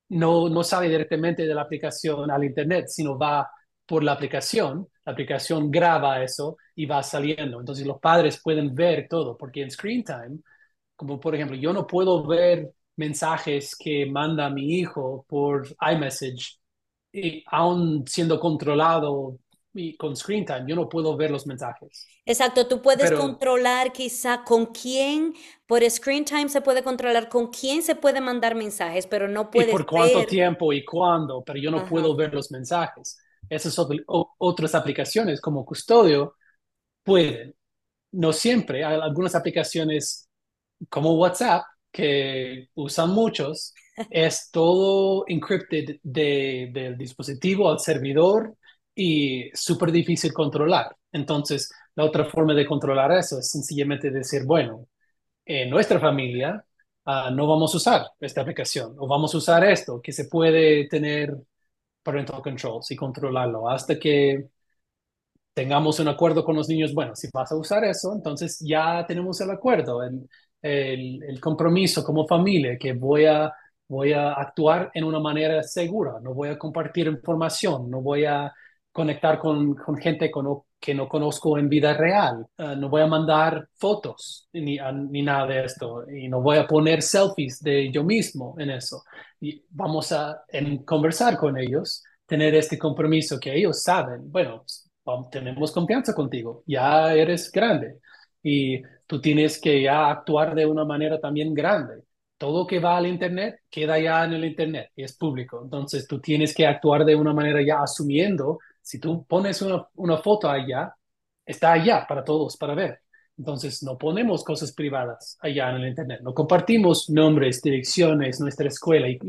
no, 0.09 0.49
no 0.49 0.63
sale 0.63 0.89
directamente 0.89 1.45
de 1.45 1.53
la 1.53 1.61
aplicación 1.61 2.31
al 2.31 2.43
Internet, 2.43 2.87
sino 2.87 3.19
va 3.19 3.51
por 3.85 4.03
la 4.03 4.13
aplicación. 4.13 4.87
La 5.05 5.11
aplicación 5.11 5.69
graba 5.69 6.23
eso 6.23 6.57
y 6.75 6.85
va 6.85 7.03
saliendo. 7.03 7.59
Entonces 7.59 7.85
los 7.85 7.99
padres 7.99 8.41
pueden 8.41 8.73
ver 8.73 9.07
todo, 9.07 9.37
porque 9.37 9.61
en 9.61 9.69
Screen 9.69 10.03
Time, 10.03 10.39
como 11.01 11.19
por 11.19 11.33
ejemplo, 11.33 11.57
yo 11.57 11.73
no 11.73 11.87
puedo 11.87 12.23
ver 12.27 12.71
mensajes 12.95 13.75
que 13.75 14.05
manda 14.05 14.51
mi 14.51 14.75
hijo 14.75 15.25
por 15.27 15.67
iMessage, 15.81 16.59
y 17.11 17.43
aún 17.47 18.05
siendo 18.07 18.39
controlado 18.39 19.39
y 19.73 19.97
con 19.97 20.15
screen 20.15 20.45
time, 20.45 20.65
yo 20.67 20.75
no 20.75 20.87
puedo 20.87 21.17
ver 21.17 21.31
los 21.31 21.47
mensajes. 21.47 22.05
Exacto, 22.23 22.67
tú 22.67 22.83
puedes 22.83 23.11
controlar 23.13 23.91
quizá 23.91 24.43
con 24.43 24.67
quién, 24.67 25.33
por 25.65 25.81
screen 25.89 26.23
time 26.23 26.49
se 26.49 26.61
puede 26.61 26.83
controlar 26.83 27.29
con 27.29 27.47
quién 27.47 27.81
se 27.81 27.95
puede 27.95 28.21
mandar 28.21 28.53
mensajes, 28.53 29.07
pero 29.07 29.27
no 29.27 29.49
puedes 29.49 29.69
Y 29.69 29.71
por 29.71 29.87
cuánto 29.87 30.23
tiempo 30.27 30.71
y 30.71 30.85
cuándo, 30.85 31.43
pero 31.43 31.57
yo 31.57 31.71
no 31.71 31.83
puedo 31.83 32.15
ver 32.15 32.31
los 32.31 32.51
mensajes. 32.51 33.17
Esas 33.49 33.75
otras 34.37 34.75
aplicaciones 34.75 35.41
como 35.41 35.65
custodio 35.65 36.35
pueden. 37.01 37.55
No 38.11 38.31
siempre, 38.33 38.83
algunas 38.83 39.33
aplicaciones 39.33 40.29
como 40.89 41.13
WhatsApp 41.13 41.63
que 41.91 42.69
usan 42.75 43.09
muchos, 43.11 43.73
es 44.09 44.49
todo 44.51 45.25
encrypted 45.27 45.99
de, 46.03 46.69
del 46.73 46.97
dispositivo 46.97 47.69
al 47.69 47.79
servidor 47.79 48.55
y 48.95 49.49
súper 49.53 49.91
difícil 49.91 50.33
controlar. 50.33 50.95
Entonces, 51.11 51.71
la 51.95 52.05
otra 52.05 52.25
forma 52.25 52.53
de 52.53 52.65
controlar 52.65 53.11
eso 53.11 53.39
es 53.39 53.49
sencillamente 53.49 54.09
decir, 54.11 54.45
bueno, 54.45 54.87
en 55.45 55.69
nuestra 55.69 55.99
familia 55.99 56.63
ah, 57.05 57.31
no 57.33 57.47
vamos 57.47 57.73
a 57.73 57.77
usar 57.77 58.05
esta 58.19 58.41
aplicación 58.41 58.95
o 58.99 59.07
vamos 59.07 59.33
a 59.35 59.37
usar 59.37 59.63
esto 59.65 60.01
que 60.01 60.11
se 60.13 60.25
puede 60.25 60.87
tener 60.87 61.35
parental 62.03 62.41
controls 62.41 62.91
y 62.91 62.95
controlarlo 62.95 63.69
hasta 63.69 63.99
que 63.99 64.49
tengamos 65.53 65.99
un 65.99 66.07
acuerdo 66.07 66.43
con 66.43 66.55
los 66.55 66.69
niños, 66.69 66.93
bueno, 66.93 67.15
si 67.15 67.27
vas 67.33 67.51
a 67.51 67.55
usar 67.55 67.83
eso, 67.83 68.13
entonces 68.13 68.59
ya 68.61 69.05
tenemos 69.07 69.39
el 69.41 69.51
acuerdo, 69.51 70.03
el, 70.03 70.27
el, 70.61 71.39
compromiso 71.39 72.03
como 72.03 72.27
familia, 72.27 72.77
que 72.77 72.93
voy 72.93 73.25
a, 73.25 73.51
voy 73.87 74.13
a 74.13 74.33
actuar 74.33 74.91
en 74.93 75.03
una 75.03 75.19
manera 75.19 75.61
segura, 75.63 76.13
no 76.21 76.33
voy 76.33 76.49
a 76.49 76.57
compartir 76.57 77.07
información, 77.07 77.89
no 77.89 78.01
voy 78.01 78.25
a 78.25 78.53
conectar 78.91 79.39
con, 79.39 79.75
con 79.75 79.97
gente 79.97 80.31
que 80.79 80.93
no 80.93 81.07
conozco 81.07 81.57
en 81.57 81.69
vida 81.69 81.93
real. 81.93 82.45
Ah, 82.57 82.75
no 82.75 82.89
voy 82.89 83.01
a 83.01 83.07
mandar 83.07 83.67
fotos 83.77 84.49
ni, 84.53 84.77
ni, 85.09 85.21
nada 85.21 85.47
de 85.47 85.65
esto. 85.65 86.09
Y 86.09 86.27
no 86.27 86.41
voy 86.41 86.57
a 86.57 86.67
poner 86.67 87.01
selfies 87.01 87.59
de 87.61 87.91
yo 87.91 88.03
mismo 88.03 88.55
en 88.57 88.71
eso. 88.71 89.03
Y 89.39 89.63
vamos 89.69 90.11
a 90.11 90.43
en 90.49 90.83
conversar 90.83 91.37
con 91.37 91.57
ellos, 91.57 92.03
tener 92.25 92.55
este 92.55 92.77
compromiso 92.77 93.39
que 93.39 93.55
ellos 93.55 93.81
saben. 93.83 94.31
Bueno, 94.31 94.65
tenemos 95.31 95.71
confianza 95.71 96.13
contigo. 96.13 96.63
Ya 96.65 97.13
eres 97.13 97.51
grande. 97.51 97.99
Y 98.43 98.81
tú 99.11 99.19
tienes 99.19 99.59
que 99.59 99.81
ya 99.81 100.09
actuar 100.09 100.55
de 100.55 100.65
una 100.65 100.85
manera 100.85 101.19
también 101.19 101.53
grande 101.53 102.03
todo 102.37 102.65
que 102.65 102.79
va 102.79 102.97
al 102.97 103.05
Internet 103.05 103.61
queda 103.69 103.99
ya 103.99 104.23
en 104.25 104.33
el 104.33 104.45
Internet 104.45 104.89
y 104.95 105.03
es 105.03 105.15
público. 105.15 105.61
Entonces 105.63 106.07
tú 106.07 106.19
tienes 106.19 106.55
que 106.55 106.65
actuar 106.65 107.05
de 107.05 107.15
una 107.15 107.33
manera 107.33 107.61
ya 107.61 107.83
asumiendo 107.83 108.57
si 108.81 108.99
tú 108.99 109.23
pones 109.27 109.61
una, 109.61 109.87
una 109.95 110.17
foto 110.17 110.49
allá, 110.49 110.91
está 111.45 111.73
allá 111.73 112.03
para 112.09 112.23
todos, 112.23 112.57
para 112.57 112.73
ver. 112.73 112.99
Entonces, 113.37 113.83
no 113.83 113.97
ponemos 113.97 114.43
cosas 114.43 114.71
privadas 114.73 115.37
allá 115.41 115.69
en 115.69 115.77
el 115.77 115.87
Internet, 115.89 116.21
no 116.23 116.33
compartimos 116.33 117.09
nombres, 117.09 117.61
direcciones, 117.61 118.39
nuestra 118.39 118.67
escuela 118.67 119.07
y, 119.07 119.19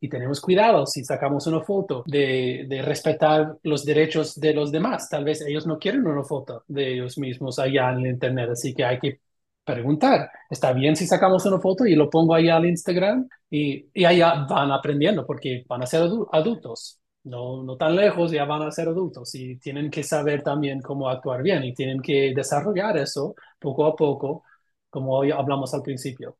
y, 0.00 0.08
tenemos 0.08 0.40
cuidado 0.40 0.86
si 0.86 1.04
sacamos 1.04 1.46
una 1.46 1.60
foto 1.60 2.04
de, 2.06 2.66
de, 2.68 2.82
respetar 2.82 3.56
los 3.62 3.84
derechos 3.84 4.38
de 4.38 4.54
los 4.54 4.72
demás. 4.72 5.08
Tal 5.08 5.24
vez 5.24 5.42
ellos 5.42 5.66
no 5.66 5.78
quieren 5.78 6.06
una 6.06 6.24
foto 6.24 6.64
de 6.68 6.94
ellos 6.94 7.18
mismos 7.18 7.58
allá 7.58 7.90
en 7.92 8.00
el 8.00 8.06
Internet, 8.12 8.50
así 8.50 8.74
que 8.74 8.84
hay 8.84 8.98
que 8.98 9.20
preguntar, 9.64 10.30
¿está 10.50 10.72
bien 10.72 10.96
si 10.96 11.06
sacamos 11.06 11.44
una 11.46 11.60
foto 11.60 11.86
y 11.86 11.94
lo 11.94 12.10
pongo 12.10 12.34
allá 12.34 12.56
al 12.56 12.66
Instagram? 12.66 13.28
Y, 13.50 13.86
y 13.94 14.04
allá 14.04 14.46
van 14.48 14.70
aprendiendo 14.72 15.26
porque 15.26 15.64
van 15.68 15.82
a 15.82 15.86
ser 15.86 16.02
adultos 16.32 16.98
no, 17.24 17.62
no 17.62 17.76
tan 17.76 17.94
lejos, 17.96 18.32
ya 18.32 18.44
van 18.44 18.62
a 18.62 18.70
ser 18.72 18.88
adultos 18.88 19.34
y 19.36 19.56
tienen 19.58 19.90
que 19.90 20.02
saber 20.02 20.42
también 20.42 20.80
cómo 20.82 21.08
actuar 21.08 21.42
bien 21.42 21.62
y 21.64 21.72
tienen 21.74 22.00
que 22.02 22.32
desarrollar 22.34 22.96
eso 22.96 23.34
poco 23.60 23.86
a 23.86 23.94
poco, 23.94 24.42
como 24.90 25.14
hoy 25.16 25.30
hablamos 25.30 25.72
al 25.74 25.82
principio. 25.82 26.36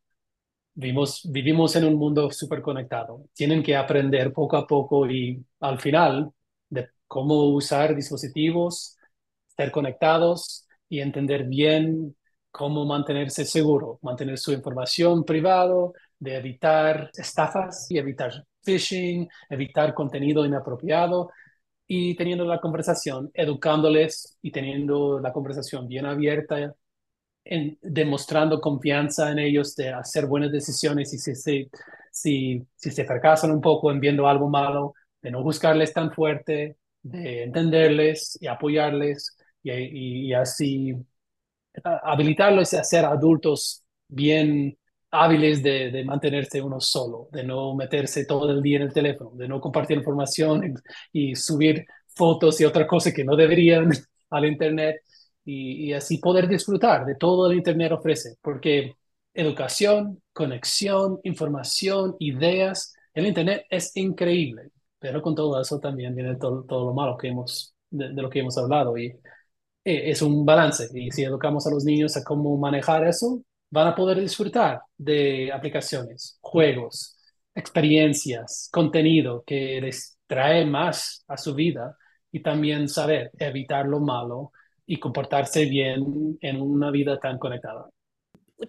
Vivimos, 0.74 1.22
vivimos 1.30 1.76
en 1.76 1.85
un 1.85 1.94
mundo 1.96 2.30
súper 2.30 2.62
conectado. 2.62 3.26
Tienen 3.35 3.62
que 3.62 3.76
aprender 3.76 4.32
poco 4.32 4.56
a 4.56 4.66
poco 4.66 5.06
y 5.11 5.44
al 5.61 5.78
final 5.80 6.30
de 6.70 6.88
cómo 7.06 7.44
usar 7.54 7.94
dispositivos, 7.94 8.96
estar 9.48 9.70
conectados 9.70 10.66
y 10.88 11.00
entender 11.00 11.44
bien 11.44 12.16
cómo 12.53 12.85
mantenerse 12.85 13.45
seguro, 13.45 13.99
mantener 14.03 14.38
su 14.38 14.53
información 14.53 15.25
privado, 15.25 15.95
de 16.19 16.37
evitar 16.37 17.11
estafas 17.17 17.91
y 17.91 17.99
evitar 17.99 18.47
phishing, 18.62 19.29
evitar 19.51 19.95
contenido 19.95 20.47
inapropiado 20.47 21.31
y 21.87 22.15
teniendo 22.15 22.45
la 22.45 22.61
conversación, 22.61 23.31
educándoles 23.35 24.38
y 24.43 24.53
teniendo 24.53 25.19
la 25.19 25.33
conversación 25.33 25.88
bien 25.88 26.07
abierta, 26.07 26.75
en, 27.45 27.79
demostrando 27.83 28.61
confianza 28.61 29.31
en 29.33 29.38
ellos 29.41 29.75
de 29.77 29.91
hacer 29.91 30.27
buenas 30.27 30.53
decisiones 30.53 31.12
y 31.15 31.19
si, 31.19 31.35
si, 31.35 31.69
si, 32.11 32.67
si 32.77 32.90
se 32.90 33.05
fracasan 33.05 33.50
un 33.50 33.61
poco 33.61 33.90
en 33.90 34.00
viendo 34.00 34.29
algo 34.29 34.48
malo, 34.48 34.94
de 35.21 35.31
no 35.31 35.42
buscarles 35.42 35.92
tan 35.92 36.13
fuerte, 36.13 36.77
de 37.03 37.44
entenderles 37.44 38.38
y 38.40 38.46
apoyarles 38.46 39.37
y, 39.63 40.29
y 40.29 40.35
así 40.35 40.94
habilitarlos 42.02 42.75
a 42.75 42.85
ser 42.85 43.04
adultos 43.04 43.83
bien 44.08 44.77
hábiles 45.10 45.62
de, 45.62 46.02
mantenerse 46.04 46.60
uno 46.60 46.81
solo, 46.81 47.29
de 47.33 47.44
no 47.44 47.75
meterse 47.75 48.25
todo 48.25 48.50
el 48.50 48.62
día 48.62 48.79
en 48.79 48.85
el 48.85 48.92
teléfono, 48.92 49.31
de 49.35 49.46
no 49.46 49.60
compartir 49.60 49.98
información 49.98 50.75
y, 51.12 51.35
subir 51.35 51.85
fotos 52.08 52.60
y 52.60 52.64
otras 52.64 52.87
cosas 52.87 53.12
que 53.12 53.25
no 53.25 53.37
deberían 53.37 53.90
al 54.31 54.46
Internet 54.46 55.02
y, 55.44 55.92
así 55.92 56.18
poder 56.18 56.48
disfrutar 56.48 57.04
de 57.04 57.14
todo 57.16 57.50
el 57.50 57.58
Internet 57.58 57.92
ofrece, 57.92 58.37
porque 58.40 58.94
educación, 59.35 60.23
conexión, 60.33 61.20
información, 61.25 62.16
ideas, 62.18 62.94
el 63.14 63.27
Internet 63.27 63.66
es 63.68 63.94
increíble, 63.96 64.70
pero 64.98 65.20
con 65.20 65.35
todo 65.35 65.60
eso 65.60 65.79
también 65.79 66.14
viene 66.14 66.37
todo, 66.37 66.64
lo 66.68 66.94
malo 66.94 67.18
que 67.18 67.29
hemos, 67.29 67.75
de, 67.90 68.14
de 68.14 68.23
lo 68.23 68.31
que 68.31 68.40
hemos 68.40 68.56
hablado 68.56 68.96
y 68.96 69.14
es 69.85 70.22
un 70.22 70.44
balance. 70.44 70.88
Y 70.94 71.10
si 71.10 71.24
educamos 71.24 71.66
a 71.66 71.70
los 71.70 71.85
niños 71.85 72.16
a 72.16 72.24
cómo 72.24 72.56
manejar 72.56 73.06
eso, 73.06 73.42
van 73.70 73.88
a 73.88 73.94
poder 73.94 74.20
disfrutar 74.20 74.83
de 74.96 75.50
aplicaciones, 75.52 76.38
juegos, 76.40 77.16
experiencias, 77.54 78.68
contenido 78.72 79.42
que 79.46 79.80
les 79.80 80.18
trae 80.26 80.64
más 80.64 81.24
a 81.28 81.37
su 81.37 81.54
vida 81.54 81.96
y 82.30 82.42
también 82.42 82.88
saber 82.88 83.30
evitar 83.38 83.87
lo 83.87 84.00
malo 84.00 84.52
y 84.87 84.98
comportarse 84.98 85.66
bien 85.66 86.38
en 86.40 86.60
una 86.60 86.90
vida 86.90 87.18
tan 87.18 87.38
conectada. 87.38 87.88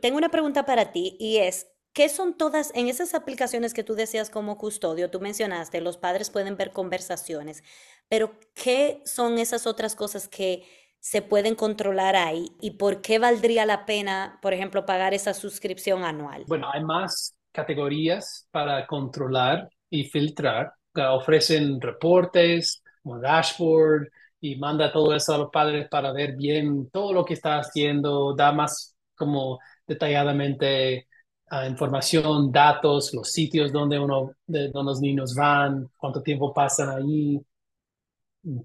Tengo 0.01 0.17
una 0.17 0.29
pregunta 0.29 0.65
para 0.65 0.91
ti 0.91 1.15
y 1.19 1.37
es, 1.37 1.67
¿qué 1.93 2.09
son 2.09 2.35
todas, 2.37 2.71
en 2.75 2.87
esas 2.87 3.13
aplicaciones 3.13 3.73
que 3.73 3.83
tú 3.83 3.95
decías 3.95 4.29
como 4.29 4.57
custodio, 4.57 5.09
tú 5.09 5.19
mencionaste, 5.19 5.81
los 5.81 5.97
padres 5.97 6.29
pueden 6.29 6.57
ver 6.57 6.71
conversaciones, 6.71 7.63
pero 8.09 8.33
¿qué 8.53 9.01
son 9.05 9.37
esas 9.37 9.67
otras 9.67 9.95
cosas 9.95 10.27
que 10.27 10.63
se 11.03 11.21
pueden 11.21 11.55
controlar 11.55 12.15
ahí 12.15 12.53
y 12.61 12.71
por 12.71 13.01
qué 13.01 13.19
valdría 13.19 13.65
la 13.65 13.85
pena, 13.85 14.39
por 14.41 14.53
ejemplo, 14.53 14.85
pagar 14.85 15.13
esa 15.13 15.33
suscripción 15.33 16.05
anual? 16.05 16.45
Bueno, 16.47 16.69
hay 16.71 16.81
más 16.81 17.35
categorías 17.51 18.47
para 18.51 18.87
controlar 18.87 19.67
y 19.89 20.05
filtrar. 20.05 20.71
Ofrecen 20.95 21.81
reportes, 21.81 22.81
un 23.03 23.19
dashboard 23.19 24.07
y 24.39 24.55
manda 24.55 24.93
todo 24.93 25.13
eso 25.13 25.35
a 25.35 25.39
los 25.39 25.49
padres 25.51 25.89
para 25.89 26.13
ver 26.13 26.37
bien 26.37 26.89
todo 26.89 27.11
lo 27.11 27.25
que 27.25 27.33
está 27.33 27.57
haciendo, 27.57 28.33
da 28.33 28.53
más 28.53 28.95
como 29.13 29.59
detalladamente 29.85 31.09
uh, 31.51 31.67
información, 31.67 32.49
datos, 32.49 33.13
los 33.13 33.29
sitios 33.29 33.73
donde 33.73 33.99
uno, 33.99 34.31
de, 34.47 34.69
donde 34.69 34.91
los 34.91 35.01
niños 35.01 35.35
van, 35.35 35.89
cuánto 35.97 36.21
tiempo 36.21 36.53
pasan 36.53 36.91
ahí, 36.91 37.41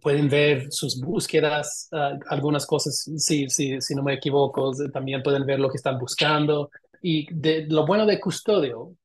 pueden 0.01 0.29
ver 0.29 0.67
sus 0.71 1.01
búsquedas, 1.01 1.89
uh, 1.93 2.19
algunas 2.29 2.67
cosas, 2.67 3.11
sí, 3.17 3.49
sí, 3.49 3.81
si 3.81 3.95
no 3.95 4.03
me 4.03 4.15
equivoco, 4.15 4.73
también 4.93 5.23
pueden 5.23 5.47
ver 5.47 5.61
lo 5.61 5.71
que 5.71 5.77
están 5.77 5.99
buscando. 5.99 6.71
Y 7.03 7.33
de, 7.33 7.67
lo 7.67 7.87
bueno 7.87 8.07
de 8.07 8.21
custodio, 8.21 8.97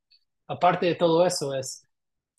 aparte 0.47 0.87
de 0.87 0.95
todo 0.95 1.25
eso, 1.25 1.53
es 1.53 1.83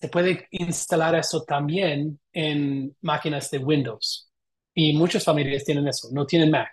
se 0.05 0.09
puede 0.11 0.47
instalar 0.51 1.15
eso 1.15 1.45
también 1.45 2.21
en 2.33 2.95
máquinas 3.01 3.51
de 3.51 3.59
Windows. 3.59 4.31
Y 4.75 4.93
muchas 4.93 5.25
familias 5.25 5.65
tienen 5.65 5.89
eso, 5.89 6.09
no 6.13 6.27
tienen 6.27 6.51
Mac. 6.51 6.73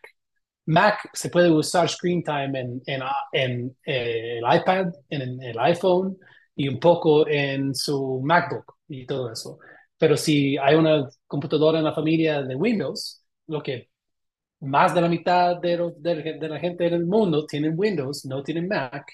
Mac 0.66 1.09
se 1.14 1.30
puede 1.30 1.49
usar 1.49 1.88
Screen 1.88 2.24
Time 2.24 2.59
en, 2.59 2.82
en, 2.86 3.01
en 3.32 3.78
eh, 3.86 4.39
el 4.39 4.59
iPad, 4.59 4.88
en, 5.09 5.41
el 5.41 5.59
iPhone 5.59 6.18
y 6.55 6.68
un 6.68 6.80
poco 6.80 7.26
en 7.28 7.74
su 7.74 8.20
MacBook 8.22 8.76
y 8.89 9.05
todo 9.05 9.32
eso. 9.32 9.59
Pero 10.02 10.18
si 10.18 10.58
hay 10.58 10.74
una 10.74 11.08
computadora 11.28 11.78
en 11.78 11.86
la 11.86 11.93
familia 11.93 12.41
de 12.41 12.56
Windows, 12.56 13.24
lo 13.45 13.62
que 13.62 13.91
más 14.62 14.95
de 14.95 15.02
la 15.02 15.08
mitad 15.08 15.58
de, 15.58 15.78
la 16.49 16.60
gente 16.60 16.88
en 16.88 16.95
el 16.95 17.06
mundo 17.06 17.45
tienen 17.45 17.76
Windows, 17.78 18.26
no 18.26 18.41
tienen 18.41 18.68
Mac, 18.68 19.06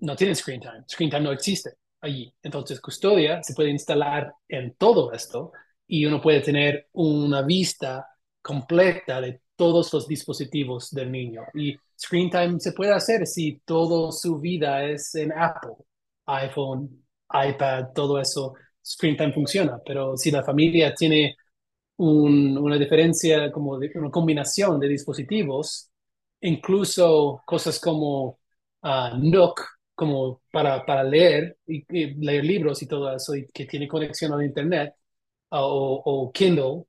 no 0.00 0.14
tienen 0.14 0.36
Screen 0.36 0.60
Time. 0.60 0.84
Screen 0.86 1.08
Time 1.08 1.22
no 1.22 1.32
existe 1.32 1.70
allí. 2.02 2.30
Entonces, 2.42 2.82
Custodia 2.82 3.42
se 3.42 3.54
puede 3.54 3.70
instalar 3.70 4.30
en 4.46 4.74
todo 4.74 5.10
esto 5.10 5.52
y 5.86 6.04
uno 6.04 6.20
puede 6.20 6.42
tener 6.42 6.88
una 6.92 7.40
vista 7.40 8.06
completa 8.42 9.22
de 9.22 9.40
todos 9.56 9.90
los 9.94 10.06
dispositivos 10.06 10.90
del 10.90 11.10
niño. 11.10 11.44
Y 11.54 11.78
Screen 11.98 12.28
Time 12.28 12.60
se 12.60 12.72
puede 12.72 12.92
hacer 12.92 13.26
si 13.26 13.62
toda 13.64 14.12
su 14.12 14.38
vida 14.38 14.84
es 14.84 15.14
en 15.14 15.32
Apple, 15.32 15.76
iPhone, 16.26 17.06
iPad, 17.32 17.86
todo 17.94 18.20
eso. 18.20 18.52
Screen 18.84 19.16
Time 19.16 19.32
funciona, 19.32 19.80
pero 19.84 20.16
si 20.16 20.30
la 20.30 20.42
familia 20.44 20.94
tiene 20.94 21.36
una 21.96 22.78
diferencia, 22.78 23.50
como 23.52 23.78
una 23.94 24.10
combinación 24.10 24.80
de 24.80 24.88
dispositivos, 24.88 25.90
incluso 26.40 27.42
cosas 27.46 27.78
como 27.80 28.40
uh, 28.82 29.16
Nook, 29.18 29.60
como 29.94 30.42
para, 30.50 30.84
para 30.84 31.04
leer 31.04 31.58
y, 31.66 31.84
leer 32.24 32.44
libros 32.44 32.82
y 32.82 32.88
todo 32.88 33.14
eso, 33.14 33.32
que 33.52 33.66
tiene 33.66 33.88
conexión 33.88 34.32
a 34.32 34.44
Internet, 34.44 34.94
o, 35.50 36.02
o 36.04 36.32
Kindle, 36.32 36.84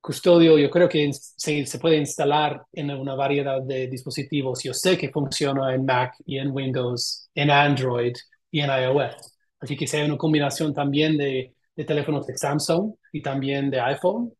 Custodio, 0.00 0.58
yo 0.58 0.70
creo 0.70 0.88
que 0.88 1.10
se, 1.12 1.66
se, 1.66 1.78
puede 1.78 1.98
instalar 1.98 2.64
en 2.72 2.90
una 2.90 3.14
variedad 3.14 3.60
de 3.62 3.86
dispositivos. 3.86 4.62
Yo 4.62 4.72
sé 4.72 4.96
que 4.96 5.10
funciona 5.10 5.74
en 5.74 5.84
Mac 5.84 6.14
y 6.24 6.38
en 6.38 6.50
Windows, 6.50 7.28
en 7.34 7.50
Android 7.50 8.14
y 8.50 8.60
en 8.60 8.70
iOS. 8.70 9.39
Así 9.60 9.76
que 9.76 9.86
hay 9.96 10.04
una 10.04 10.16
combinación 10.16 10.74
también 10.74 11.16
de, 11.16 11.54
teléfonos 11.86 12.26
de 12.26 12.36
Samsung 12.36 12.94
y 13.12 13.22
también 13.22 13.70
de 13.70 13.80
iPhone, 13.80 14.34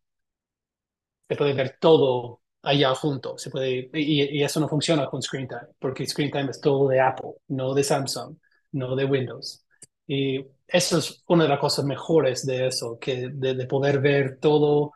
se 1.29 1.37
puede 1.37 1.55
ver 1.55 1.77
todo 1.81 2.41
allá 2.63 2.95
junto. 2.95 3.39
Se 3.39 3.51
puede, 3.51 3.91
y, 3.95 4.43
eso 4.43 4.61
no 4.61 4.69
funciona 4.69 5.07
con 5.07 5.23
ScreenTime, 5.23 5.69
porque 5.79 6.07
ScreenTime 6.07 6.51
es 6.51 6.61
todo 6.61 6.89
de 6.89 7.01
Apple, 7.01 7.33
no 7.49 7.75
de 7.75 7.85
Samsung, 7.85 8.37
no 8.73 8.97
de 8.97 9.05
Windows. 9.05 9.65
Y 10.07 10.45
eso 10.67 10.99
es 10.99 11.23
una 11.29 11.45
de 11.45 11.51
las 11.51 11.61
cosas 11.61 11.85
mejores 11.85 12.45
de 12.47 12.67
eso, 12.67 12.99
que 12.99 13.29
de, 13.31 13.55
de 13.55 13.67
poder 13.67 14.01
ver 14.01 14.39
todo 14.41 14.93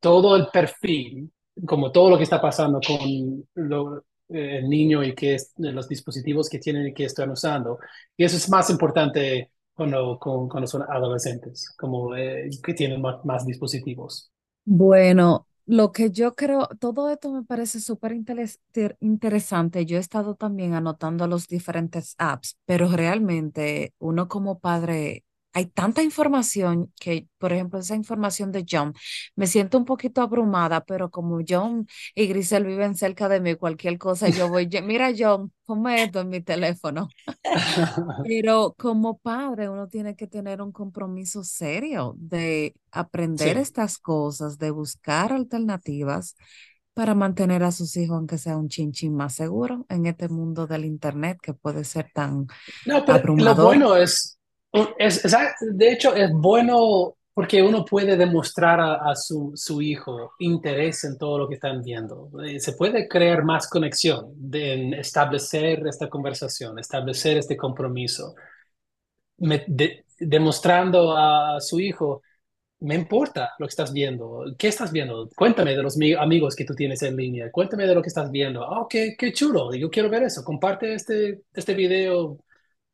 todo 0.00 0.36
el 0.36 0.48
perfil, 0.48 1.30
como 1.66 1.90
todo 1.92 2.10
lo 2.10 2.16
que 2.16 2.24
está 2.24 2.40
pasando 2.40 2.80
con 2.80 3.48
lo, 3.54 4.04
el 4.30 4.68
niño 4.68 5.02
y 5.02 5.14
que 5.14 5.34
es, 5.34 5.52
los 5.56 5.88
dispositivos 5.88 6.48
que 6.48 6.58
tienen 6.58 6.86
y 6.86 6.94
que 6.94 7.04
están 7.04 7.30
usando. 7.30 7.78
Y 8.16 8.24
eso 8.24 8.36
es 8.36 8.48
más 8.48 8.70
importante 8.70 9.50
cuando, 9.74 10.18
cuando 10.18 10.66
son 10.66 10.82
adolescentes, 10.82 11.74
como 11.76 12.14
eh, 12.16 12.48
que 12.62 12.74
tienen 12.74 13.00
más, 13.00 13.24
más 13.24 13.46
dispositivos. 13.46 14.30
Bueno, 14.64 15.46
lo 15.66 15.92
que 15.92 16.10
yo 16.10 16.34
creo, 16.34 16.68
todo 16.80 17.10
esto 17.10 17.32
me 17.32 17.44
parece 17.44 17.80
súper 17.80 18.12
interesante. 19.00 19.86
Yo 19.86 19.96
he 19.96 20.00
estado 20.00 20.34
también 20.34 20.74
anotando 20.74 21.26
los 21.26 21.46
diferentes 21.46 22.14
apps, 22.18 22.58
pero 22.66 22.88
realmente 22.88 23.94
uno 23.98 24.28
como 24.28 24.58
padre 24.58 25.24
hay 25.52 25.66
tanta 25.66 26.02
información 26.02 26.92
que, 27.00 27.28
por 27.38 27.52
ejemplo, 27.52 27.78
esa 27.78 27.96
información 27.96 28.52
de 28.52 28.64
John, 28.68 28.94
me 29.34 29.46
siento 29.46 29.78
un 29.78 29.84
poquito 29.84 30.22
abrumada, 30.22 30.84
pero 30.84 31.10
como 31.10 31.40
John 31.46 31.86
y 32.14 32.26
Grisel 32.26 32.64
viven 32.64 32.94
cerca 32.94 33.28
de 33.28 33.40
mí, 33.40 33.54
cualquier 33.56 33.98
cosa, 33.98 34.28
yo 34.28 34.48
voy, 34.48 34.68
mira 34.82 35.10
John, 35.16 35.52
ponme 35.64 36.04
esto 36.04 36.20
en 36.20 36.28
mi 36.28 36.40
teléfono. 36.40 37.08
pero 38.24 38.74
como 38.78 39.18
padre, 39.18 39.68
uno 39.68 39.88
tiene 39.88 40.14
que 40.14 40.26
tener 40.26 40.62
un 40.62 40.72
compromiso 40.72 41.42
serio 41.42 42.14
de 42.16 42.74
aprender 42.92 43.56
estas 43.56 43.98
cosas, 43.98 44.58
de 44.58 44.70
buscar 44.70 45.32
alternativas 45.32 46.36
para 46.94 47.14
mantener 47.14 47.62
a 47.62 47.72
sus 47.72 47.96
hijos, 47.96 48.16
aunque 48.16 48.38
sea 48.38 48.56
un 48.56 48.68
chinchín 48.68 49.14
más 49.14 49.34
seguro 49.34 49.86
en 49.88 50.06
este 50.06 50.28
mundo 50.28 50.66
del 50.66 50.84
Internet 50.84 51.38
que 51.40 51.54
puede 51.54 51.84
ser 51.84 52.10
tan 52.12 52.46
no, 52.84 53.04
pero 53.04 53.18
abrumador. 53.18 53.56
Lo 53.56 53.64
bueno 53.64 53.96
es 53.96 54.39
es, 54.98 55.22
de 55.60 55.92
hecho, 55.92 56.14
es 56.14 56.30
bueno 56.32 57.16
porque 57.32 57.62
uno 57.62 57.84
puede 57.84 58.16
demostrar 58.16 58.80
a, 58.80 59.14
su, 59.16 59.52
su, 59.54 59.80
hijo 59.80 60.32
interés 60.40 61.04
en 61.04 61.16
todo 61.16 61.38
lo 61.38 61.48
que 61.48 61.54
están 61.54 61.82
viendo. 61.82 62.30
Eh, 62.44 62.60
se 62.60 62.72
puede 62.74 63.08
crear 63.08 63.44
más 63.44 63.68
conexión 63.68 64.34
en 64.52 64.94
establecer 64.94 65.86
esta 65.86 66.08
conversación, 66.08 66.78
establecer 66.78 67.38
este 67.38 67.56
compromiso, 67.56 68.34
demostrando 70.18 71.16
a 71.16 71.60
su 71.60 71.80
hijo, 71.80 72.22
me 72.80 72.94
importa 72.94 73.52
lo 73.58 73.66
que 73.66 73.70
estás 73.70 73.92
viendo. 73.92 74.44
¿Qué 74.58 74.68
estás 74.68 74.92
viendo? 74.92 75.28
Cuéntame 75.36 75.74
de 75.76 75.82
los 75.82 75.96
amigos 76.18 76.56
que 76.56 76.64
tú 76.64 76.74
tienes 76.74 77.02
en 77.02 77.16
línea. 77.16 77.50
Cuéntame 77.50 77.86
de 77.86 77.94
lo 77.94 78.02
que 78.02 78.08
estás 78.08 78.30
viendo. 78.30 78.62
Oh, 78.66 78.86
qué, 78.88 79.14
qué 79.18 79.32
chulo. 79.32 79.74
Yo 79.74 79.90
quiero 79.90 80.10
ver 80.10 80.24
eso. 80.24 80.44
Comparte 80.44 80.94
este, 80.94 81.42
este 81.54 81.74
video 81.74 82.38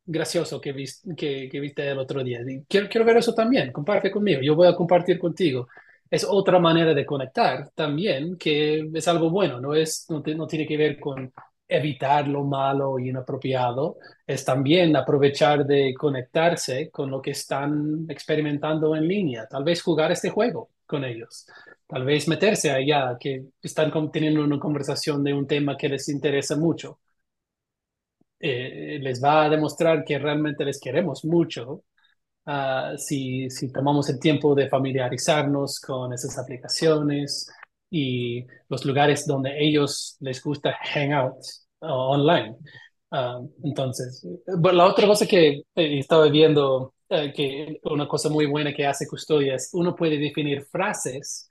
gracioso 0.07 0.61
que, 0.61 0.73
viste, 0.73 1.91
el 1.91 1.99
otro 1.99 2.23
día. 2.23 2.41
quiero, 2.69 3.05
ver 3.05 3.19
eso 3.19 3.35
también, 3.35 3.73
comparte 3.73 4.11
conmigo, 4.11 4.41
yo 4.43 4.55
voy 4.55 4.69
a 4.69 4.75
compartir 4.75 5.19
contigo. 5.19 5.69
Es 6.09 6.25
otra 6.25 6.61
manera 6.61 6.95
de 6.95 7.05
conectar 7.05 7.71
también, 7.75 8.37
que 8.37 8.89
es 8.95 9.09
algo 9.09 9.29
bueno, 9.31 9.61
no, 9.61 9.75
es, 9.75 10.07
no 10.09 10.47
tiene 10.47 10.67
que 10.67 10.77
ver 10.77 11.01
con 11.01 11.33
evitar 11.69 12.29
lo 12.29 12.45
malo 12.45 12.99
y 12.99 13.09
inapropiado, 13.09 13.99
es 14.27 14.45
también 14.45 14.95
aprovechar 14.97 15.67
de 15.67 15.95
conectarse 15.95 16.91
con 16.91 17.11
lo 17.11 17.21
que 17.21 17.33
están 17.33 18.07
experimentando 18.09 18.95
en 18.95 19.09
línea, 19.09 19.47
tal 19.49 19.65
vez 19.65 19.83
jugar 19.83 20.13
este 20.13 20.31
juego 20.31 20.71
con 20.87 21.05
ellos, 21.05 21.47
tal 21.89 22.05
vez 22.05 22.29
meterse 22.29 22.71
allá, 22.71 23.17
que 23.19 23.47
están 23.61 23.91
teniendo 24.13 24.45
una 24.45 24.61
conversación 24.61 25.25
de 25.25 25.35
un 25.35 25.47
tema 25.47 25.77
que 25.77 25.89
les 25.89 26.09
interesa 26.09 26.57
mucho 26.57 27.01
eh, 28.41 28.99
les 29.01 29.23
va 29.23 29.45
a 29.45 29.49
demostrar 29.49 30.05
que 30.05 30.19
realmente 30.19 30.65
les 30.65 30.81
queremos 30.81 31.25
mucho 31.25 31.85
uh, 32.47 32.97
si, 32.97 33.51
si 33.51 33.73
tomamos 33.73 34.09
el 34.11 34.19
tiempo 34.21 34.55
de 34.55 34.69
familiarizarnos 34.69 35.81
con 35.81 36.13
esas 36.13 36.39
aplicaciones 36.39 37.49
y 37.91 38.47
los 38.69 38.85
lugares 38.85 39.27
donde 39.27 39.53
ellos 39.59 40.17
les 40.21 40.43
gusta 40.43 40.77
hang 40.95 41.13
out 41.13 41.37
uh, 41.81 41.87
online. 41.87 42.57
Uh, 43.11 43.49
entonces, 43.65 44.27
la 44.47 44.87
otra 44.87 45.07
cosa 45.07 45.27
que 45.27 45.63
eh, 45.75 45.99
estaba 45.99 46.29
viendo, 46.29 46.95
eh, 47.09 47.33
que 47.33 47.81
una 47.85 48.09
cosa 48.09 48.29
muy 48.29 48.47
buena 48.47 48.75
que 48.75 48.87
hace 48.87 49.07
Custodia 49.07 49.55
es 49.55 49.71
uno 49.73 49.95
puede 49.95 50.19
definir 50.19 50.65
frases 50.67 51.49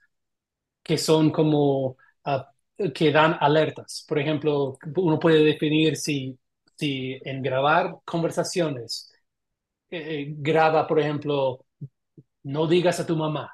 que 0.82 0.98
son 0.98 1.30
como, 1.30 1.96
ah, 2.24 2.50
que 2.94 3.10
dan 3.12 3.36
alertas. 3.40 4.04
Por 4.08 4.18
ejemplo, 4.18 4.78
uno 4.96 5.18
puede 5.18 5.44
definir 5.44 5.96
si, 5.96 6.38
si 6.76 7.18
en 7.24 7.42
grabar 7.42 7.96
conversaciones, 8.04 9.12
eh, 9.90 10.22
eh, 10.22 10.34
graba, 10.38 10.86
por 10.86 11.00
ejemplo, 11.00 11.66
no 12.44 12.66
digas 12.66 13.00
a 13.00 13.06
tu 13.06 13.16
mamá. 13.16 13.52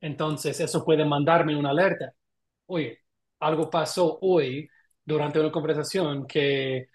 Entonces, 0.00 0.60
eso 0.60 0.84
puede 0.84 1.04
mandarme 1.04 1.56
una 1.56 1.70
alerta. 1.70 2.12
Oye, 2.66 3.00
algo 3.40 3.70
pasó 3.70 4.18
hoy 4.22 4.68
durante 5.04 5.40
una 5.40 5.52
conversación 5.52 6.26
que 6.26 6.88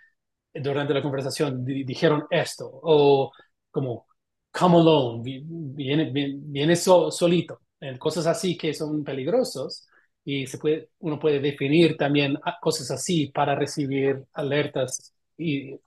durante 0.54 0.94
la 0.94 1.02
conversación 1.02 1.66
dijeron 1.66 2.26
esto 2.30 2.70
o 2.84 3.32
como 3.72 4.08
come 4.52 4.78
alone, 4.78 5.22
viene, 5.24 6.12
viene, 6.12 6.76
solito, 6.76 7.62
cosas 8.00 8.28
así 8.28 8.56
que 8.58 8.74
son 8.74 9.04
peligrosos 9.04 9.88
y 10.24 10.46
se 10.48 10.58
puede, 10.60 10.90
uno 11.00 11.20
puede 11.20 11.40
definir 11.40 11.98
también 11.98 12.38
cosas 12.62 12.92
así 12.92 13.28
para 13.28 13.56
recibir 13.56 14.24
alertas 14.34 15.14
y, 15.38 15.80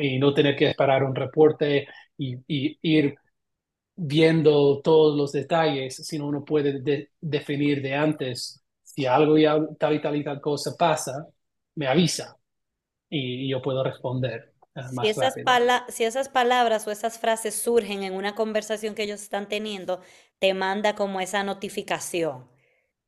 y 0.00 0.18
no 0.18 0.34
tener 0.34 0.56
que 0.56 0.70
esperar 0.70 1.04
un 1.04 1.14
reporte 1.14 1.88
y, 2.16 2.36
y 2.46 2.78
ir 2.82 3.14
viendo 3.96 4.80
todos 4.82 5.16
los 5.16 5.32
detalles, 5.32 5.96
sino 5.96 6.26
uno 6.26 6.44
puede 6.44 7.10
definir 7.20 7.82
de 7.82 7.94
antes 7.94 8.64
si 8.82 9.06
algo 9.06 9.38
y 9.38 9.44
tal 9.78 9.94
y 9.94 10.00
tal 10.00 10.16
y 10.16 10.24
tal 10.24 10.40
cosa 10.40 10.74
pasa, 10.76 11.26
me 11.74 11.86
avisa 11.86 12.36
y, 13.08 13.48
yo 13.48 13.60
puedo 13.60 13.84
responder. 13.84 14.52
Eh, 14.74 14.80
si, 15.02 15.08
esas 15.08 15.34
si 15.88 16.04
esas 16.04 16.28
palabras 16.28 16.86
o 16.86 16.90
esas 16.90 17.18
frases 17.18 17.54
surgen 17.54 18.02
en 18.04 18.14
una 18.14 18.34
conversación 18.34 18.94
que 18.94 19.02
ellos 19.02 19.20
están 19.20 19.48
teniendo, 19.48 20.00
te 20.38 20.54
manda 20.54 20.94
como 20.94 21.20
esa 21.20 21.42
notificación. 21.42 22.48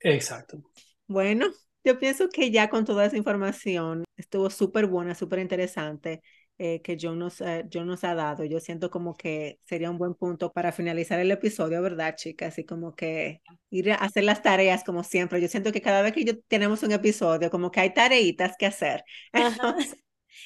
Exacto. 0.01 0.59
Bueno, 1.07 1.47
yo 1.85 1.99
pienso 1.99 2.29
que 2.29 2.51
ya 2.51 2.69
con 2.69 2.85
toda 2.85 3.07
esa 3.07 3.17
información 3.17 4.05
estuvo 4.17 4.51
súper 4.51 4.87
buena, 4.87 5.15
súper 5.15 5.41
interesante. 5.41 6.23
Eh, 6.59 6.81
que 6.81 6.97
John 7.01 7.19
nos, 7.19 7.41
eh, 7.41 7.65
nos 7.75 8.05
ha 8.05 8.15
dado. 8.15 8.45
Yo 8.45 8.61
siento 8.61 8.89
como 8.89 9.17
que 9.17 9.59
sería 9.65 9.91
un 9.91 9.99
buen 9.99 10.15
punto 10.15 10.53
para 10.53 10.71
finalizar 10.71 11.19
el 11.19 11.31
episodio, 11.33 11.83
¿verdad, 11.83 12.15
chicas? 12.15 12.57
Y 12.57 12.65
como 12.65 12.95
que 12.95 13.41
ir 13.71 13.91
a 13.91 13.97
hacer 13.97 14.23
las 14.23 14.43
tareas 14.43 14.85
como 14.85 15.03
siempre. 15.03 15.41
Yo 15.41 15.49
siento 15.49 15.73
que 15.73 15.81
cada 15.81 16.03
vez 16.03 16.13
que 16.13 16.25
yo 16.25 16.39
tenemos 16.47 16.85
un 16.85 16.93
episodio, 16.93 17.51
como 17.51 17.73
que 17.73 17.81
hay 17.81 17.95
tareitas 17.95 18.55
que 18.57 18.67
hacer. 18.67 19.03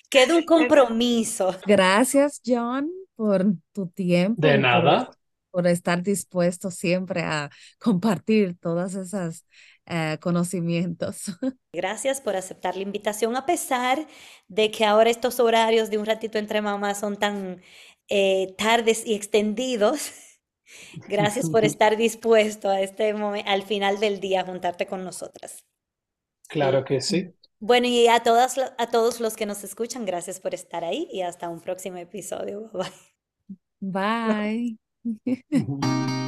Queda 0.08 0.36
un 0.36 0.44
compromiso. 0.44 1.54
Gracias, 1.66 2.40
John, 2.46 2.88
por 3.14 3.44
tu 3.72 3.88
tiempo. 3.88 4.40
De 4.40 4.56
nada. 4.56 5.10
por 5.50 5.66
estar 5.66 6.02
dispuesto 6.02 6.70
siempre 6.70 7.22
a 7.22 7.50
compartir 7.78 8.56
todas 8.58 8.94
esas 8.94 9.44
eh, 9.86 10.18
conocimientos. 10.20 11.24
Gracias 11.72 12.20
por 12.20 12.36
aceptar 12.36 12.76
la 12.76 12.82
invitación, 12.82 13.36
a 13.36 13.46
pesar 13.46 14.06
de 14.48 14.70
que 14.70 14.84
ahora 14.84 15.10
estos 15.10 15.40
horarios 15.40 15.90
de 15.90 15.98
un 15.98 16.06
ratito 16.06 16.38
entre 16.38 16.60
mamás 16.60 17.00
son 17.00 17.16
tan 17.16 17.62
eh, 18.08 18.54
tardes 18.58 19.06
y 19.06 19.14
extendidos. 19.14 20.12
Gracias 21.08 21.48
por 21.48 21.64
estar 21.64 21.96
dispuesto 21.96 22.68
a 22.68 22.80
este 22.80 23.14
momento, 23.14 23.48
al 23.48 23.62
final 23.62 24.00
del 24.00 24.20
día, 24.20 24.40
a 24.40 24.44
juntarte 24.44 24.86
con 24.86 25.04
nosotras. 25.04 25.64
Claro 26.48 26.84
que 26.84 27.00
sí. 27.00 27.32
Bueno, 27.58 27.86
y 27.86 28.08
a, 28.08 28.20
todas, 28.20 28.58
a 28.58 28.90
todos 28.90 29.20
los 29.20 29.34
que 29.36 29.46
nos 29.46 29.64
escuchan, 29.64 30.04
gracias 30.04 30.40
por 30.40 30.54
estar 30.54 30.84
ahí 30.84 31.08
y 31.10 31.22
hasta 31.22 31.48
un 31.48 31.60
próximo 31.60 31.96
episodio. 31.96 32.70
Bye. 33.80 34.78
Bye. 35.24 36.25